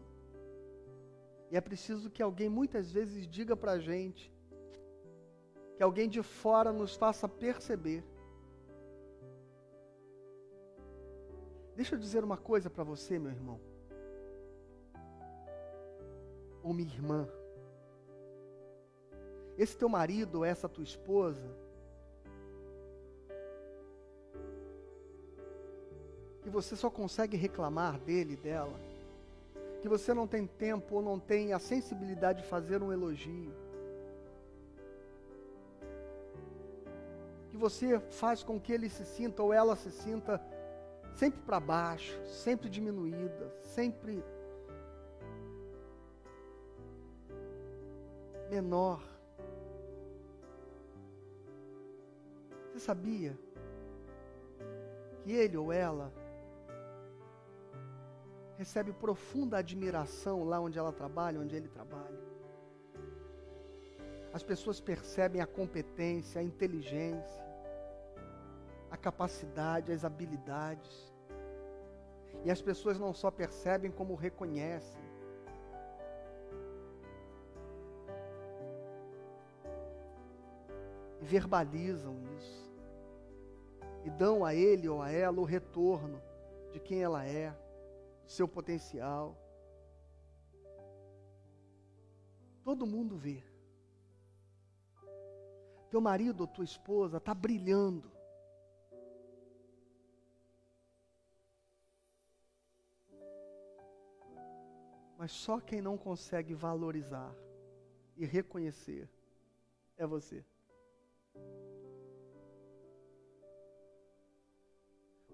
E 1.51 1.57
é 1.57 1.61
preciso 1.61 2.11
que 2.11 2.23
alguém 2.23 2.49
muitas 2.49 2.91
vezes 2.91 3.27
diga 3.27 3.57
para 3.57 3.73
a 3.73 3.79
gente, 3.79 4.33
que 5.77 5.83
alguém 5.83 6.09
de 6.09 6.23
fora 6.23 6.73
nos 6.73 6.95
faça 6.97 7.29
perceber. 7.29 8.05
Deixa 11.75 11.95
eu 11.95 11.99
dizer 11.99 12.23
uma 12.23 12.37
coisa 12.37 12.69
para 12.69 12.85
você, 12.85 13.19
meu 13.19 13.31
irmão, 13.31 13.59
ou 16.63 16.73
minha 16.75 16.93
irmã. 16.93 17.27
Esse 19.57 19.77
teu 19.77 19.89
marido 19.89 20.39
ou 20.39 20.45
essa 20.45 20.69
tua 20.69 20.85
esposa, 20.85 21.49
que 26.43 26.51
você 26.51 26.77
só 26.77 26.91
consegue 26.91 27.37
reclamar 27.37 27.99
dele, 28.01 28.37
dela, 28.37 28.79
que 29.81 29.89
você 29.89 30.13
não 30.13 30.27
tem 30.27 30.47
tempo 30.47 30.97
ou 30.97 31.03
não 31.03 31.19
tem 31.19 31.53
a 31.53 31.59
sensibilidade 31.59 32.43
de 32.43 32.49
fazer 32.49 32.83
um 32.83 32.93
elogio. 32.93 33.53
Que 37.51 37.57
você 37.57 37.99
faz 38.11 38.43
com 38.43 38.61
que 38.61 38.73
ele 38.73 38.89
se 38.89 39.05
sinta 39.05 39.43
ou 39.43 39.53
ela 39.53 39.77
se 39.77 39.91
sinta 39.91 40.41
sempre 41.15 41.41
para 41.43 41.61
baixo, 41.61 42.19
sempre 42.27 42.69
diminuída, 42.69 43.55
sempre 43.63 44.23
menor. 48.51 49.03
Você 52.73 52.81
sabia 52.81 53.39
que 55.23 55.33
ele 55.33 55.57
ou 55.57 55.73
ela 55.73 56.13
recebe 58.57 58.93
profunda 58.93 59.59
admiração 59.59 60.45
lá 60.45 60.61
onde 60.61 60.79
ela 60.79 60.93
trabalha, 60.93 61.41
onde 61.41 61.57
ele 61.57 61.69
trabalha. 61.69 62.21
As 64.33 64.43
pessoas 64.43 64.81
percebem 64.81 65.41
a 65.43 65.47
competência, 65.47 66.41
a 66.41 66.45
inteligência, 66.45 67.42
a 68.93 68.97
capacidade, 68.99 69.91
as 69.91 70.05
habilidades. 70.05 71.11
E 72.45 72.51
as 72.51 72.61
pessoas 72.61 72.99
não 72.99 73.15
só 73.15 73.31
percebem, 73.31 73.91
como 73.91 74.15
reconhecem. 74.15 75.03
E 81.23 81.25
verbalizam 81.25 82.19
isso. 82.37 82.71
E 84.05 84.11
dão 84.11 84.45
a 84.45 84.55
ele 84.55 84.87
ou 84.87 85.01
a 85.01 85.11
ela 85.11 85.41
o 85.41 85.45
retorno 85.45 86.21
de 86.71 86.79
quem 86.79 87.03
ela 87.03 87.25
é, 87.25 87.51
do 88.25 88.31
seu 88.31 88.47
potencial. 88.47 89.39
Todo 92.63 92.87
mundo 92.87 93.17
vê. 93.17 93.43
Teu 95.89 96.01
marido 96.01 96.43
ou 96.43 96.47
tua 96.47 96.65
esposa 96.65 97.17
está 97.17 97.33
brilhando. 97.33 98.12
Mas 105.23 105.31
só 105.31 105.61
quem 105.61 105.81
não 105.81 105.97
consegue 105.97 106.53
valorizar 106.53 107.33
e 108.17 108.27
reconhecer 108.27 109.09
é 109.97 110.05
você. 110.05 110.45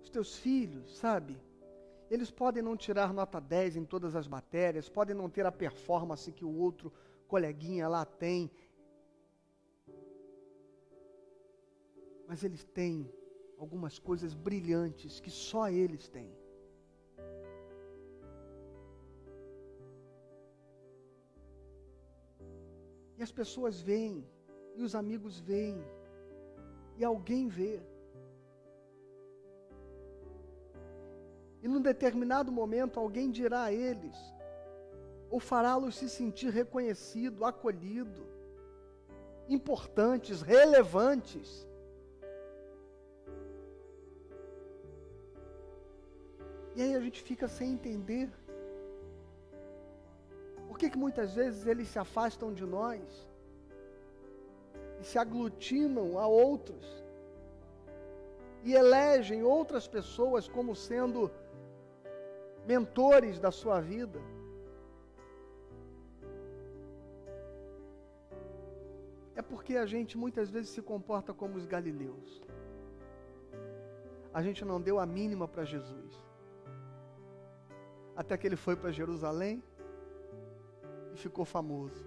Os 0.02 0.10
teus 0.10 0.36
filhos, 0.36 0.94
sabe? 0.98 1.40
Eles 2.10 2.30
podem 2.30 2.62
não 2.62 2.76
tirar 2.76 3.14
nota 3.14 3.40
10 3.40 3.76
em 3.76 3.84
todas 3.86 4.14
as 4.14 4.28
matérias, 4.28 4.90
podem 4.90 5.16
não 5.16 5.30
ter 5.30 5.46
a 5.46 5.50
performance 5.50 6.30
que 6.32 6.44
o 6.44 6.54
outro 6.54 6.92
coleguinha 7.26 7.88
lá 7.88 8.04
tem. 8.04 8.50
Mas 12.26 12.44
eles 12.44 12.62
têm 12.62 13.10
algumas 13.56 13.98
coisas 13.98 14.34
brilhantes 14.34 15.18
que 15.18 15.30
só 15.30 15.70
eles 15.70 16.10
têm. 16.10 16.37
E 23.18 23.22
as 23.22 23.32
pessoas 23.32 23.80
veem, 23.80 24.24
e 24.76 24.82
os 24.82 24.94
amigos 24.94 25.40
veem, 25.40 25.82
e 26.96 27.04
alguém 27.04 27.48
vê. 27.48 27.80
E 31.60 31.66
num 31.66 31.82
determinado 31.82 32.52
momento 32.52 33.00
alguém 33.00 33.28
dirá 33.28 33.64
a 33.64 33.72
eles: 33.72 34.16
ou 35.28 35.40
fará-los 35.40 35.96
se 35.96 36.08
sentir 36.08 36.50
reconhecido, 36.50 37.44
acolhido, 37.44 38.22
importantes, 39.48 40.40
relevantes. 40.40 41.66
E 46.76 46.82
aí 46.82 46.94
a 46.94 47.00
gente 47.00 47.20
fica 47.20 47.48
sem 47.48 47.72
entender. 47.72 48.30
Por 50.78 50.82
que, 50.82 50.90
que 50.90 50.98
muitas 50.98 51.34
vezes 51.34 51.66
eles 51.66 51.88
se 51.88 51.98
afastam 51.98 52.54
de 52.54 52.64
nós 52.64 53.02
e 55.00 55.04
se 55.04 55.18
aglutinam 55.18 56.16
a 56.16 56.28
outros 56.28 56.86
e 58.62 58.74
elegem 58.74 59.42
outras 59.42 59.88
pessoas 59.88 60.46
como 60.46 60.76
sendo 60.76 61.32
mentores 62.64 63.40
da 63.40 63.50
sua 63.50 63.80
vida? 63.80 64.20
é 69.34 69.42
porque 69.42 69.76
a 69.76 69.86
gente 69.86 70.16
muitas 70.16 70.48
vezes 70.48 70.70
se 70.70 70.82
comporta 70.82 71.34
como 71.34 71.56
os 71.56 71.66
galileus. 71.66 72.40
A 74.32 74.40
gente 74.42 74.64
não 74.64 74.80
deu 74.80 75.00
a 75.00 75.06
mínima 75.06 75.48
para 75.48 75.64
Jesus. 75.64 76.12
Até 78.16 78.36
que 78.36 78.46
ele 78.46 78.56
foi 78.56 78.76
para 78.76 78.92
Jerusalém 78.92 79.62
ficou 81.18 81.44
famoso. 81.44 82.04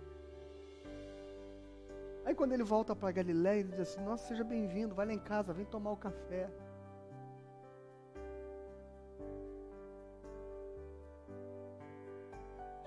Aí 2.26 2.36
quando 2.36 2.54
ele 2.54 2.64
volta 2.64 2.96
para 2.96 3.12
Galiléia, 3.12 3.60
ele 3.60 3.70
diz 3.70 3.80
assim: 3.80 4.02
Nossa, 4.02 4.28
seja 4.28 4.44
bem-vindo, 4.44 4.96
vai 4.96 5.06
lá 5.06 5.14
em 5.14 5.20
casa, 5.20 5.54
vem 5.54 5.66
tomar 5.66 5.92
o 5.92 5.98
café. 5.98 6.50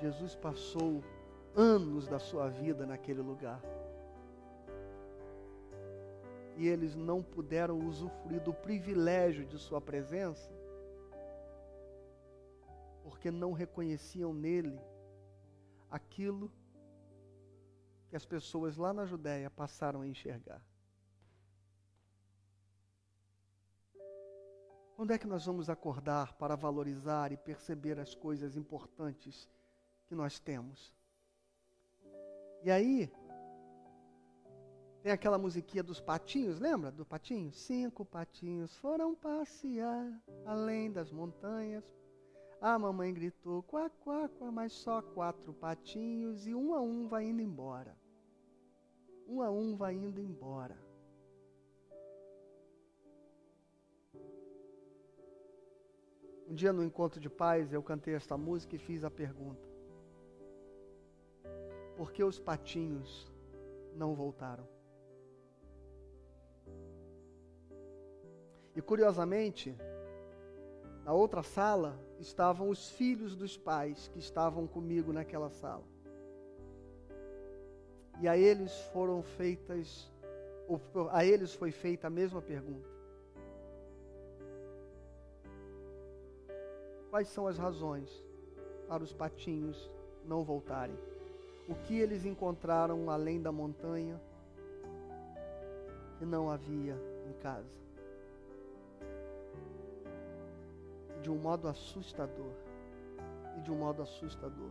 Jesus 0.00 0.34
passou 0.34 1.02
anos 1.56 2.06
da 2.06 2.18
sua 2.18 2.48
vida 2.48 2.84
naquele 2.84 3.22
lugar 3.22 3.60
e 6.56 6.68
eles 6.68 6.94
não 6.94 7.22
puderam 7.22 7.78
usufruir 7.86 8.40
do 8.40 8.52
privilégio 8.52 9.44
de 9.44 9.58
Sua 9.58 9.80
presença, 9.80 10.50
porque 13.02 13.30
não 13.30 13.52
reconheciam 13.52 14.32
nele 14.32 14.78
aquilo 15.94 16.50
que 18.08 18.16
as 18.16 18.26
pessoas 18.26 18.76
lá 18.76 18.92
na 18.92 19.06
Judéia 19.06 19.48
passaram 19.48 20.00
a 20.00 20.06
enxergar. 20.08 20.60
Quando 24.96 25.12
é 25.12 25.18
que 25.18 25.26
nós 25.26 25.46
vamos 25.46 25.70
acordar 25.70 26.32
para 26.34 26.56
valorizar 26.56 27.30
e 27.30 27.36
perceber 27.36 27.98
as 28.00 28.14
coisas 28.14 28.56
importantes 28.56 29.48
que 30.06 30.14
nós 30.16 30.40
temos? 30.40 30.92
E 32.64 32.70
aí, 32.70 33.12
tem 35.00 35.12
aquela 35.12 35.38
musiquinha 35.38 35.82
dos 35.82 36.00
patinhos, 36.00 36.58
lembra 36.58 36.90
do 36.90 37.04
patinho? 37.04 37.52
Cinco 37.52 38.04
patinhos 38.04 38.76
foram 38.78 39.14
passear 39.14 40.20
além 40.44 40.90
das 40.90 41.12
montanhas. 41.12 41.84
A 42.64 42.78
mamãe 42.78 43.12
gritou, 43.12 43.62
quá, 43.62 43.90
quá, 43.90 44.26
quá, 44.26 44.50
mas 44.50 44.72
só 44.72 45.02
quatro 45.02 45.52
patinhos 45.52 46.46
e 46.46 46.54
um 46.54 46.72
a 46.72 46.80
um 46.80 47.06
vai 47.06 47.26
indo 47.26 47.42
embora. 47.42 47.94
Um 49.28 49.42
a 49.42 49.50
um 49.50 49.76
vai 49.76 49.92
indo 49.92 50.18
embora. 50.18 50.74
Um 56.48 56.54
dia 56.54 56.72
no 56.72 56.82
encontro 56.82 57.20
de 57.20 57.28
pais 57.28 57.70
eu 57.70 57.82
cantei 57.82 58.14
esta 58.14 58.34
música 58.34 58.76
e 58.76 58.78
fiz 58.78 59.04
a 59.04 59.10
pergunta: 59.10 59.68
Por 61.98 62.12
que 62.12 62.24
os 62.24 62.40
patinhos 62.40 63.30
não 63.94 64.14
voltaram? 64.14 64.66
E 68.74 68.80
curiosamente, 68.80 69.76
na 71.04 71.12
outra 71.12 71.42
sala 71.42 72.00
estavam 72.18 72.70
os 72.70 72.88
filhos 72.90 73.36
dos 73.36 73.58
pais 73.58 74.08
que 74.08 74.18
estavam 74.18 74.66
comigo 74.66 75.12
naquela 75.12 75.50
sala. 75.50 75.84
E 78.20 78.28
a 78.28 78.36
eles 78.38 78.72
foram 78.92 79.22
feitas, 79.22 80.10
a 81.10 81.24
eles 81.24 81.52
foi 81.54 81.70
feita 81.70 82.06
a 82.06 82.10
mesma 82.10 82.40
pergunta. 82.40 82.88
Quais 87.10 87.28
são 87.28 87.46
as 87.46 87.58
razões 87.58 88.24
para 88.88 89.02
os 89.02 89.12
patinhos 89.12 89.90
não 90.24 90.42
voltarem? 90.42 90.96
O 91.68 91.74
que 91.74 91.98
eles 91.98 92.24
encontraram 92.24 93.10
além 93.10 93.40
da 93.42 93.52
montanha 93.52 94.20
que 96.18 96.24
não 96.24 96.50
havia 96.50 96.96
em 97.28 97.32
casa? 97.34 97.84
De 101.24 101.30
um 101.30 101.38
modo 101.38 101.66
assustador. 101.68 102.52
E 103.56 103.60
de 103.62 103.72
um 103.72 103.76
modo 103.76 104.02
assustador. 104.02 104.70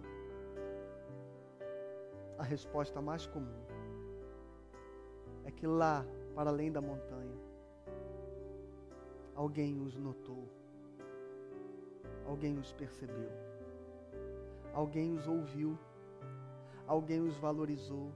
A 2.38 2.44
resposta 2.44 3.02
mais 3.02 3.26
comum 3.26 3.64
é 5.46 5.52
que 5.52 5.66
lá, 5.66 6.06
para 6.36 6.52
além 6.52 6.72
da 6.72 6.80
montanha, 6.80 7.40
alguém 9.34 9.82
os 9.82 9.98
notou, 9.98 10.48
alguém 12.28 12.60
os 12.60 12.72
percebeu, 12.72 13.32
alguém 14.74 15.16
os 15.18 15.28
ouviu, 15.28 15.78
alguém 16.86 17.22
os 17.22 17.36
valorizou, 17.38 18.12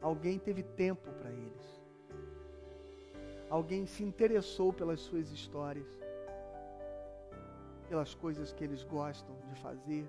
alguém 0.00 0.38
teve 0.38 0.62
tempo 0.62 1.10
para 1.18 1.30
eles, 1.30 1.82
alguém 3.50 3.84
se 3.84 4.02
interessou 4.02 4.72
pelas 4.72 5.00
suas 5.00 5.30
histórias 5.30 5.99
pelas 7.90 8.14
coisas 8.14 8.52
que 8.52 8.62
eles 8.62 8.84
gostam 8.84 9.34
de 9.48 9.56
fazer, 9.56 10.08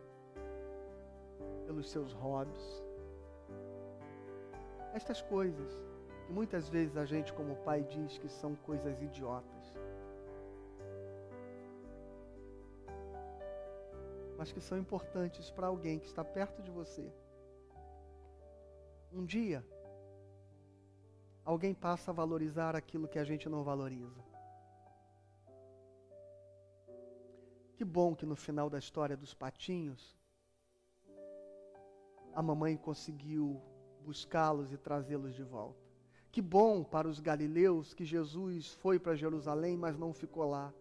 pelos 1.65 1.89
seus 1.89 2.13
hobbies. 2.13 2.83
Estas 4.93 5.19
coisas 5.23 5.73
que 6.27 6.31
muitas 6.31 6.69
vezes 6.69 6.95
a 6.95 7.05
gente, 7.05 7.33
como 7.33 7.55
pai, 7.63 7.81
diz 7.83 8.19
que 8.19 8.29
são 8.29 8.53
coisas 8.53 9.01
idiotas. 9.01 9.79
Mas 14.37 14.51
que 14.51 14.61
são 14.61 14.77
importantes 14.77 15.49
para 15.49 15.65
alguém 15.65 15.97
que 15.97 16.05
está 16.05 16.23
perto 16.23 16.61
de 16.61 16.69
você. 16.69 17.11
Um 19.11 19.25
dia, 19.25 19.65
alguém 21.43 21.73
passa 21.73 22.11
a 22.11 22.13
valorizar 22.13 22.75
aquilo 22.75 23.07
que 23.07 23.17
a 23.17 23.23
gente 23.23 23.49
não 23.49 23.63
valoriza. 23.63 24.30
Que 27.81 27.85
bom 27.85 28.15
que 28.15 28.27
no 28.27 28.35
final 28.35 28.69
da 28.69 28.77
história 28.77 29.17
dos 29.17 29.33
patinhos, 29.33 30.15
a 32.31 32.39
mamãe 32.39 32.77
conseguiu 32.77 33.59
buscá-los 34.05 34.71
e 34.71 34.77
trazê-los 34.77 35.33
de 35.33 35.41
volta. 35.41 35.83
Que 36.31 36.43
bom 36.43 36.83
para 36.83 37.07
os 37.07 37.19
galileus 37.19 37.91
que 37.91 38.05
Jesus 38.05 38.71
foi 38.71 38.99
para 38.99 39.15
Jerusalém, 39.15 39.75
mas 39.75 39.97
não 39.97 40.13
ficou 40.13 40.47
lá. 40.47 40.71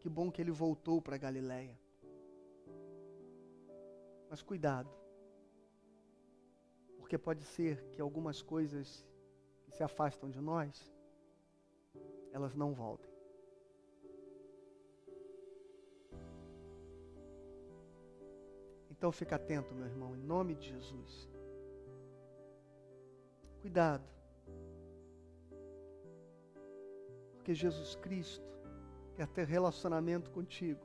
Que 0.00 0.08
bom 0.08 0.32
que 0.32 0.42
ele 0.42 0.50
voltou 0.50 1.00
para 1.00 1.16
Galiléia. 1.16 1.78
Mas 4.28 4.42
cuidado, 4.42 4.90
porque 6.96 7.16
pode 7.16 7.44
ser 7.44 7.84
que 7.92 8.00
algumas 8.00 8.42
coisas 8.42 9.06
que 9.62 9.70
se 9.70 9.84
afastam 9.84 10.28
de 10.28 10.40
nós, 10.40 10.92
elas 12.32 12.56
não 12.56 12.74
voltem. 12.74 13.07
Então 18.98 19.12
fica 19.12 19.36
atento, 19.36 19.72
meu 19.72 19.86
irmão, 19.86 20.16
em 20.16 20.20
nome 20.20 20.56
de 20.56 20.70
Jesus. 20.70 21.30
Cuidado. 23.60 24.02
Porque 27.34 27.54
Jesus 27.54 27.94
Cristo 27.94 28.44
quer 29.14 29.28
ter 29.28 29.46
relacionamento 29.46 30.32
contigo. 30.32 30.84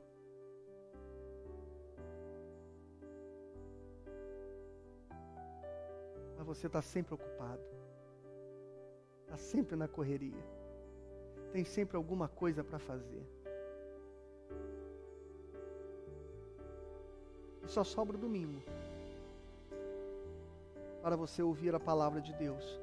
Mas 6.38 6.46
você 6.46 6.68
está 6.68 6.80
sempre 6.80 7.14
ocupado. 7.14 7.64
Está 9.24 9.36
sempre 9.36 9.74
na 9.74 9.88
correria. 9.88 10.44
Tem 11.50 11.64
sempre 11.64 11.96
alguma 11.96 12.28
coisa 12.28 12.62
para 12.62 12.78
fazer. 12.78 13.33
Só 17.66 17.84
sobra 17.84 18.16
o 18.16 18.20
domingo 18.20 18.62
para 21.02 21.16
você 21.16 21.42
ouvir 21.42 21.74
a 21.74 21.80
palavra 21.80 22.20
de 22.20 22.32
Deus 22.32 22.80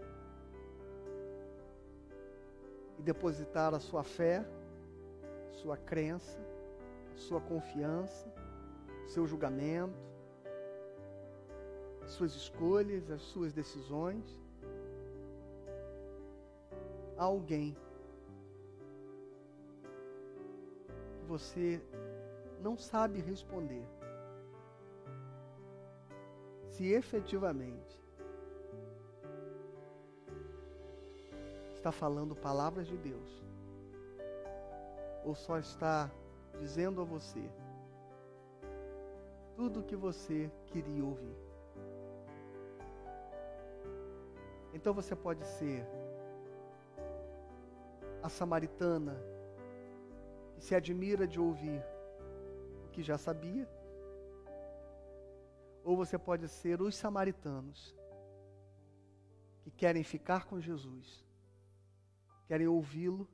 e 3.00 3.02
depositar 3.02 3.74
a 3.74 3.80
sua 3.80 4.04
fé, 4.04 4.46
sua 5.52 5.76
crença, 5.76 6.40
sua 7.16 7.42
confiança, 7.42 8.32
seu 9.08 9.26
julgamento, 9.26 9.96
as 12.04 12.12
suas 12.12 12.36
escolhas, 12.36 13.10
as 13.10 13.22
suas 13.22 13.54
decisões 13.54 14.40
a 17.18 17.24
alguém 17.24 17.78
que 21.20 21.26
você 21.26 21.82
não 22.62 22.78
sabe 22.78 23.20
responder. 23.20 23.86
Se 26.72 26.88
efetivamente 26.94 28.00
está 31.74 31.92
falando 31.92 32.34
palavras 32.34 32.88
de 32.88 32.98
Deus? 32.98 33.44
Ou 35.26 35.36
só 35.36 35.60
está 35.60 36.10
dizendo 36.60 37.02
a 37.02 37.04
você 37.04 37.44
tudo 39.56 39.82
o 39.82 39.84
que 39.84 39.98
você 39.98 40.50
queria 40.68 41.04
ouvir? 41.04 41.36
Então 44.74 44.94
você 44.94 45.14
pode 45.14 45.46
ser 45.46 45.86
a 48.24 48.30
samaritana 48.30 49.16
que 50.56 50.64
se 50.64 50.74
admira 50.74 51.28
de 51.28 51.38
ouvir 51.38 51.84
o 52.86 52.90
que 52.92 53.04
já 53.04 53.18
sabia, 53.18 53.68
ou 55.84 55.96
você 55.96 56.18
pode 56.18 56.48
ser 56.48 56.82
os 56.82 56.96
samaritanos 56.96 57.96
que 59.62 59.72
querem 59.72 60.04
ficar 60.04 60.46
com 60.46 60.60
Jesus 60.60 61.26
querem 62.52 62.68
ouvi-lo, 62.68 63.30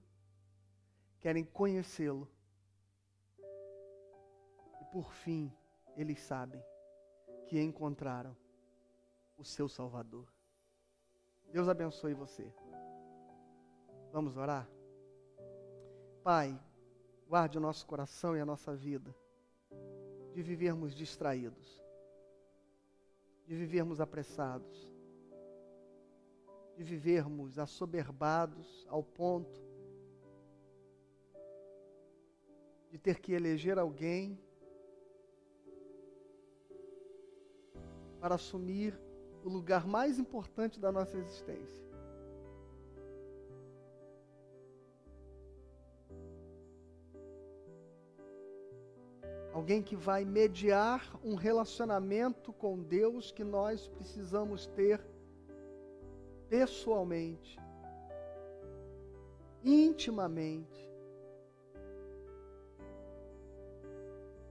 querem 1.19 1.43
conhecê-lo. 1.43 2.29
E 4.79 4.85
por 4.91 5.11
fim, 5.11 5.51
eles 5.95 6.19
sabem 6.21 6.63
que 7.47 7.59
encontraram 7.59 8.37
o 9.35 9.43
seu 9.43 9.67
Salvador. 9.67 10.31
Deus 11.51 11.67
abençoe 11.67 12.13
você. 12.13 12.53
Vamos 14.11 14.37
orar? 14.37 14.69
Pai, 16.23 16.55
guarde 17.27 17.57
o 17.57 17.61
nosso 17.61 17.87
coração 17.87 18.37
e 18.37 18.39
a 18.39 18.45
nossa 18.45 18.75
vida 18.75 19.15
de 20.35 20.43
vivermos 20.43 20.93
distraídos, 20.93 21.83
de 23.47 23.55
vivermos 23.55 23.99
apressados 23.99 24.87
de 26.77 26.83
vivermos 26.83 27.57
assoberbados 27.57 28.85
ao 28.87 29.01
ponto 29.01 29.59
de 32.91 32.99
ter 32.99 33.19
que 33.19 33.33
eleger 33.33 33.79
alguém 33.79 34.39
para 38.19 38.35
assumir 38.35 38.97
o 39.43 39.49
lugar 39.49 39.87
mais 39.87 40.19
importante 40.19 40.79
da 40.79 40.91
nossa 40.91 41.17
existência. 41.17 41.86
Alguém 49.57 49.81
que 49.81 49.95
vai 49.95 50.23
mediar 50.23 51.19
um 51.23 51.33
relacionamento 51.33 52.53
com 52.53 52.79
Deus 52.79 53.31
que 53.31 53.43
nós 53.43 53.87
precisamos 53.87 54.67
ter 54.67 55.03
pessoalmente, 56.47 57.59
intimamente 59.63 60.87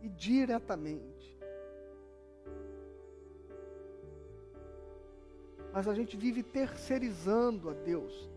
e 0.02 0.08
diretamente. 0.08 1.38
Mas 5.72 5.86
a 5.86 5.94
gente 5.94 6.16
vive 6.16 6.42
terceirizando 6.42 7.70
a 7.70 7.74
Deus 7.74 8.28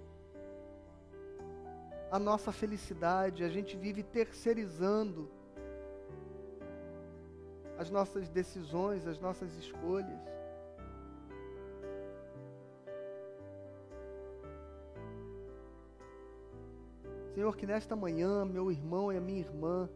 a 2.11 2.19
nossa 2.19 2.51
felicidade, 2.51 3.43
a 3.43 3.49
gente 3.49 3.75
vive 3.75 4.03
terceirizando 4.03 5.38
as 7.79 7.89
nossas 7.89 8.27
decisões, 8.27 9.07
as 9.07 9.17
nossas 9.17 9.55
escolhas. 9.55 10.19
Senhor, 17.33 17.55
que 17.55 17.65
nesta 17.65 17.95
manhã 17.95 18.43
meu 18.43 18.69
irmão 18.69 19.13
e 19.13 19.15
a 19.15 19.21
minha 19.21 19.39
irmã 19.39 19.89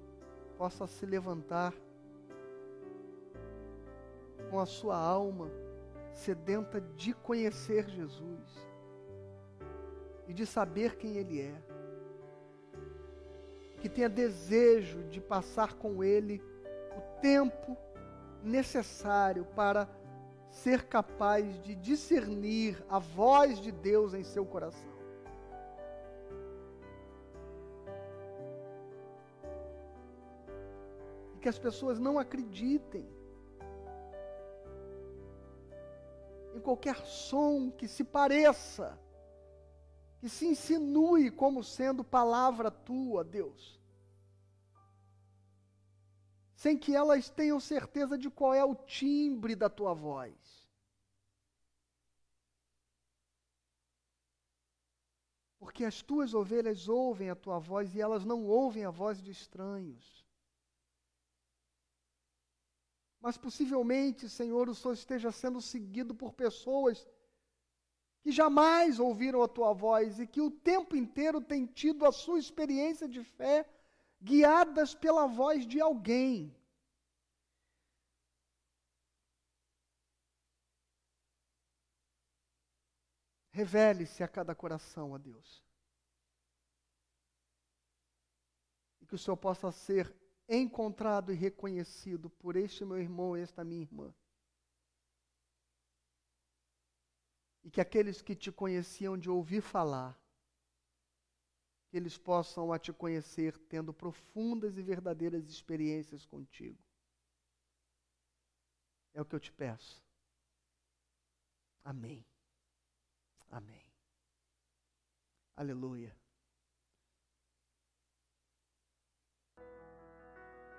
possa 0.58 0.88
se 0.88 1.06
levantar 1.06 1.74
com 4.50 4.62
a 4.62 4.66
sua 4.66 4.98
alma 4.98 5.52
sedenta 6.14 6.80
de 6.80 7.14
conhecer 7.14 7.90
Jesus 7.90 8.66
e 10.26 10.34
de 10.34 10.46
saber 10.46 10.96
quem 10.96 11.18
Ele 11.18 11.42
é. 11.42 11.62
Que 13.82 13.90
tenha 13.90 14.08
desejo 14.08 15.04
de 15.10 15.20
passar 15.20 15.74
com 15.74 16.02
Ele 16.02 16.42
tempo 17.24 17.78
necessário 18.44 19.46
para 19.56 19.88
ser 20.50 20.84
capaz 20.84 21.62
de 21.64 21.74
discernir 21.74 22.86
a 22.90 23.00
voz 23.00 23.62
de 23.62 23.72
Deus 23.72 24.14
em 24.14 24.24
seu 24.24 24.46
coração. 24.46 24.92
que 31.40 31.50
as 31.50 31.60
pessoas 31.60 32.00
não 32.00 32.18
acreditem 32.18 33.06
em 36.56 36.62
qualquer 36.62 36.96
som 37.06 37.70
que 37.70 37.86
se 37.86 38.02
pareça, 38.02 38.98
que 40.22 40.30
se 40.30 40.46
insinue 40.48 41.30
como 41.30 41.62
sendo 41.62 42.02
palavra 42.02 42.72
tua, 42.72 43.26
Deus. 43.26 43.83
Sem 46.64 46.78
que 46.78 46.96
elas 46.96 47.30
tenham 47.30 47.60
certeza 47.60 48.18
de 48.18 48.30
qual 48.30 48.54
é 48.54 48.64
o 48.64 48.74
timbre 48.74 49.54
da 49.54 49.70
tua 49.70 49.94
voz. 49.94 50.34
Porque 55.60 55.84
as 55.84 56.02
tuas 56.02 56.34
ovelhas 56.34 56.88
ouvem 56.88 57.30
a 57.30 57.36
tua 57.36 57.60
voz 57.60 57.94
e 57.94 58.00
elas 58.00 58.24
não 58.24 58.46
ouvem 58.46 58.86
a 58.86 58.90
voz 58.90 59.22
de 59.22 59.30
estranhos. 59.30 60.26
Mas 63.20 63.38
possivelmente, 63.38 64.30
Senhor, 64.30 64.70
o 64.70 64.74
Senhor 64.74 64.94
esteja 64.94 65.34
sendo 65.34 65.60
seguido 65.60 66.16
por 66.16 66.32
pessoas 66.32 67.06
que 68.22 68.32
jamais 68.32 69.02
ouviram 69.02 69.44
a 69.44 69.50
tua 69.50 69.74
voz 69.74 70.18
e 70.18 70.26
que 70.26 70.40
o 70.40 70.50
tempo 70.50 70.96
inteiro 70.96 71.42
têm 71.42 71.66
tido 71.66 72.06
a 72.06 72.12
sua 72.14 72.40
experiência 72.40 73.06
de 73.06 73.22
fé 73.22 73.70
guiadas 74.24 74.96
pela 74.96 75.28
voz 75.28 75.68
de 75.68 75.82
alguém. 75.82 76.56
Revele-se 83.52 84.24
a 84.24 84.28
cada 84.28 84.56
coração, 84.56 85.12
ó 85.12 85.18
Deus. 85.18 85.64
E 89.02 89.06
que 89.06 89.14
o 89.14 89.18
Senhor 89.18 89.38
possa 89.38 89.72
ser 89.72 90.16
encontrado 90.48 91.32
e 91.32 91.36
reconhecido 91.36 92.30
por 92.30 92.56
este 92.56 92.84
meu 92.84 93.00
irmão 93.00 93.38
e 93.38 93.42
esta 93.42 93.64
minha 93.64 93.82
irmã. 93.82 94.14
E 97.64 97.70
que 97.70 97.80
aqueles 97.80 98.22
que 98.22 98.36
te 98.36 98.52
conheciam 98.52 99.18
de 99.18 99.30
ouvir 99.30 99.62
falar, 99.62 100.20
que 101.94 101.98
eles 101.98 102.18
possam 102.18 102.74
a 102.74 102.80
te 102.80 102.92
conhecer 102.92 103.56
tendo 103.70 103.94
profundas 103.94 104.80
e 104.80 104.82
verdadeiras 104.82 105.48
experiências 105.48 106.26
contigo. 106.26 106.84
É 109.14 109.22
o 109.22 109.26
que 109.26 109.36
eu 109.36 109.40
te 109.40 109.52
peço. 109.52 110.04
Amém. 111.84 112.26
Amém. 113.52 113.86
Aleluia. 115.56 116.18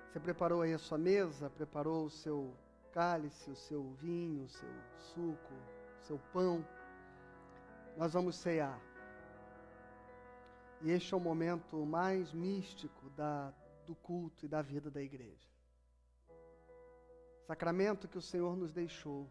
Você 0.09 0.19
preparou 0.19 0.63
aí 0.63 0.73
a 0.73 0.77
sua 0.77 0.97
mesa, 0.97 1.49
preparou 1.49 2.07
o 2.07 2.09
seu 2.09 2.53
cálice, 2.91 3.49
o 3.49 3.55
seu 3.55 3.93
vinho, 3.93 4.43
o 4.43 4.49
seu 4.49 4.69
suco, 4.97 5.53
o 5.53 6.03
seu 6.03 6.19
pão. 6.33 6.67
Nós 7.95 8.11
vamos 8.11 8.35
cear. 8.35 8.84
E 10.81 10.91
este 10.91 11.13
é 11.13 11.17
o 11.17 11.19
momento 11.19 11.85
mais 11.85 12.33
místico 12.33 13.09
da, 13.11 13.53
do 13.85 13.95
culto 13.95 14.45
e 14.45 14.47
da 14.47 14.61
vida 14.61 14.91
da 14.91 15.01
igreja. 15.01 15.49
Sacramento 17.47 18.07
que 18.07 18.17
o 18.17 18.21
Senhor 18.21 18.55
nos 18.57 18.73
deixou. 18.73 19.29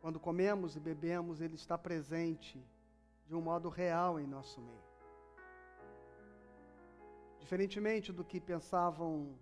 Quando 0.00 0.18
comemos 0.18 0.76
e 0.76 0.80
bebemos, 0.80 1.40
Ele 1.40 1.54
está 1.54 1.76
presente 1.76 2.62
de 3.26 3.34
um 3.34 3.40
modo 3.40 3.68
real 3.68 4.18
em 4.18 4.26
nosso 4.26 4.60
meio. 4.60 4.90
Diferentemente 7.38 8.12
do 8.12 8.24
que 8.24 8.40
pensavam 8.40 9.38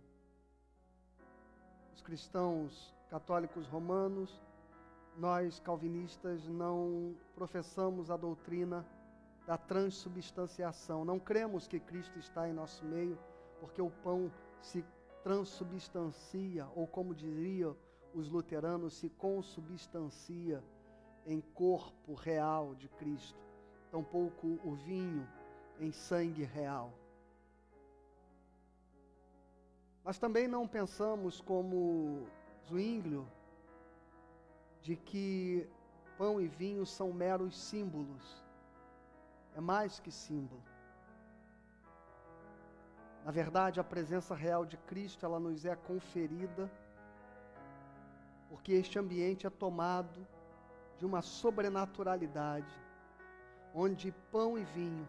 os 1.94 2.02
cristãos 2.02 2.94
católicos 3.08 3.66
romanos, 3.66 4.42
nós 5.18 5.58
calvinistas 5.58 6.46
não 6.46 7.14
professamos 7.34 8.08
a 8.10 8.16
doutrina 8.16 8.86
da 9.46 9.58
transubstanciação. 9.58 11.04
Não 11.04 11.18
cremos 11.18 11.66
que 11.66 11.80
Cristo 11.80 12.18
está 12.18 12.48
em 12.48 12.52
nosso 12.52 12.84
meio, 12.84 13.18
porque 13.60 13.82
o 13.82 13.90
pão 13.90 14.30
se 14.62 14.84
transubstancia, 15.24 16.68
ou 16.74 16.86
como 16.86 17.14
diria 17.14 17.74
os 18.14 18.28
luteranos, 18.28 18.94
se 18.94 19.10
consubstancia 19.10 20.62
em 21.26 21.40
corpo 21.40 22.14
real 22.14 22.74
de 22.76 22.88
Cristo, 22.88 23.38
tampouco 23.90 24.58
o 24.64 24.74
vinho 24.74 25.28
em 25.80 25.90
sangue 25.90 26.44
real. 26.44 26.92
Mas 30.04 30.18
também 30.18 30.46
não 30.46 30.66
pensamos 30.66 31.40
como 31.40 32.26
Zwinglio 32.66 33.26
de 34.88 34.96
que 34.96 35.68
pão 36.16 36.40
e 36.40 36.48
vinho 36.48 36.86
são 36.86 37.12
meros 37.12 37.54
símbolos. 37.54 38.42
É 39.54 39.60
mais 39.60 40.00
que 40.00 40.10
símbolo. 40.10 40.62
Na 43.22 43.30
verdade, 43.30 43.78
a 43.78 43.84
presença 43.84 44.34
real 44.34 44.64
de 44.64 44.78
Cristo, 44.78 45.26
ela 45.26 45.38
nos 45.38 45.66
é 45.66 45.76
conferida 45.76 46.70
porque 48.48 48.72
este 48.72 48.98
ambiente 48.98 49.46
é 49.46 49.50
tomado 49.50 50.26
de 50.96 51.04
uma 51.04 51.20
sobrenaturalidade, 51.20 52.74
onde 53.74 54.10
pão 54.32 54.56
e 54.56 54.64
vinho 54.64 55.06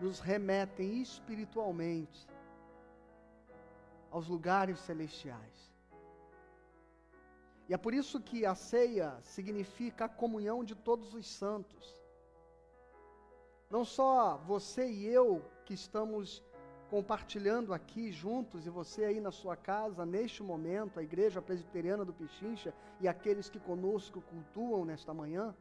nos 0.00 0.20
remetem 0.20 1.02
espiritualmente 1.02 2.28
aos 4.12 4.28
lugares 4.28 4.78
celestiais. 4.78 5.71
E 7.72 7.74
é 7.74 7.78
por 7.78 7.94
isso 7.94 8.20
que 8.20 8.44
a 8.44 8.54
ceia 8.54 9.16
significa 9.22 10.04
a 10.04 10.08
comunhão 10.22 10.62
de 10.62 10.74
todos 10.74 11.14
os 11.14 11.26
santos. 11.26 11.98
Não 13.70 13.82
só 13.82 14.36
você 14.36 14.90
e 14.90 15.06
eu 15.06 15.42
que 15.64 15.72
estamos 15.72 16.44
compartilhando 16.90 17.72
aqui 17.72 18.12
juntos, 18.12 18.66
e 18.66 18.68
você 18.68 19.06
aí 19.06 19.20
na 19.22 19.30
sua 19.30 19.56
casa, 19.56 20.04
neste 20.04 20.42
momento, 20.42 21.00
a 21.00 21.02
Igreja 21.02 21.40
Presbiteriana 21.40 22.04
do 22.04 22.12
Pichincha 22.12 22.74
e 23.00 23.08
aqueles 23.08 23.48
que 23.48 23.58
conosco 23.58 24.20
cultuam 24.20 24.84
nesta 24.84 25.14
manhã. 25.14 25.56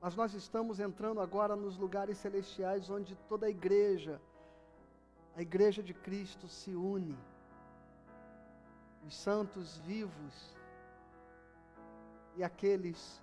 Mas 0.00 0.16
nós 0.16 0.32
estamos 0.32 0.80
entrando 0.80 1.20
agora 1.20 1.54
nos 1.54 1.76
lugares 1.76 2.16
celestiais 2.16 2.88
onde 2.88 3.14
toda 3.28 3.44
a 3.44 3.50
igreja 3.50 4.18
a 5.36 5.42
igreja 5.42 5.82
de 5.82 5.92
Cristo 5.92 6.48
se 6.48 6.74
une, 6.74 7.18
os 9.06 9.14
santos 9.16 9.78
vivos 9.78 10.56
e 12.36 12.44
aqueles 12.44 13.22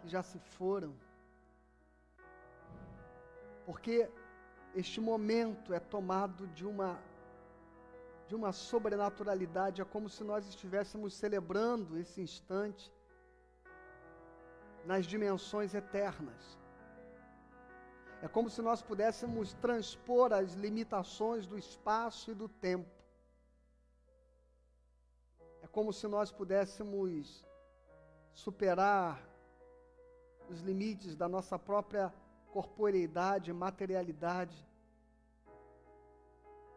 que 0.00 0.08
já 0.08 0.22
se 0.22 0.38
foram, 0.38 0.94
porque 3.66 4.10
este 4.74 5.00
momento 5.00 5.74
é 5.74 5.80
tomado 5.80 6.46
de 6.48 6.66
uma 6.66 6.98
de 8.28 8.36
uma 8.36 8.52
sobrenaturalidade, 8.52 9.82
é 9.82 9.84
como 9.84 10.08
se 10.08 10.22
nós 10.22 10.46
estivéssemos 10.46 11.14
celebrando 11.14 11.98
esse 11.98 12.20
instante 12.20 12.92
nas 14.86 15.04
dimensões 15.04 15.74
eternas. 15.74 16.56
É 18.22 18.28
como 18.28 18.48
se 18.48 18.62
nós 18.62 18.80
pudéssemos 18.80 19.54
transpor 19.54 20.32
as 20.32 20.52
limitações 20.52 21.44
do 21.44 21.58
espaço 21.58 22.30
e 22.30 22.34
do 22.34 22.48
tempo. 22.48 22.99
Como 25.72 25.92
se 25.92 26.06
nós 26.08 26.32
pudéssemos 26.32 27.46
superar 28.34 29.22
os 30.48 30.60
limites 30.60 31.14
da 31.14 31.28
nossa 31.28 31.58
própria 31.58 32.12
corporeidade, 32.50 33.52
materialidade, 33.52 34.66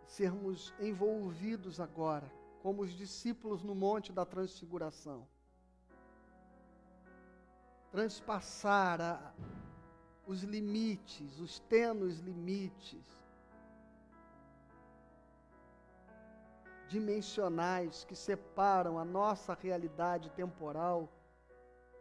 sermos 0.06 0.74
envolvidos 0.80 1.80
agora, 1.80 2.32
como 2.62 2.84
os 2.84 2.92
discípulos 2.92 3.64
no 3.64 3.74
Monte 3.74 4.14
da 4.14 4.26
Transfiguração. 4.26 5.28
Transpassar 7.92 9.02
a, 9.02 9.34
os 10.28 10.44
limites, 10.44 11.40
os 11.40 11.60
tênues 11.60 12.20
limites 12.20 13.23
dimensionais 16.94 18.06
que 18.08 18.16
separam 18.16 19.00
a 19.00 19.06
nossa 19.20 19.52
realidade 19.66 20.30
temporal 20.42 21.10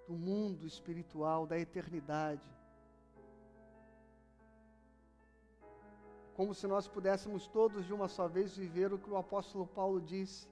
do 0.07 0.14
mundo 0.28 0.66
espiritual, 0.66 1.47
da 1.47 1.59
eternidade. 1.59 2.49
Como 6.36 6.53
se 6.55 6.66
nós 6.66 6.86
pudéssemos 6.88 7.47
todos 7.47 7.86
de 7.86 7.95
uma 7.95 8.09
só 8.16 8.26
vez 8.28 8.55
viver 8.55 8.93
o 8.93 8.99
que 8.99 9.11
o 9.11 9.16
apóstolo 9.16 9.66
Paulo 9.66 9.99
disse. 10.01 10.47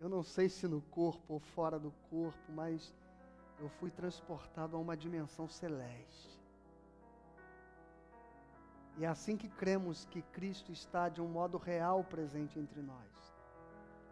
Eu 0.00 0.08
não 0.08 0.22
sei 0.22 0.48
se 0.48 0.66
no 0.66 0.80
corpo 0.98 1.34
ou 1.34 1.40
fora 1.40 1.78
do 1.78 1.92
corpo, 2.10 2.46
mas 2.60 2.92
eu 3.60 3.68
fui 3.78 3.90
transportado 3.90 4.76
a 4.76 4.80
uma 4.80 4.96
dimensão 4.96 5.46
celeste. 5.48 6.30
E 8.96 9.04
é 9.04 9.08
assim 9.08 9.36
que 9.36 9.48
cremos 9.48 10.06
que 10.06 10.22
Cristo 10.22 10.72
está 10.72 11.08
de 11.08 11.20
um 11.20 11.28
modo 11.28 11.56
real 11.56 12.02
presente 12.02 12.58
entre 12.58 12.80
nós. 12.82 13.33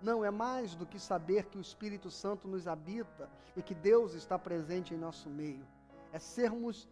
Não 0.03 0.25
é 0.25 0.31
mais 0.31 0.75
do 0.75 0.85
que 0.85 0.99
saber 0.99 1.47
que 1.47 1.57
o 1.57 1.61
Espírito 1.61 2.11
Santo 2.11 2.49
nos 2.49 2.67
habita 2.67 3.31
e 3.57 3.63
que 3.63 3.75
Deus 3.75 4.15
está 4.15 4.39
presente 4.39 4.93
em 4.93 4.99
nosso 4.99 5.31
meio. 5.31 5.65
É 6.13 6.19
sermos 6.19 6.89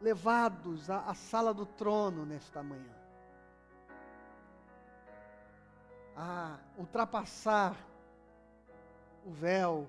levados 0.00 0.90
à, 0.90 1.00
à 1.00 1.14
sala 1.14 1.54
do 1.54 1.64
trono 1.64 2.26
nesta 2.26 2.62
manhã. 2.62 2.94
A 6.16 6.58
ultrapassar 6.76 7.76
o 9.24 9.30
véu 9.30 9.88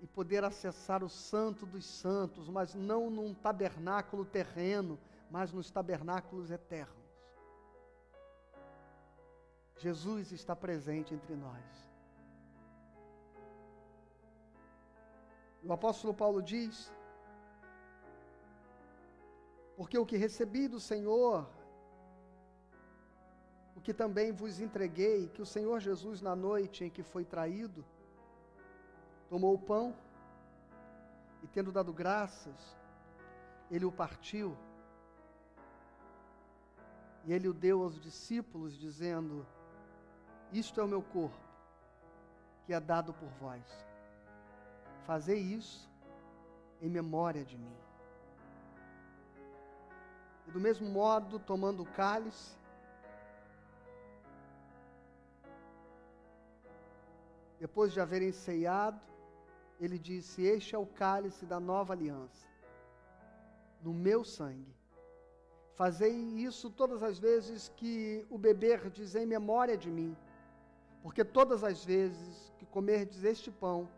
e 0.00 0.06
poder 0.06 0.44
acessar 0.44 1.02
o 1.02 1.08
Santo 1.08 1.66
dos 1.66 1.84
Santos, 1.84 2.48
mas 2.48 2.74
não 2.74 3.10
num 3.10 3.34
tabernáculo 3.34 4.24
terreno, 4.24 4.98
mas 5.30 5.52
nos 5.52 5.70
tabernáculos 5.70 6.50
eternos. 6.50 7.01
Jesus 9.82 10.30
está 10.30 10.54
presente 10.64 11.12
entre 11.12 11.34
nós. 11.44 11.66
O 15.64 15.72
apóstolo 15.72 16.14
Paulo 16.22 16.40
diz: 16.52 16.92
Porque 19.76 19.98
o 19.98 20.06
que 20.10 20.16
recebi 20.16 20.64
do 20.74 20.80
Senhor, 20.90 21.48
o 23.76 23.80
que 23.80 23.94
também 24.02 24.30
vos 24.40 24.60
entreguei, 24.60 25.28
que 25.34 25.42
o 25.42 25.50
Senhor 25.54 25.80
Jesus, 25.80 26.20
na 26.28 26.34
noite 26.36 26.84
em 26.84 26.90
que 26.90 27.02
foi 27.02 27.24
traído, 27.24 27.84
tomou 29.28 29.54
o 29.54 29.64
pão 29.70 29.86
e, 31.42 31.48
tendo 31.48 31.72
dado 31.72 31.92
graças, 31.92 32.60
ele 33.70 33.84
o 33.84 33.92
partiu 34.02 34.56
e 37.24 37.32
ele 37.32 37.48
o 37.48 37.54
deu 37.54 37.82
aos 37.82 38.00
discípulos, 38.00 38.78
dizendo: 38.78 39.46
Isto 40.52 40.80
é 40.80 40.84
o 40.84 40.88
meu 40.88 41.02
corpo, 41.02 41.36
que 42.66 42.74
é 42.74 42.80
dado 42.80 43.14
por 43.14 43.28
vós. 43.40 43.64
Fazei 45.06 45.38
isso 45.38 45.90
em 46.80 46.90
memória 46.90 47.44
de 47.44 47.56
mim. 47.56 47.76
E 50.46 50.50
do 50.50 50.60
mesmo 50.60 50.88
modo, 50.88 51.38
tomando 51.38 51.82
o 51.82 51.86
cálice, 51.92 52.56
depois 57.58 57.92
de 57.92 58.00
haverem 58.00 58.32
ceado, 58.32 59.00
ele 59.80 59.98
disse: 59.98 60.42
Este 60.42 60.74
é 60.74 60.78
o 60.78 60.86
cálice 60.86 61.46
da 61.46 61.58
nova 61.58 61.94
aliança, 61.94 62.46
no 63.80 63.94
meu 63.94 64.22
sangue. 64.22 64.76
Fazei 65.74 66.14
isso 66.48 66.70
todas 66.70 67.02
as 67.02 67.18
vezes 67.18 67.70
que 67.76 68.26
o 68.28 68.36
beberdes 68.36 69.14
em 69.14 69.24
memória 69.24 69.76
de 69.76 69.90
mim, 69.90 70.14
porque 71.02 71.24
todas 71.24 71.64
as 71.64 71.84
vezes 71.84 72.52
que 72.58 72.64
comerdes 72.66 73.24
este 73.24 73.50
pão 73.50 73.88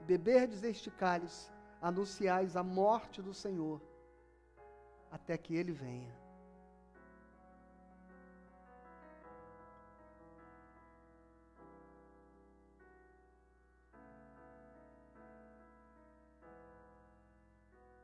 e 0.00 0.04
beberdes 0.04 0.62
este 0.62 0.90
cálice, 0.90 1.50
anunciais 1.80 2.56
a 2.56 2.62
morte 2.62 3.20
do 3.20 3.34
Senhor, 3.34 3.80
até 5.10 5.36
que 5.36 5.56
ele 5.56 5.72
venha. 5.72 6.14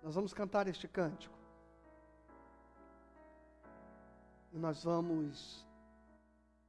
Nós 0.02 0.14
vamos 0.14 0.32
cantar 0.32 0.66
este 0.66 0.88
cântico. 0.88 1.36
E 4.52 4.58
nós 4.58 4.82
vamos 4.82 5.66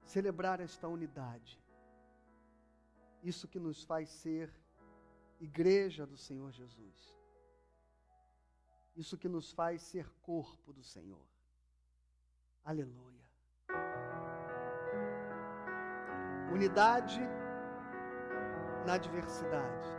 celebrar 0.04 0.60
esta 0.60 0.88
unidade. 0.88 1.58
Isso 3.22 3.48
que 3.48 3.60
nos 3.60 3.84
faz 3.84 4.10
ser 4.10 4.54
igreja 5.40 6.06
do 6.06 6.18
Senhor 6.18 6.52
Jesus. 6.52 7.18
Isso 8.96 9.18
que 9.18 9.30
nos 9.30 9.52
faz 9.52 9.82
ser 9.82 10.10
corpo 10.22 10.74
do 10.74 10.84
Senhor. 10.84 11.26
Aleluia. 12.64 13.30
Unidade 16.52 17.22
na 18.86 18.98
diversidade. 18.98 19.99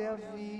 Própria 0.00 0.32
vida. 0.32 0.59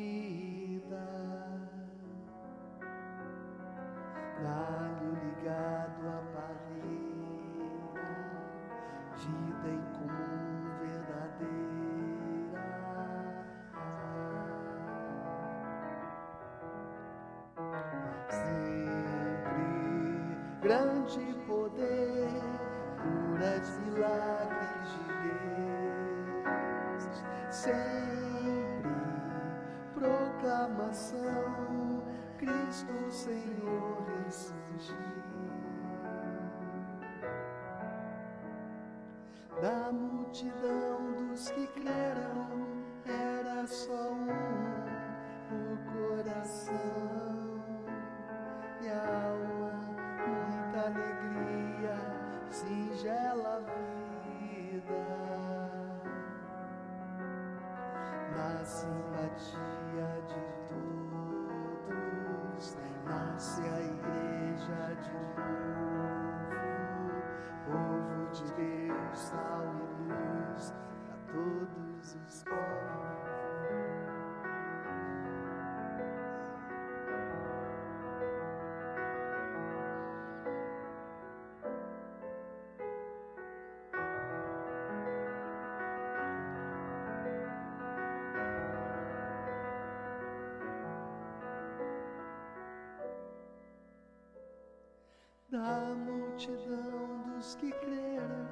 Da 95.61 95.95
multidão 95.95 97.23
dos 97.37 97.55
que 97.57 97.71
creram, 97.71 98.49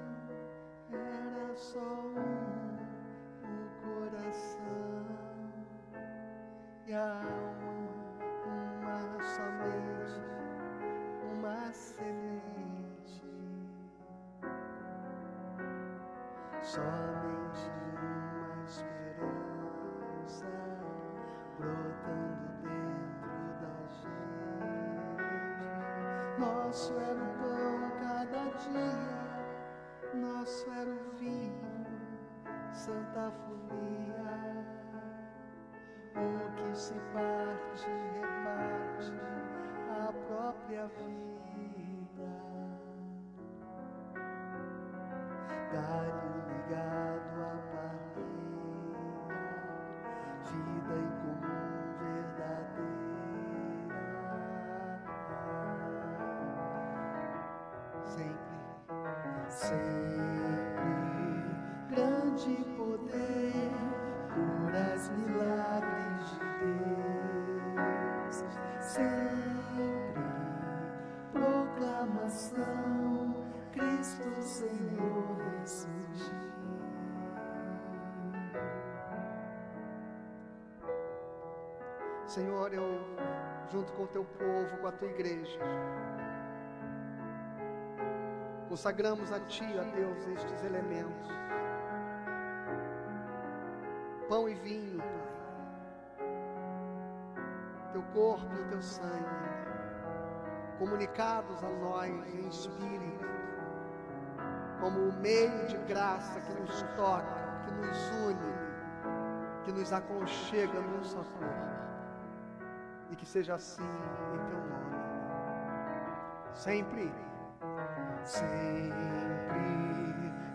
era 0.93 1.55
só 1.56 1.80
um 1.80 2.76
o 3.44 3.70
coração 3.80 5.06
e 6.86 6.93
a 6.93 7.22
alma, 7.22 7.89
uma 8.44 9.24
somente, 9.24 10.20
uma 11.32 11.72
semente. 11.72 13.24
Somente 16.60 17.07
Nosso 26.78 26.94
era 27.00 27.12
o 27.12 27.26
pão 27.40 27.90
cada 27.98 28.42
dia, 28.70 29.02
nosso 30.14 30.70
era 30.70 30.88
o 30.88 31.10
vinho, 31.18 31.66
santa 32.72 33.32
folia. 33.32 34.64
O 36.14 36.52
que 36.55 36.78
se 36.78 36.94
parte, 37.12 37.90
reparte 38.14 39.12
a 39.90 40.12
própria 40.28 40.86
vida. 40.86 41.48
Senhor, 82.39 82.73
eu, 82.73 83.01
junto 83.73 83.93
com 83.94 84.05
o 84.05 84.06
teu 84.06 84.24
povo, 84.24 84.78
com 84.81 84.86
a 84.86 84.93
tua 84.93 85.09
igreja, 85.09 85.59
consagramos 88.69 89.32
a 89.32 89.40
Ti, 89.40 89.66
ó 89.77 89.82
Deus, 89.97 90.24
estes 90.28 90.62
elementos. 90.62 91.28
Pão 94.28 94.48
e 94.48 94.55
vinho, 94.55 94.98
Pai. 94.98 96.28
Teu 97.90 98.02
corpo 98.15 98.55
e 98.55 98.69
teu 98.69 98.82
sangue, 98.82 99.48
comunicados 100.78 101.65
a 101.65 101.70
nós 101.70 102.12
em 102.35 102.47
espírito, 102.47 103.27
como 104.81 105.09
o 105.09 105.12
meio 105.15 105.66
de 105.66 105.77
graça 105.89 106.40
que 106.40 106.52
nos 106.52 106.82
toca, 106.94 107.65
que 107.65 107.73
nos 107.73 108.10
une, 108.28 109.65
que 109.65 109.73
nos 109.73 109.93
aconchega 109.93 110.81
num 110.81 111.02
só 111.02 111.24
corpo. 111.24 111.77
Seja 113.28 113.56
assim 113.56 113.82
em 113.82 114.38
teu 114.48 114.59
nome. 114.59 114.96
Sempre, 116.55 117.12
sempre 118.24 118.88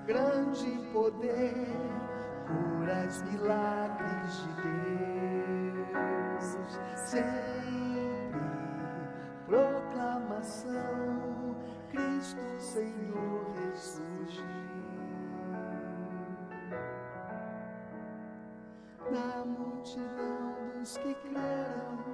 grande 0.08 0.80
poder, 0.91 1.68
curas, 2.48 3.22
milagres 3.22 4.38
de 4.41 4.48
Deus. 4.64 6.58
Sempre 6.95 8.32
proclamação, 9.45 10.76
Cristo 11.91 12.41
Senhor 12.58 13.54
ressurgiu. 13.70 14.44
Na 19.12 19.45
multidão 19.45 20.56
dos 20.80 20.98
que 20.98 21.14
creram, 21.14 22.12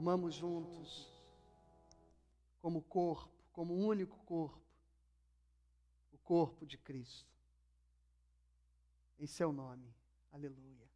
Comamos 0.00 0.40
juntos, 0.40 1.12
como 2.62 2.80
corpo, 2.80 3.30
como 3.52 3.74
único 3.74 4.16
corpo, 4.24 4.58
o 6.10 6.16
corpo 6.16 6.64
de 6.64 6.78
Cristo. 6.78 7.28
Em 9.18 9.26
seu 9.26 9.52
nome, 9.52 9.94
aleluia. 10.32 10.90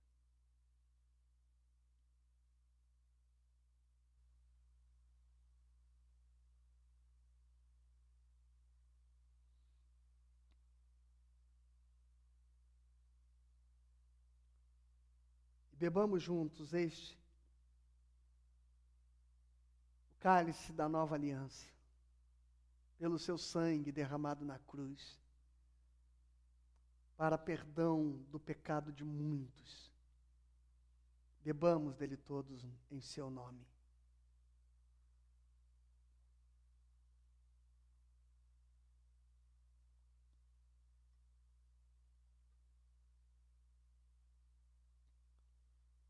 Bebamos 15.75 16.23
juntos 16.23 16.73
este, 16.73 17.19
o 20.14 20.14
cálice 20.25 20.73
da 20.73 20.89
nova 20.89 21.17
aliança, 21.17 21.67
pelo 22.97 23.19
seu 23.19 23.37
sangue 23.37 23.93
derramado 23.93 24.43
na 24.43 24.59
cruz, 24.59 25.21
para 27.15 27.37
perdão 27.37 28.25
do 28.31 28.41
pecado 28.41 28.91
de 28.91 29.05
muitos. 29.05 29.93
Bebamos 31.43 31.95
dele 31.95 32.17
todos 32.17 32.65
em 32.91 33.03
seu 33.03 33.29
nome. 33.29 33.67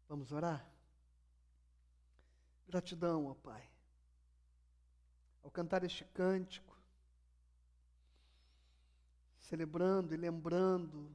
Vamos 0.09 0.31
orar? 0.31 0.65
Gratidão, 2.69 3.27
ó 3.27 3.35
Pai. 3.35 3.74
Ao 5.45 5.51
cantar 5.51 5.85
este 5.85 6.05
cântico, 6.07 6.77
celebrando 9.39 10.13
e 10.13 10.17
lembrando 10.17 11.15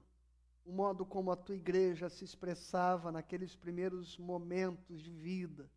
o 0.63 0.71
modo 0.71 1.05
como 1.05 1.31
a 1.31 1.35
tua 1.35 1.55
igreja 1.55 2.09
se 2.09 2.23
expressava 2.23 3.11
naqueles 3.11 3.55
primeiros 3.55 4.17
momentos 4.17 5.01
de 5.01 5.11
vida. 5.11 5.69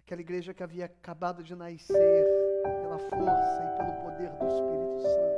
Aquela 0.00 0.20
igreja 0.20 0.52
que 0.52 0.62
havia 0.62 0.86
acabado 0.86 1.42
de 1.42 1.54
nascer 1.54 2.26
pela 2.62 2.98
força 2.98 3.62
e 3.62 3.76
pelo 3.78 4.02
poder 4.02 4.30
do 4.30 4.46
Espírito 4.46 5.02
Santo 5.02 5.32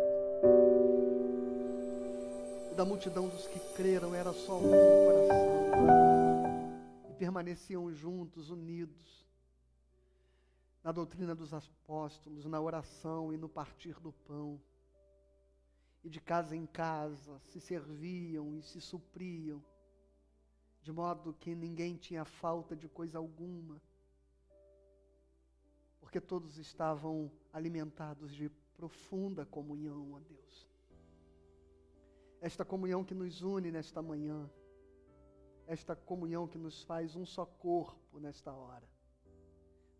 da 2.74 2.84
multidão 2.84 3.28
dos 3.28 3.46
que 3.46 3.60
creram 3.74 4.14
era 4.14 4.32
só 4.32 4.58
um 4.58 4.70
coração. 4.70 5.54
E 7.08 7.14
permaneciam 7.14 7.92
juntos, 7.92 8.50
unidos, 8.50 9.23
na 10.84 10.92
doutrina 10.92 11.34
dos 11.34 11.52
apóstolos, 11.52 12.44
na 12.44 12.60
oração 12.60 13.32
e 13.32 13.36
no 13.36 13.48
partir 13.48 13.98
do 13.98 14.12
pão. 14.12 14.60
E 16.04 16.08
de 16.08 16.20
casa 16.20 16.54
em 16.54 16.66
casa 16.66 17.40
se 17.46 17.58
serviam 17.60 18.54
e 18.54 18.62
se 18.62 18.80
supriam, 18.80 19.64
de 20.82 20.92
modo 20.92 21.32
que 21.32 21.54
ninguém 21.54 21.96
tinha 21.96 22.24
falta 22.24 22.76
de 22.76 22.88
coisa 22.88 23.18
alguma, 23.18 23.80
porque 25.98 26.20
todos 26.20 26.58
estavam 26.58 27.32
alimentados 27.50 28.34
de 28.34 28.50
profunda 28.76 29.46
comunhão 29.46 30.14
a 30.14 30.20
Deus 30.20 30.74
esta 32.44 32.62
comunhão 32.62 33.02
que 33.02 33.14
nos 33.14 33.40
une 33.40 33.72
nesta 33.72 34.02
manhã, 34.02 34.50
esta 35.66 35.96
comunhão 35.96 36.46
que 36.46 36.58
nos 36.58 36.82
faz 36.82 37.16
um 37.16 37.24
só 37.24 37.46
corpo 37.46 38.20
nesta 38.20 38.52
hora. 38.52 38.86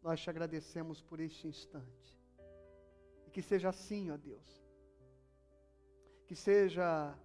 Nós 0.05 0.21
te 0.21 0.29
agradecemos 0.29 1.01
por 1.01 1.19
este 1.19 1.49
instante. 1.49 2.21
E 3.27 3.31
que 3.31 3.41
seja 3.41 3.71
assim, 3.71 4.11
ó 4.11 4.19
Deus. 4.19 4.63
Que 6.27 6.37
seja 6.37 7.19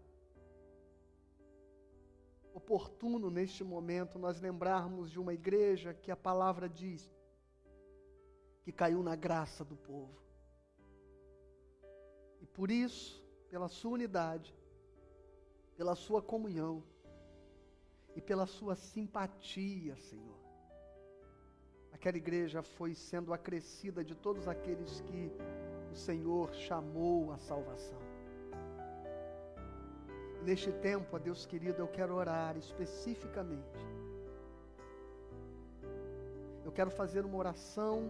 oportuno 2.54 3.30
neste 3.30 3.66
momento 3.66 4.18
nós 4.18 4.40
lembrarmos 4.40 5.12
de 5.12 5.20
uma 5.20 5.34
igreja 5.34 5.94
que 5.94 6.10
a 6.10 6.16
palavra 6.16 6.70
diz 6.70 7.14
que 8.64 8.72
caiu 8.72 9.04
na 9.04 9.16
graça 9.16 9.66
do 9.66 9.76
povo. 9.76 10.18
E 12.40 12.46
por 12.46 12.72
isso, 12.72 13.22
pela 13.50 13.68
sua 13.68 13.92
unidade, 13.92 14.56
pela 15.76 15.96
sua 15.96 16.22
comunhão 16.22 16.82
e 18.16 18.22
pela 18.22 18.46
sua 18.46 18.76
simpatia, 18.76 19.98
Senhor. 19.98 20.39
Aquela 22.00 22.16
igreja 22.16 22.64
foi 22.64 22.96
sendo 22.96 23.34
acrescida 23.34 24.02
de 24.06 24.16
todos 24.16 24.48
aqueles 24.48 25.02
que 25.02 25.30
o 25.92 25.96
Senhor 25.96 26.54
chamou 26.54 27.34
à 27.34 27.38
salvação. 27.38 28.00
Neste 30.46 30.72
tempo, 30.72 31.18
ó 31.18 31.20
Deus 31.20 31.46
querido, 31.46 31.82
eu 31.82 31.90
quero 31.90 32.16
orar 32.16 32.56
especificamente. 32.56 33.86
Eu 36.64 36.72
quero 36.72 36.90
fazer 36.90 37.26
uma 37.26 37.38
oração 37.38 38.10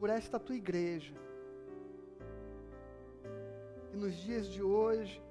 por 0.00 0.10
esta 0.10 0.40
tua 0.40 0.56
igreja. 0.56 1.14
E 3.92 3.96
nos 3.96 4.16
dias 4.16 4.48
de 4.48 4.64
hoje, 4.64 5.22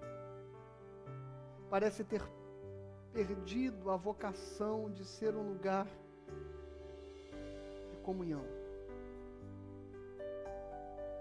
parece 1.69 2.05
ter 2.05 2.23
perdido 3.11 3.91
a 3.91 3.97
vocação 3.97 4.89
de 4.89 5.03
ser 5.03 5.35
um 5.35 5.45
lugar 5.45 5.85
comunhão. 8.09 8.45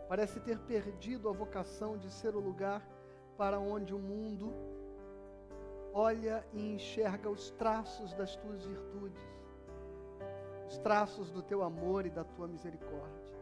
Parece 0.08 0.40
ter 0.40 0.58
perdido 0.72 1.28
a 1.28 1.32
vocação 1.32 1.98
de 2.02 2.10
ser 2.10 2.34
o 2.34 2.40
lugar 2.40 2.82
para 3.36 3.58
onde 3.60 3.92
o 3.94 3.98
mundo 3.98 4.46
olha 5.92 6.36
e 6.54 6.60
enxerga 6.76 7.28
os 7.28 7.50
traços 7.62 8.14
das 8.14 8.34
tuas 8.36 8.64
virtudes, 8.64 9.26
os 10.66 10.78
traços 10.78 11.30
do 11.30 11.42
teu 11.42 11.62
amor 11.62 12.06
e 12.06 12.10
da 12.18 12.24
tua 12.24 12.48
misericórdia. 12.48 13.36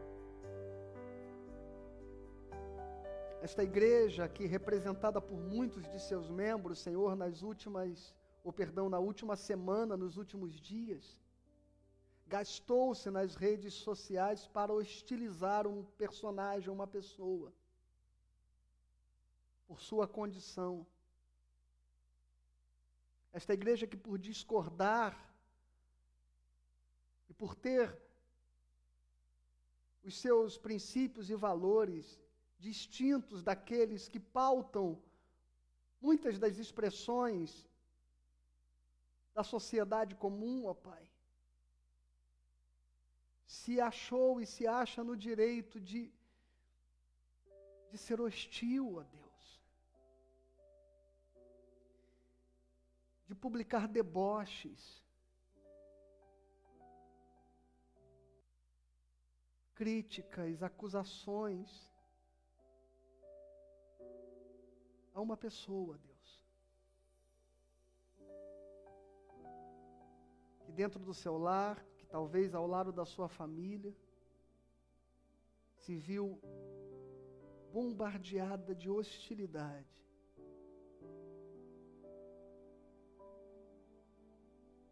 Esta 3.41 3.63
igreja, 3.63 4.29
que 4.29 4.45
representada 4.47 5.21
por 5.21 5.39
muitos 5.39 5.85
de 5.93 6.01
seus 6.01 6.29
membros, 6.29 6.81
Senhor, 6.81 7.15
nas 7.15 7.43
últimas, 7.43 8.13
ou 8.43 8.53
perdão, 8.53 8.89
na 8.89 8.99
última 8.99 9.37
semana, 9.37 9.97
nos 9.97 10.17
últimos 10.17 10.61
dias, 10.61 11.17
gastou-se 12.27 13.09
nas 13.11 13.37
redes 13.37 13.75
sociais 13.75 14.47
para 14.47 14.73
hostilizar 14.73 15.67
um 15.67 15.85
personagem, 15.85 16.71
uma 16.71 16.87
pessoa 16.87 17.53
por 19.67 19.81
sua 19.81 20.07
condição. 20.09 20.87
Esta 23.33 23.53
igreja 23.55 23.87
que, 23.87 23.97
por 23.97 24.19
discordar 24.19 25.15
e 27.29 27.35
por 27.35 27.55
ter 27.55 27.97
os 30.03 30.17
seus 30.17 30.57
princípios 30.57 31.31
e 31.31 31.35
valores 31.35 32.21
distintos 32.59 33.43
daqueles 33.43 34.09
que 34.09 34.19
pautam 34.19 35.01
muitas 36.01 36.39
das 36.39 36.59
expressões 36.59 37.69
da 39.35 39.45
sociedade 39.45 40.15
comum, 40.15 40.67
ó 40.67 40.73
Pai, 40.73 41.11
se 43.47 43.81
achou 43.81 44.41
e 44.41 44.47
se 44.47 44.67
acha 44.67 45.03
no 45.05 45.17
direito 45.17 45.81
de, 45.81 46.13
de 47.91 47.99
ser 47.99 48.21
hostil 48.21 49.01
a 49.01 49.03
Deus. 49.05 49.27
de 53.27 53.35
publicar 53.35 53.89
deboches, 53.89 55.05
críticas, 59.75 60.63
acusações 60.63 61.93
a 65.13 65.21
uma 65.21 65.37
pessoa, 65.37 65.99
Deus. 65.99 66.41
Que 70.65 70.73
dentro 70.73 71.01
do 71.01 71.13
seu 71.13 71.37
lar, 71.37 71.85
que 72.07 72.13
talvez 72.13 72.55
ao 72.55 72.67
lado 72.67 72.93
da 72.93 73.05
sua 73.05 73.29
família, 73.29 73.93
se 75.79 75.97
viu 75.97 76.41
bombardeada 77.73 78.75
de 78.75 78.89
hostilidade. 78.89 79.95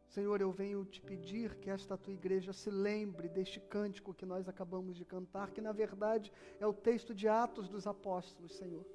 Senhor, 0.08 0.40
eu 0.40 0.50
venho 0.52 0.84
te 0.84 1.00
pedir 1.00 1.56
que 1.56 1.70
esta 1.70 1.96
tua 1.96 2.12
igreja 2.12 2.52
se 2.52 2.70
lembre 2.70 3.28
deste 3.28 3.58
cântico 3.58 4.14
que 4.14 4.26
nós 4.26 4.48
acabamos 4.48 4.96
de 4.96 5.04
cantar, 5.04 5.50
que 5.50 5.60
na 5.60 5.72
verdade 5.72 6.32
é 6.60 6.66
o 6.66 6.72
texto 6.72 7.12
de 7.14 7.26
Atos 7.26 7.68
dos 7.68 7.86
Apóstolos, 7.86 8.54
Senhor. 8.56 8.86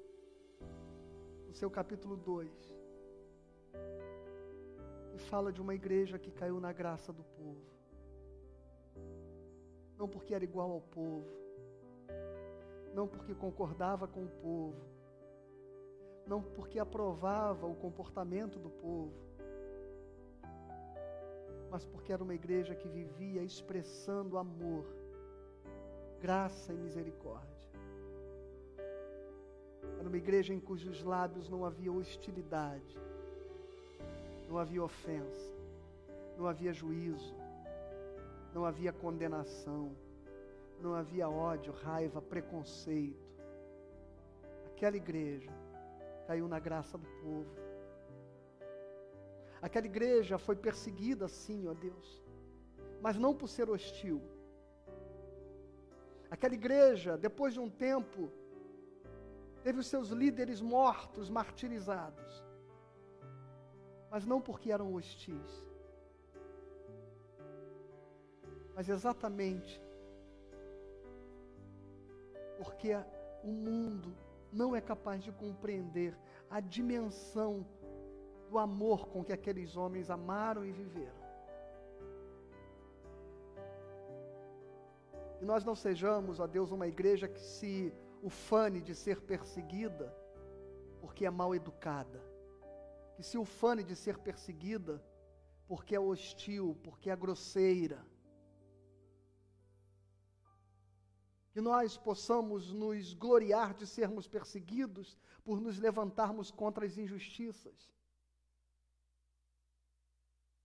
No 1.46 1.54
seu 1.54 1.70
capítulo 1.70 2.16
2. 2.16 2.50
E 5.14 5.18
fala 5.18 5.52
de 5.52 5.60
uma 5.60 5.74
igreja 5.74 6.18
que 6.18 6.30
caiu 6.30 6.58
na 6.58 6.72
graça 6.72 7.12
do 7.12 7.24
povo. 7.24 7.79
Não 10.00 10.08
porque 10.08 10.34
era 10.34 10.42
igual 10.42 10.72
ao 10.72 10.80
povo, 10.80 11.28
não 12.94 13.06
porque 13.06 13.34
concordava 13.34 14.08
com 14.08 14.24
o 14.24 14.28
povo, 14.40 14.80
não 16.26 16.40
porque 16.42 16.78
aprovava 16.78 17.66
o 17.66 17.74
comportamento 17.74 18.58
do 18.58 18.70
povo, 18.70 19.12
mas 21.70 21.84
porque 21.84 22.14
era 22.14 22.24
uma 22.24 22.34
igreja 22.34 22.74
que 22.74 22.88
vivia 22.88 23.42
expressando 23.42 24.38
amor, 24.38 24.86
graça 26.18 26.72
e 26.72 26.78
misericórdia. 26.78 27.68
Era 29.98 30.08
uma 30.08 30.16
igreja 30.16 30.54
em 30.54 30.60
cujos 30.60 31.02
lábios 31.02 31.46
não 31.50 31.62
havia 31.62 31.92
hostilidade, 31.92 32.96
não 34.48 34.56
havia 34.56 34.82
ofensa, 34.82 35.54
não 36.38 36.46
havia 36.46 36.72
juízo, 36.72 37.39
não 38.54 38.64
havia 38.64 38.92
condenação, 38.92 39.96
não 40.80 40.94
havia 40.94 41.28
ódio, 41.28 41.72
raiva, 41.72 42.20
preconceito. 42.20 43.30
Aquela 44.66 44.96
igreja 44.96 45.50
caiu 46.26 46.48
na 46.48 46.58
graça 46.58 46.96
do 46.96 47.06
povo 47.22 47.70
Aquela 49.62 49.86
igreja 49.86 50.38
foi 50.38 50.56
perseguida, 50.56 51.28
sim, 51.28 51.68
ó 51.68 51.74
Deus, 51.74 52.22
mas 53.00 53.18
não 53.18 53.34
por 53.34 53.48
ser 53.48 53.68
hostil. 53.68 54.22
Aquela 56.30 56.54
igreja, 56.54 57.18
depois 57.18 57.52
de 57.52 57.60
um 57.60 57.68
tempo, 57.68 58.30
teve 59.62 59.78
os 59.78 59.86
seus 59.86 60.08
líderes 60.08 60.60
mortos, 60.62 61.28
martirizados, 61.28 62.42
mas 64.10 64.24
não 64.24 64.40
porque 64.40 64.72
eram 64.72 64.94
hostis, 64.94 65.66
mas 68.74 68.88
exatamente 68.88 69.80
porque 72.58 72.94
o 73.42 73.48
mundo 73.48 74.14
não 74.52 74.76
é 74.76 74.80
capaz 74.80 75.22
de 75.22 75.32
compreender 75.32 76.16
a 76.50 76.60
dimensão 76.60 77.66
do 78.50 78.58
amor 78.58 79.08
com 79.08 79.24
que 79.24 79.32
aqueles 79.32 79.76
homens 79.76 80.10
amaram 80.10 80.64
e 80.64 80.72
viveram. 80.72 81.20
E 85.40 85.44
nós 85.44 85.64
não 85.64 85.74
sejamos, 85.74 86.38
ó 86.38 86.46
Deus, 86.46 86.70
uma 86.70 86.86
igreja 86.86 87.26
que 87.26 87.40
se 87.40 87.94
ufane 88.22 88.82
de 88.82 88.94
ser 88.94 89.22
perseguida 89.22 90.14
porque 91.00 91.24
é 91.24 91.30
mal 91.30 91.54
educada, 91.54 92.22
que 93.16 93.22
se 93.22 93.38
ufane 93.38 93.82
de 93.82 93.96
ser 93.96 94.18
perseguida 94.18 95.02
porque 95.66 95.94
é 95.94 96.00
hostil, 96.00 96.76
porque 96.82 97.08
é 97.08 97.16
grosseira. 97.16 98.04
Que 101.52 101.60
nós 101.60 101.96
possamos 101.96 102.72
nos 102.72 103.12
gloriar 103.12 103.74
de 103.74 103.86
sermos 103.86 104.28
perseguidos 104.28 105.18
por 105.44 105.60
nos 105.60 105.78
levantarmos 105.78 106.50
contra 106.50 106.86
as 106.86 106.96
injustiças. 106.96 107.90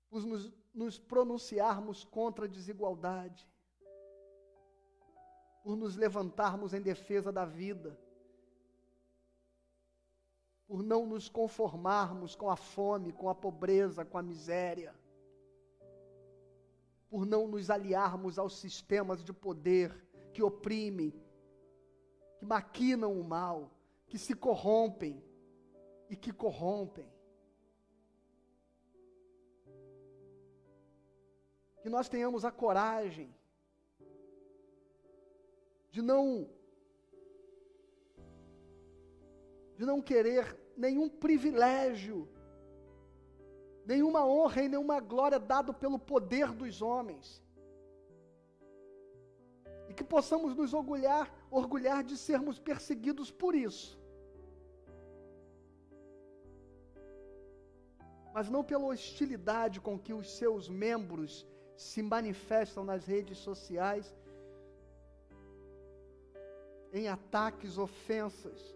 Por 0.09 0.23
nos, 0.23 0.53
nos 0.73 0.99
pronunciarmos 0.99 2.03
contra 2.03 2.45
a 2.45 2.47
desigualdade, 2.47 3.47
por 5.63 5.75
nos 5.75 5.95
levantarmos 5.95 6.73
em 6.73 6.81
defesa 6.81 7.31
da 7.31 7.45
vida, 7.45 7.99
por 10.67 10.83
não 10.83 11.05
nos 11.05 11.27
conformarmos 11.27 12.35
com 12.35 12.49
a 12.49 12.55
fome, 12.55 13.11
com 13.11 13.29
a 13.29 13.35
pobreza, 13.35 14.05
com 14.05 14.17
a 14.17 14.21
miséria, 14.21 14.95
por 17.09 17.25
não 17.25 17.47
nos 17.47 17.69
aliarmos 17.69 18.37
aos 18.37 18.57
sistemas 18.57 19.23
de 19.23 19.33
poder 19.33 20.04
que 20.35 20.43
oprimem, 20.43 21.11
que 22.37 22.45
maquinam 22.45 23.19
o 23.19 23.23
mal, 23.23 23.71
que 24.05 24.19
se 24.19 24.35
corrompem 24.35 25.23
e 26.09 26.15
que 26.15 26.31
corrompem. 26.31 27.09
que 31.85 31.89
nós 31.91 32.09
tenhamos 32.09 32.43
a 32.43 32.51
coragem 32.51 33.31
de 35.91 36.01
não 36.01 36.49
de 39.77 39.85
não 39.85 40.01
querer 40.01 40.59
nenhum 40.75 41.07
privilégio, 41.07 42.27
nenhuma 43.85 44.25
honra 44.25 44.63
e 44.63 44.67
nenhuma 44.67 44.99
glória 44.99 45.37
dado 45.37 45.75
pelo 45.75 45.99
poder 45.99 46.51
dos 46.53 46.81
homens, 46.81 47.44
que 49.95 50.03
possamos 50.03 50.55
nos 50.55 50.73
orgulhar, 50.73 51.33
orgulhar 51.49 52.03
de 52.03 52.17
sermos 52.17 52.59
perseguidos 52.59 53.31
por 53.31 53.55
isso. 53.55 53.99
Mas 58.33 58.49
não 58.49 58.63
pela 58.63 58.85
hostilidade 58.85 59.79
com 59.79 59.97
que 59.97 60.13
os 60.13 60.29
seus 60.37 60.67
membros 60.67 61.47
se 61.77 62.01
manifestam 62.01 62.83
nas 62.83 63.05
redes 63.05 63.37
sociais 63.37 64.13
em 66.93 67.07
ataques, 67.07 67.77
ofensas, 67.77 68.75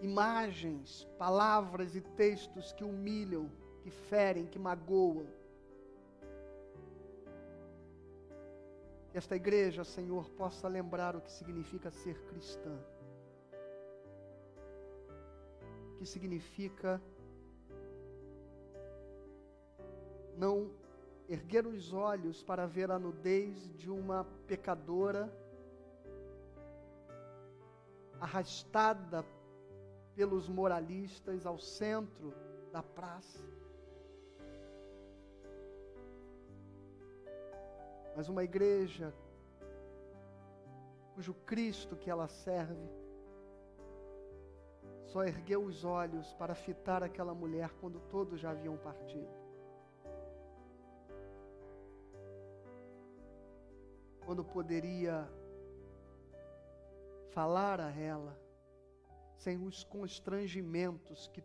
imagens, 0.00 1.06
palavras 1.18 1.94
e 1.94 2.00
textos 2.00 2.72
que 2.72 2.84
humilham, 2.84 3.50
que 3.82 3.90
ferem, 3.90 4.46
que 4.46 4.58
magoam. 4.58 5.26
Esta 9.12 9.34
igreja, 9.34 9.82
Senhor, 9.82 10.30
possa 10.30 10.68
lembrar 10.68 11.16
o 11.16 11.20
que 11.20 11.32
significa 11.32 11.90
ser 11.90 12.20
cristã. 12.26 12.78
O 15.92 15.96
que 15.96 16.06
significa 16.06 17.00
não 20.36 20.70
erguer 21.28 21.66
os 21.66 21.92
olhos 21.92 22.42
para 22.42 22.66
ver 22.66 22.90
a 22.90 22.98
nudez 22.98 23.68
de 23.76 23.90
uma 23.90 24.24
pecadora 24.46 25.30
arrastada 28.20 29.24
pelos 30.14 30.48
moralistas 30.48 31.46
ao 31.46 31.58
centro 31.58 32.34
da 32.72 32.82
praça. 32.82 33.59
Mas 38.16 38.28
uma 38.28 38.44
igreja 38.44 39.14
cujo 41.14 41.34
Cristo 41.34 41.96
que 41.96 42.10
ela 42.10 42.28
serve 42.28 42.88
só 45.04 45.24
ergueu 45.24 45.64
os 45.64 45.84
olhos 45.84 46.32
para 46.34 46.54
fitar 46.54 47.02
aquela 47.02 47.34
mulher 47.34 47.70
quando 47.80 48.00
todos 48.08 48.38
já 48.38 48.50
haviam 48.50 48.76
partido. 48.76 49.28
Quando 54.24 54.44
poderia 54.44 55.28
falar 57.32 57.80
a 57.80 57.90
ela 57.90 58.38
sem 59.36 59.58
os 59.66 59.82
constrangimentos 59.82 61.26
que 61.28 61.42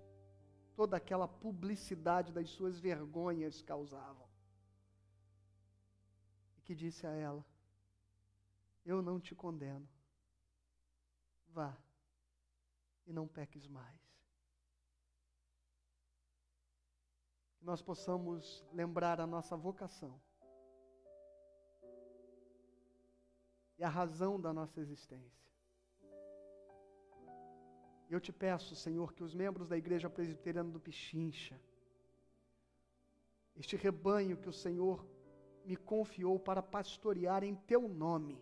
toda 0.75 0.97
aquela 0.97 1.27
publicidade 1.27 2.31
das 2.31 2.49
suas 2.49 2.79
vergonhas 2.79 3.61
causavam. 3.61 4.24
Que 6.65 6.75
disse 6.75 7.07
a 7.07 7.11
ela: 7.11 7.45
Eu 8.85 9.01
não 9.01 9.19
te 9.19 9.33
condeno. 9.33 9.87
Vá 11.47 11.77
e 13.05 13.13
não 13.13 13.27
peques 13.27 13.67
mais. 13.67 13.99
Que 17.57 17.65
nós 17.65 17.81
possamos 17.81 18.65
lembrar 18.73 19.21
a 19.21 19.27
nossa 19.27 19.55
vocação 19.55 20.19
e 23.77 23.83
a 23.83 23.89
razão 23.89 24.39
da 24.39 24.53
nossa 24.53 24.79
existência. 24.79 25.45
Eu 28.09 28.19
te 28.19 28.31
peço, 28.31 28.75
Senhor, 28.75 29.13
que 29.13 29.23
os 29.23 29.33
membros 29.33 29.69
da 29.69 29.77
Igreja 29.77 30.09
Presbiteriana 30.09 30.69
do 30.69 30.79
Pichincha, 30.79 31.59
este 33.55 33.75
rebanho 33.75 34.37
que 34.37 34.49
o 34.49 34.53
Senhor 34.53 35.05
me 35.65 35.75
confiou 35.75 36.39
para 36.39 36.61
pastorear 36.61 37.43
em 37.43 37.55
teu 37.55 37.87
nome, 37.87 38.41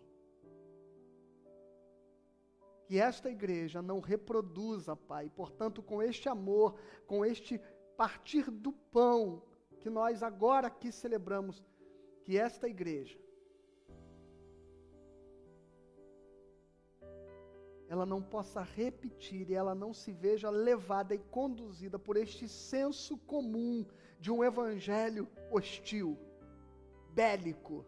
que 2.86 2.98
esta 2.98 3.30
igreja 3.30 3.80
não 3.80 4.00
reproduza, 4.00 4.94
Pai, 4.94 5.30
portanto, 5.30 5.82
com 5.82 6.02
este 6.02 6.28
amor, 6.28 6.76
com 7.06 7.24
este 7.24 7.60
partir 7.96 8.50
do 8.50 8.72
pão 8.72 9.42
que 9.80 9.88
nós 9.88 10.22
agora 10.22 10.66
aqui 10.66 10.92
celebramos, 10.92 11.62
que 12.22 12.38
esta 12.38 12.68
igreja 12.68 13.18
ela 17.88 18.06
não 18.06 18.20
possa 18.20 18.60
repetir 18.60 19.50
e 19.50 19.54
ela 19.54 19.74
não 19.74 19.92
se 19.92 20.12
veja 20.12 20.50
levada 20.50 21.14
e 21.14 21.18
conduzida 21.18 21.98
por 21.98 22.16
este 22.16 22.48
senso 22.48 23.16
comum 23.18 23.86
de 24.18 24.30
um 24.30 24.42
evangelho 24.42 25.28
hostil, 25.50 26.18
bélico. 27.14 27.84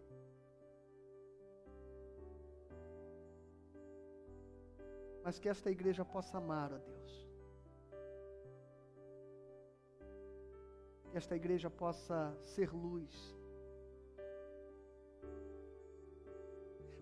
Mas 5.24 5.38
que 5.38 5.48
esta 5.48 5.70
igreja 5.70 6.04
possa 6.04 6.38
amar 6.38 6.72
a 6.72 6.78
Deus. 6.78 7.28
Que 11.10 11.18
esta 11.18 11.34
igreja 11.34 11.68
possa 11.68 12.36
ser 12.42 12.72
luz 12.72 13.36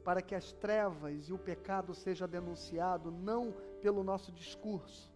para 0.05 0.21
que 0.21 0.35
as 0.35 0.53
trevas 0.53 1.29
e 1.29 1.33
o 1.33 1.39
pecado 1.39 1.95
seja 1.95 2.29
denunciado 2.29 3.11
não 3.11 3.53
pelo 3.81 4.05
nosso 4.05 4.31
discurso, 4.31 5.11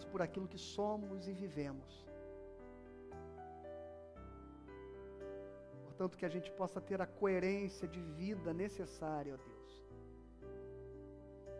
mas 0.00 0.04
por 0.06 0.22
aquilo 0.22 0.48
que 0.48 0.56
somos 0.56 1.28
e 1.28 1.32
vivemos. 1.34 2.08
Portanto, 5.84 6.16
que 6.16 6.24
a 6.24 6.28
gente 6.30 6.50
possa 6.52 6.80
ter 6.80 7.02
a 7.02 7.06
coerência 7.06 7.86
de 7.86 8.00
vida 8.00 8.54
necessária, 8.54 9.34
ó 9.34 9.36
Deus. 9.36 9.84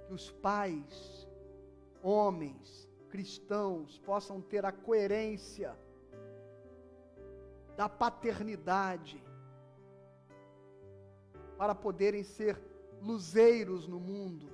Que 0.06 0.14
os 0.14 0.30
pais, 0.30 1.28
homens, 2.02 2.88
cristãos, 3.10 3.98
possam 3.98 4.40
ter 4.40 4.64
a 4.64 4.72
coerência 4.72 5.76
da 7.76 7.90
paternidade, 7.90 9.22
para 11.58 11.74
poderem 11.74 12.22
ser 12.22 12.58
luzeiros 13.02 13.86
no 13.86 14.00
mundo, 14.00 14.48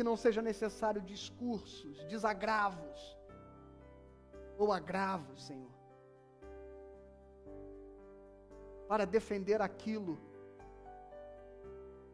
que 0.00 0.04
não 0.10 0.16
seja 0.16 0.40
necessário 0.40 1.02
discursos, 1.02 2.02
desagravos 2.12 3.00
ou 4.56 4.72
agravos, 4.72 5.42
Senhor, 5.48 5.74
para 8.88 9.04
defender 9.04 9.60
aquilo 9.60 10.14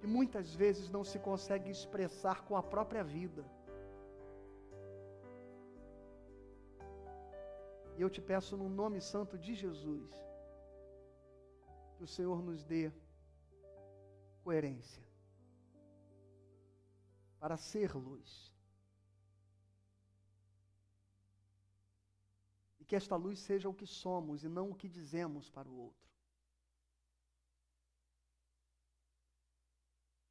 que 0.01 0.07
muitas 0.17 0.53
vezes 0.53 0.91
não 0.91 1.05
se 1.05 1.21
consegue 1.21 1.71
expressar 1.71 2.45
com 2.47 2.57
a 2.57 2.63
própria 2.75 3.05
vida. 3.05 3.45
E 7.97 8.03
eu 8.03 8.11
te 8.11 8.21
peço 8.21 8.57
no 8.57 8.69
nome 8.69 9.01
santo 9.01 9.39
de 9.39 9.55
Jesus, 9.55 10.11
que 11.97 12.03
o 12.03 12.13
Senhor 12.19 12.43
nos 12.43 12.65
dê 12.65 12.91
coerência 14.43 15.06
para 17.47 17.57
ser 17.57 17.95
luz. 17.95 18.53
E 22.81 22.85
que 22.85 22.97
esta 22.97 23.15
luz 23.15 23.39
seja 23.39 23.69
o 23.69 23.75
que 23.75 23.87
somos 23.87 24.43
e 24.43 24.49
não 24.49 24.71
o 24.71 24.75
que 24.75 24.89
dizemos 24.89 25.49
para 25.49 25.69
o 25.69 25.77
outro. 25.77 26.11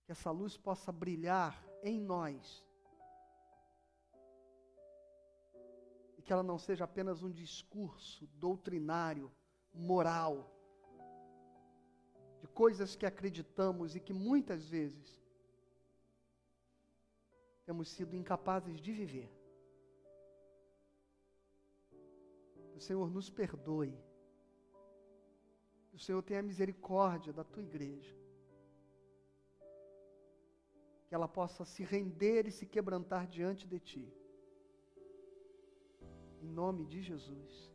Que 0.03 0.11
essa 0.11 0.29
luz 0.29 0.57
possa 0.57 0.91
brilhar 0.91 1.57
em 1.81 2.01
nós 2.01 2.65
que 6.21 6.33
ela 6.33 6.43
não 6.43 6.57
seja 6.57 6.83
apenas 6.83 7.21
um 7.21 7.31
discurso 7.31 8.27
doutrinário, 8.33 9.31
moral, 9.71 10.51
de 12.41 12.47
coisas 12.47 12.95
que 12.95 13.05
acreditamos 13.05 13.95
e 13.95 13.99
que 14.01 14.11
muitas 14.11 14.67
vezes 14.67 15.24
temos 17.65 17.89
sido 17.89 18.15
incapazes 18.15 18.79
de 18.79 18.91
viver. 18.91 19.29
O 22.75 22.79
Senhor 22.79 23.09
nos 23.09 23.29
perdoe. 23.29 23.97
O 25.93 25.99
Senhor 25.99 26.21
tenha 26.21 26.41
misericórdia 26.41 27.33
da 27.33 27.43
tua 27.43 27.63
igreja. 27.63 28.15
Que 31.07 31.15
ela 31.15 31.27
possa 31.27 31.65
se 31.65 31.83
render 31.83 32.45
e 32.47 32.51
se 32.51 32.65
quebrantar 32.65 33.27
diante 33.27 33.65
de 33.67 33.79
ti. 33.79 34.13
Em 36.41 36.47
nome 36.47 36.85
de 36.85 37.01
Jesus. 37.01 37.74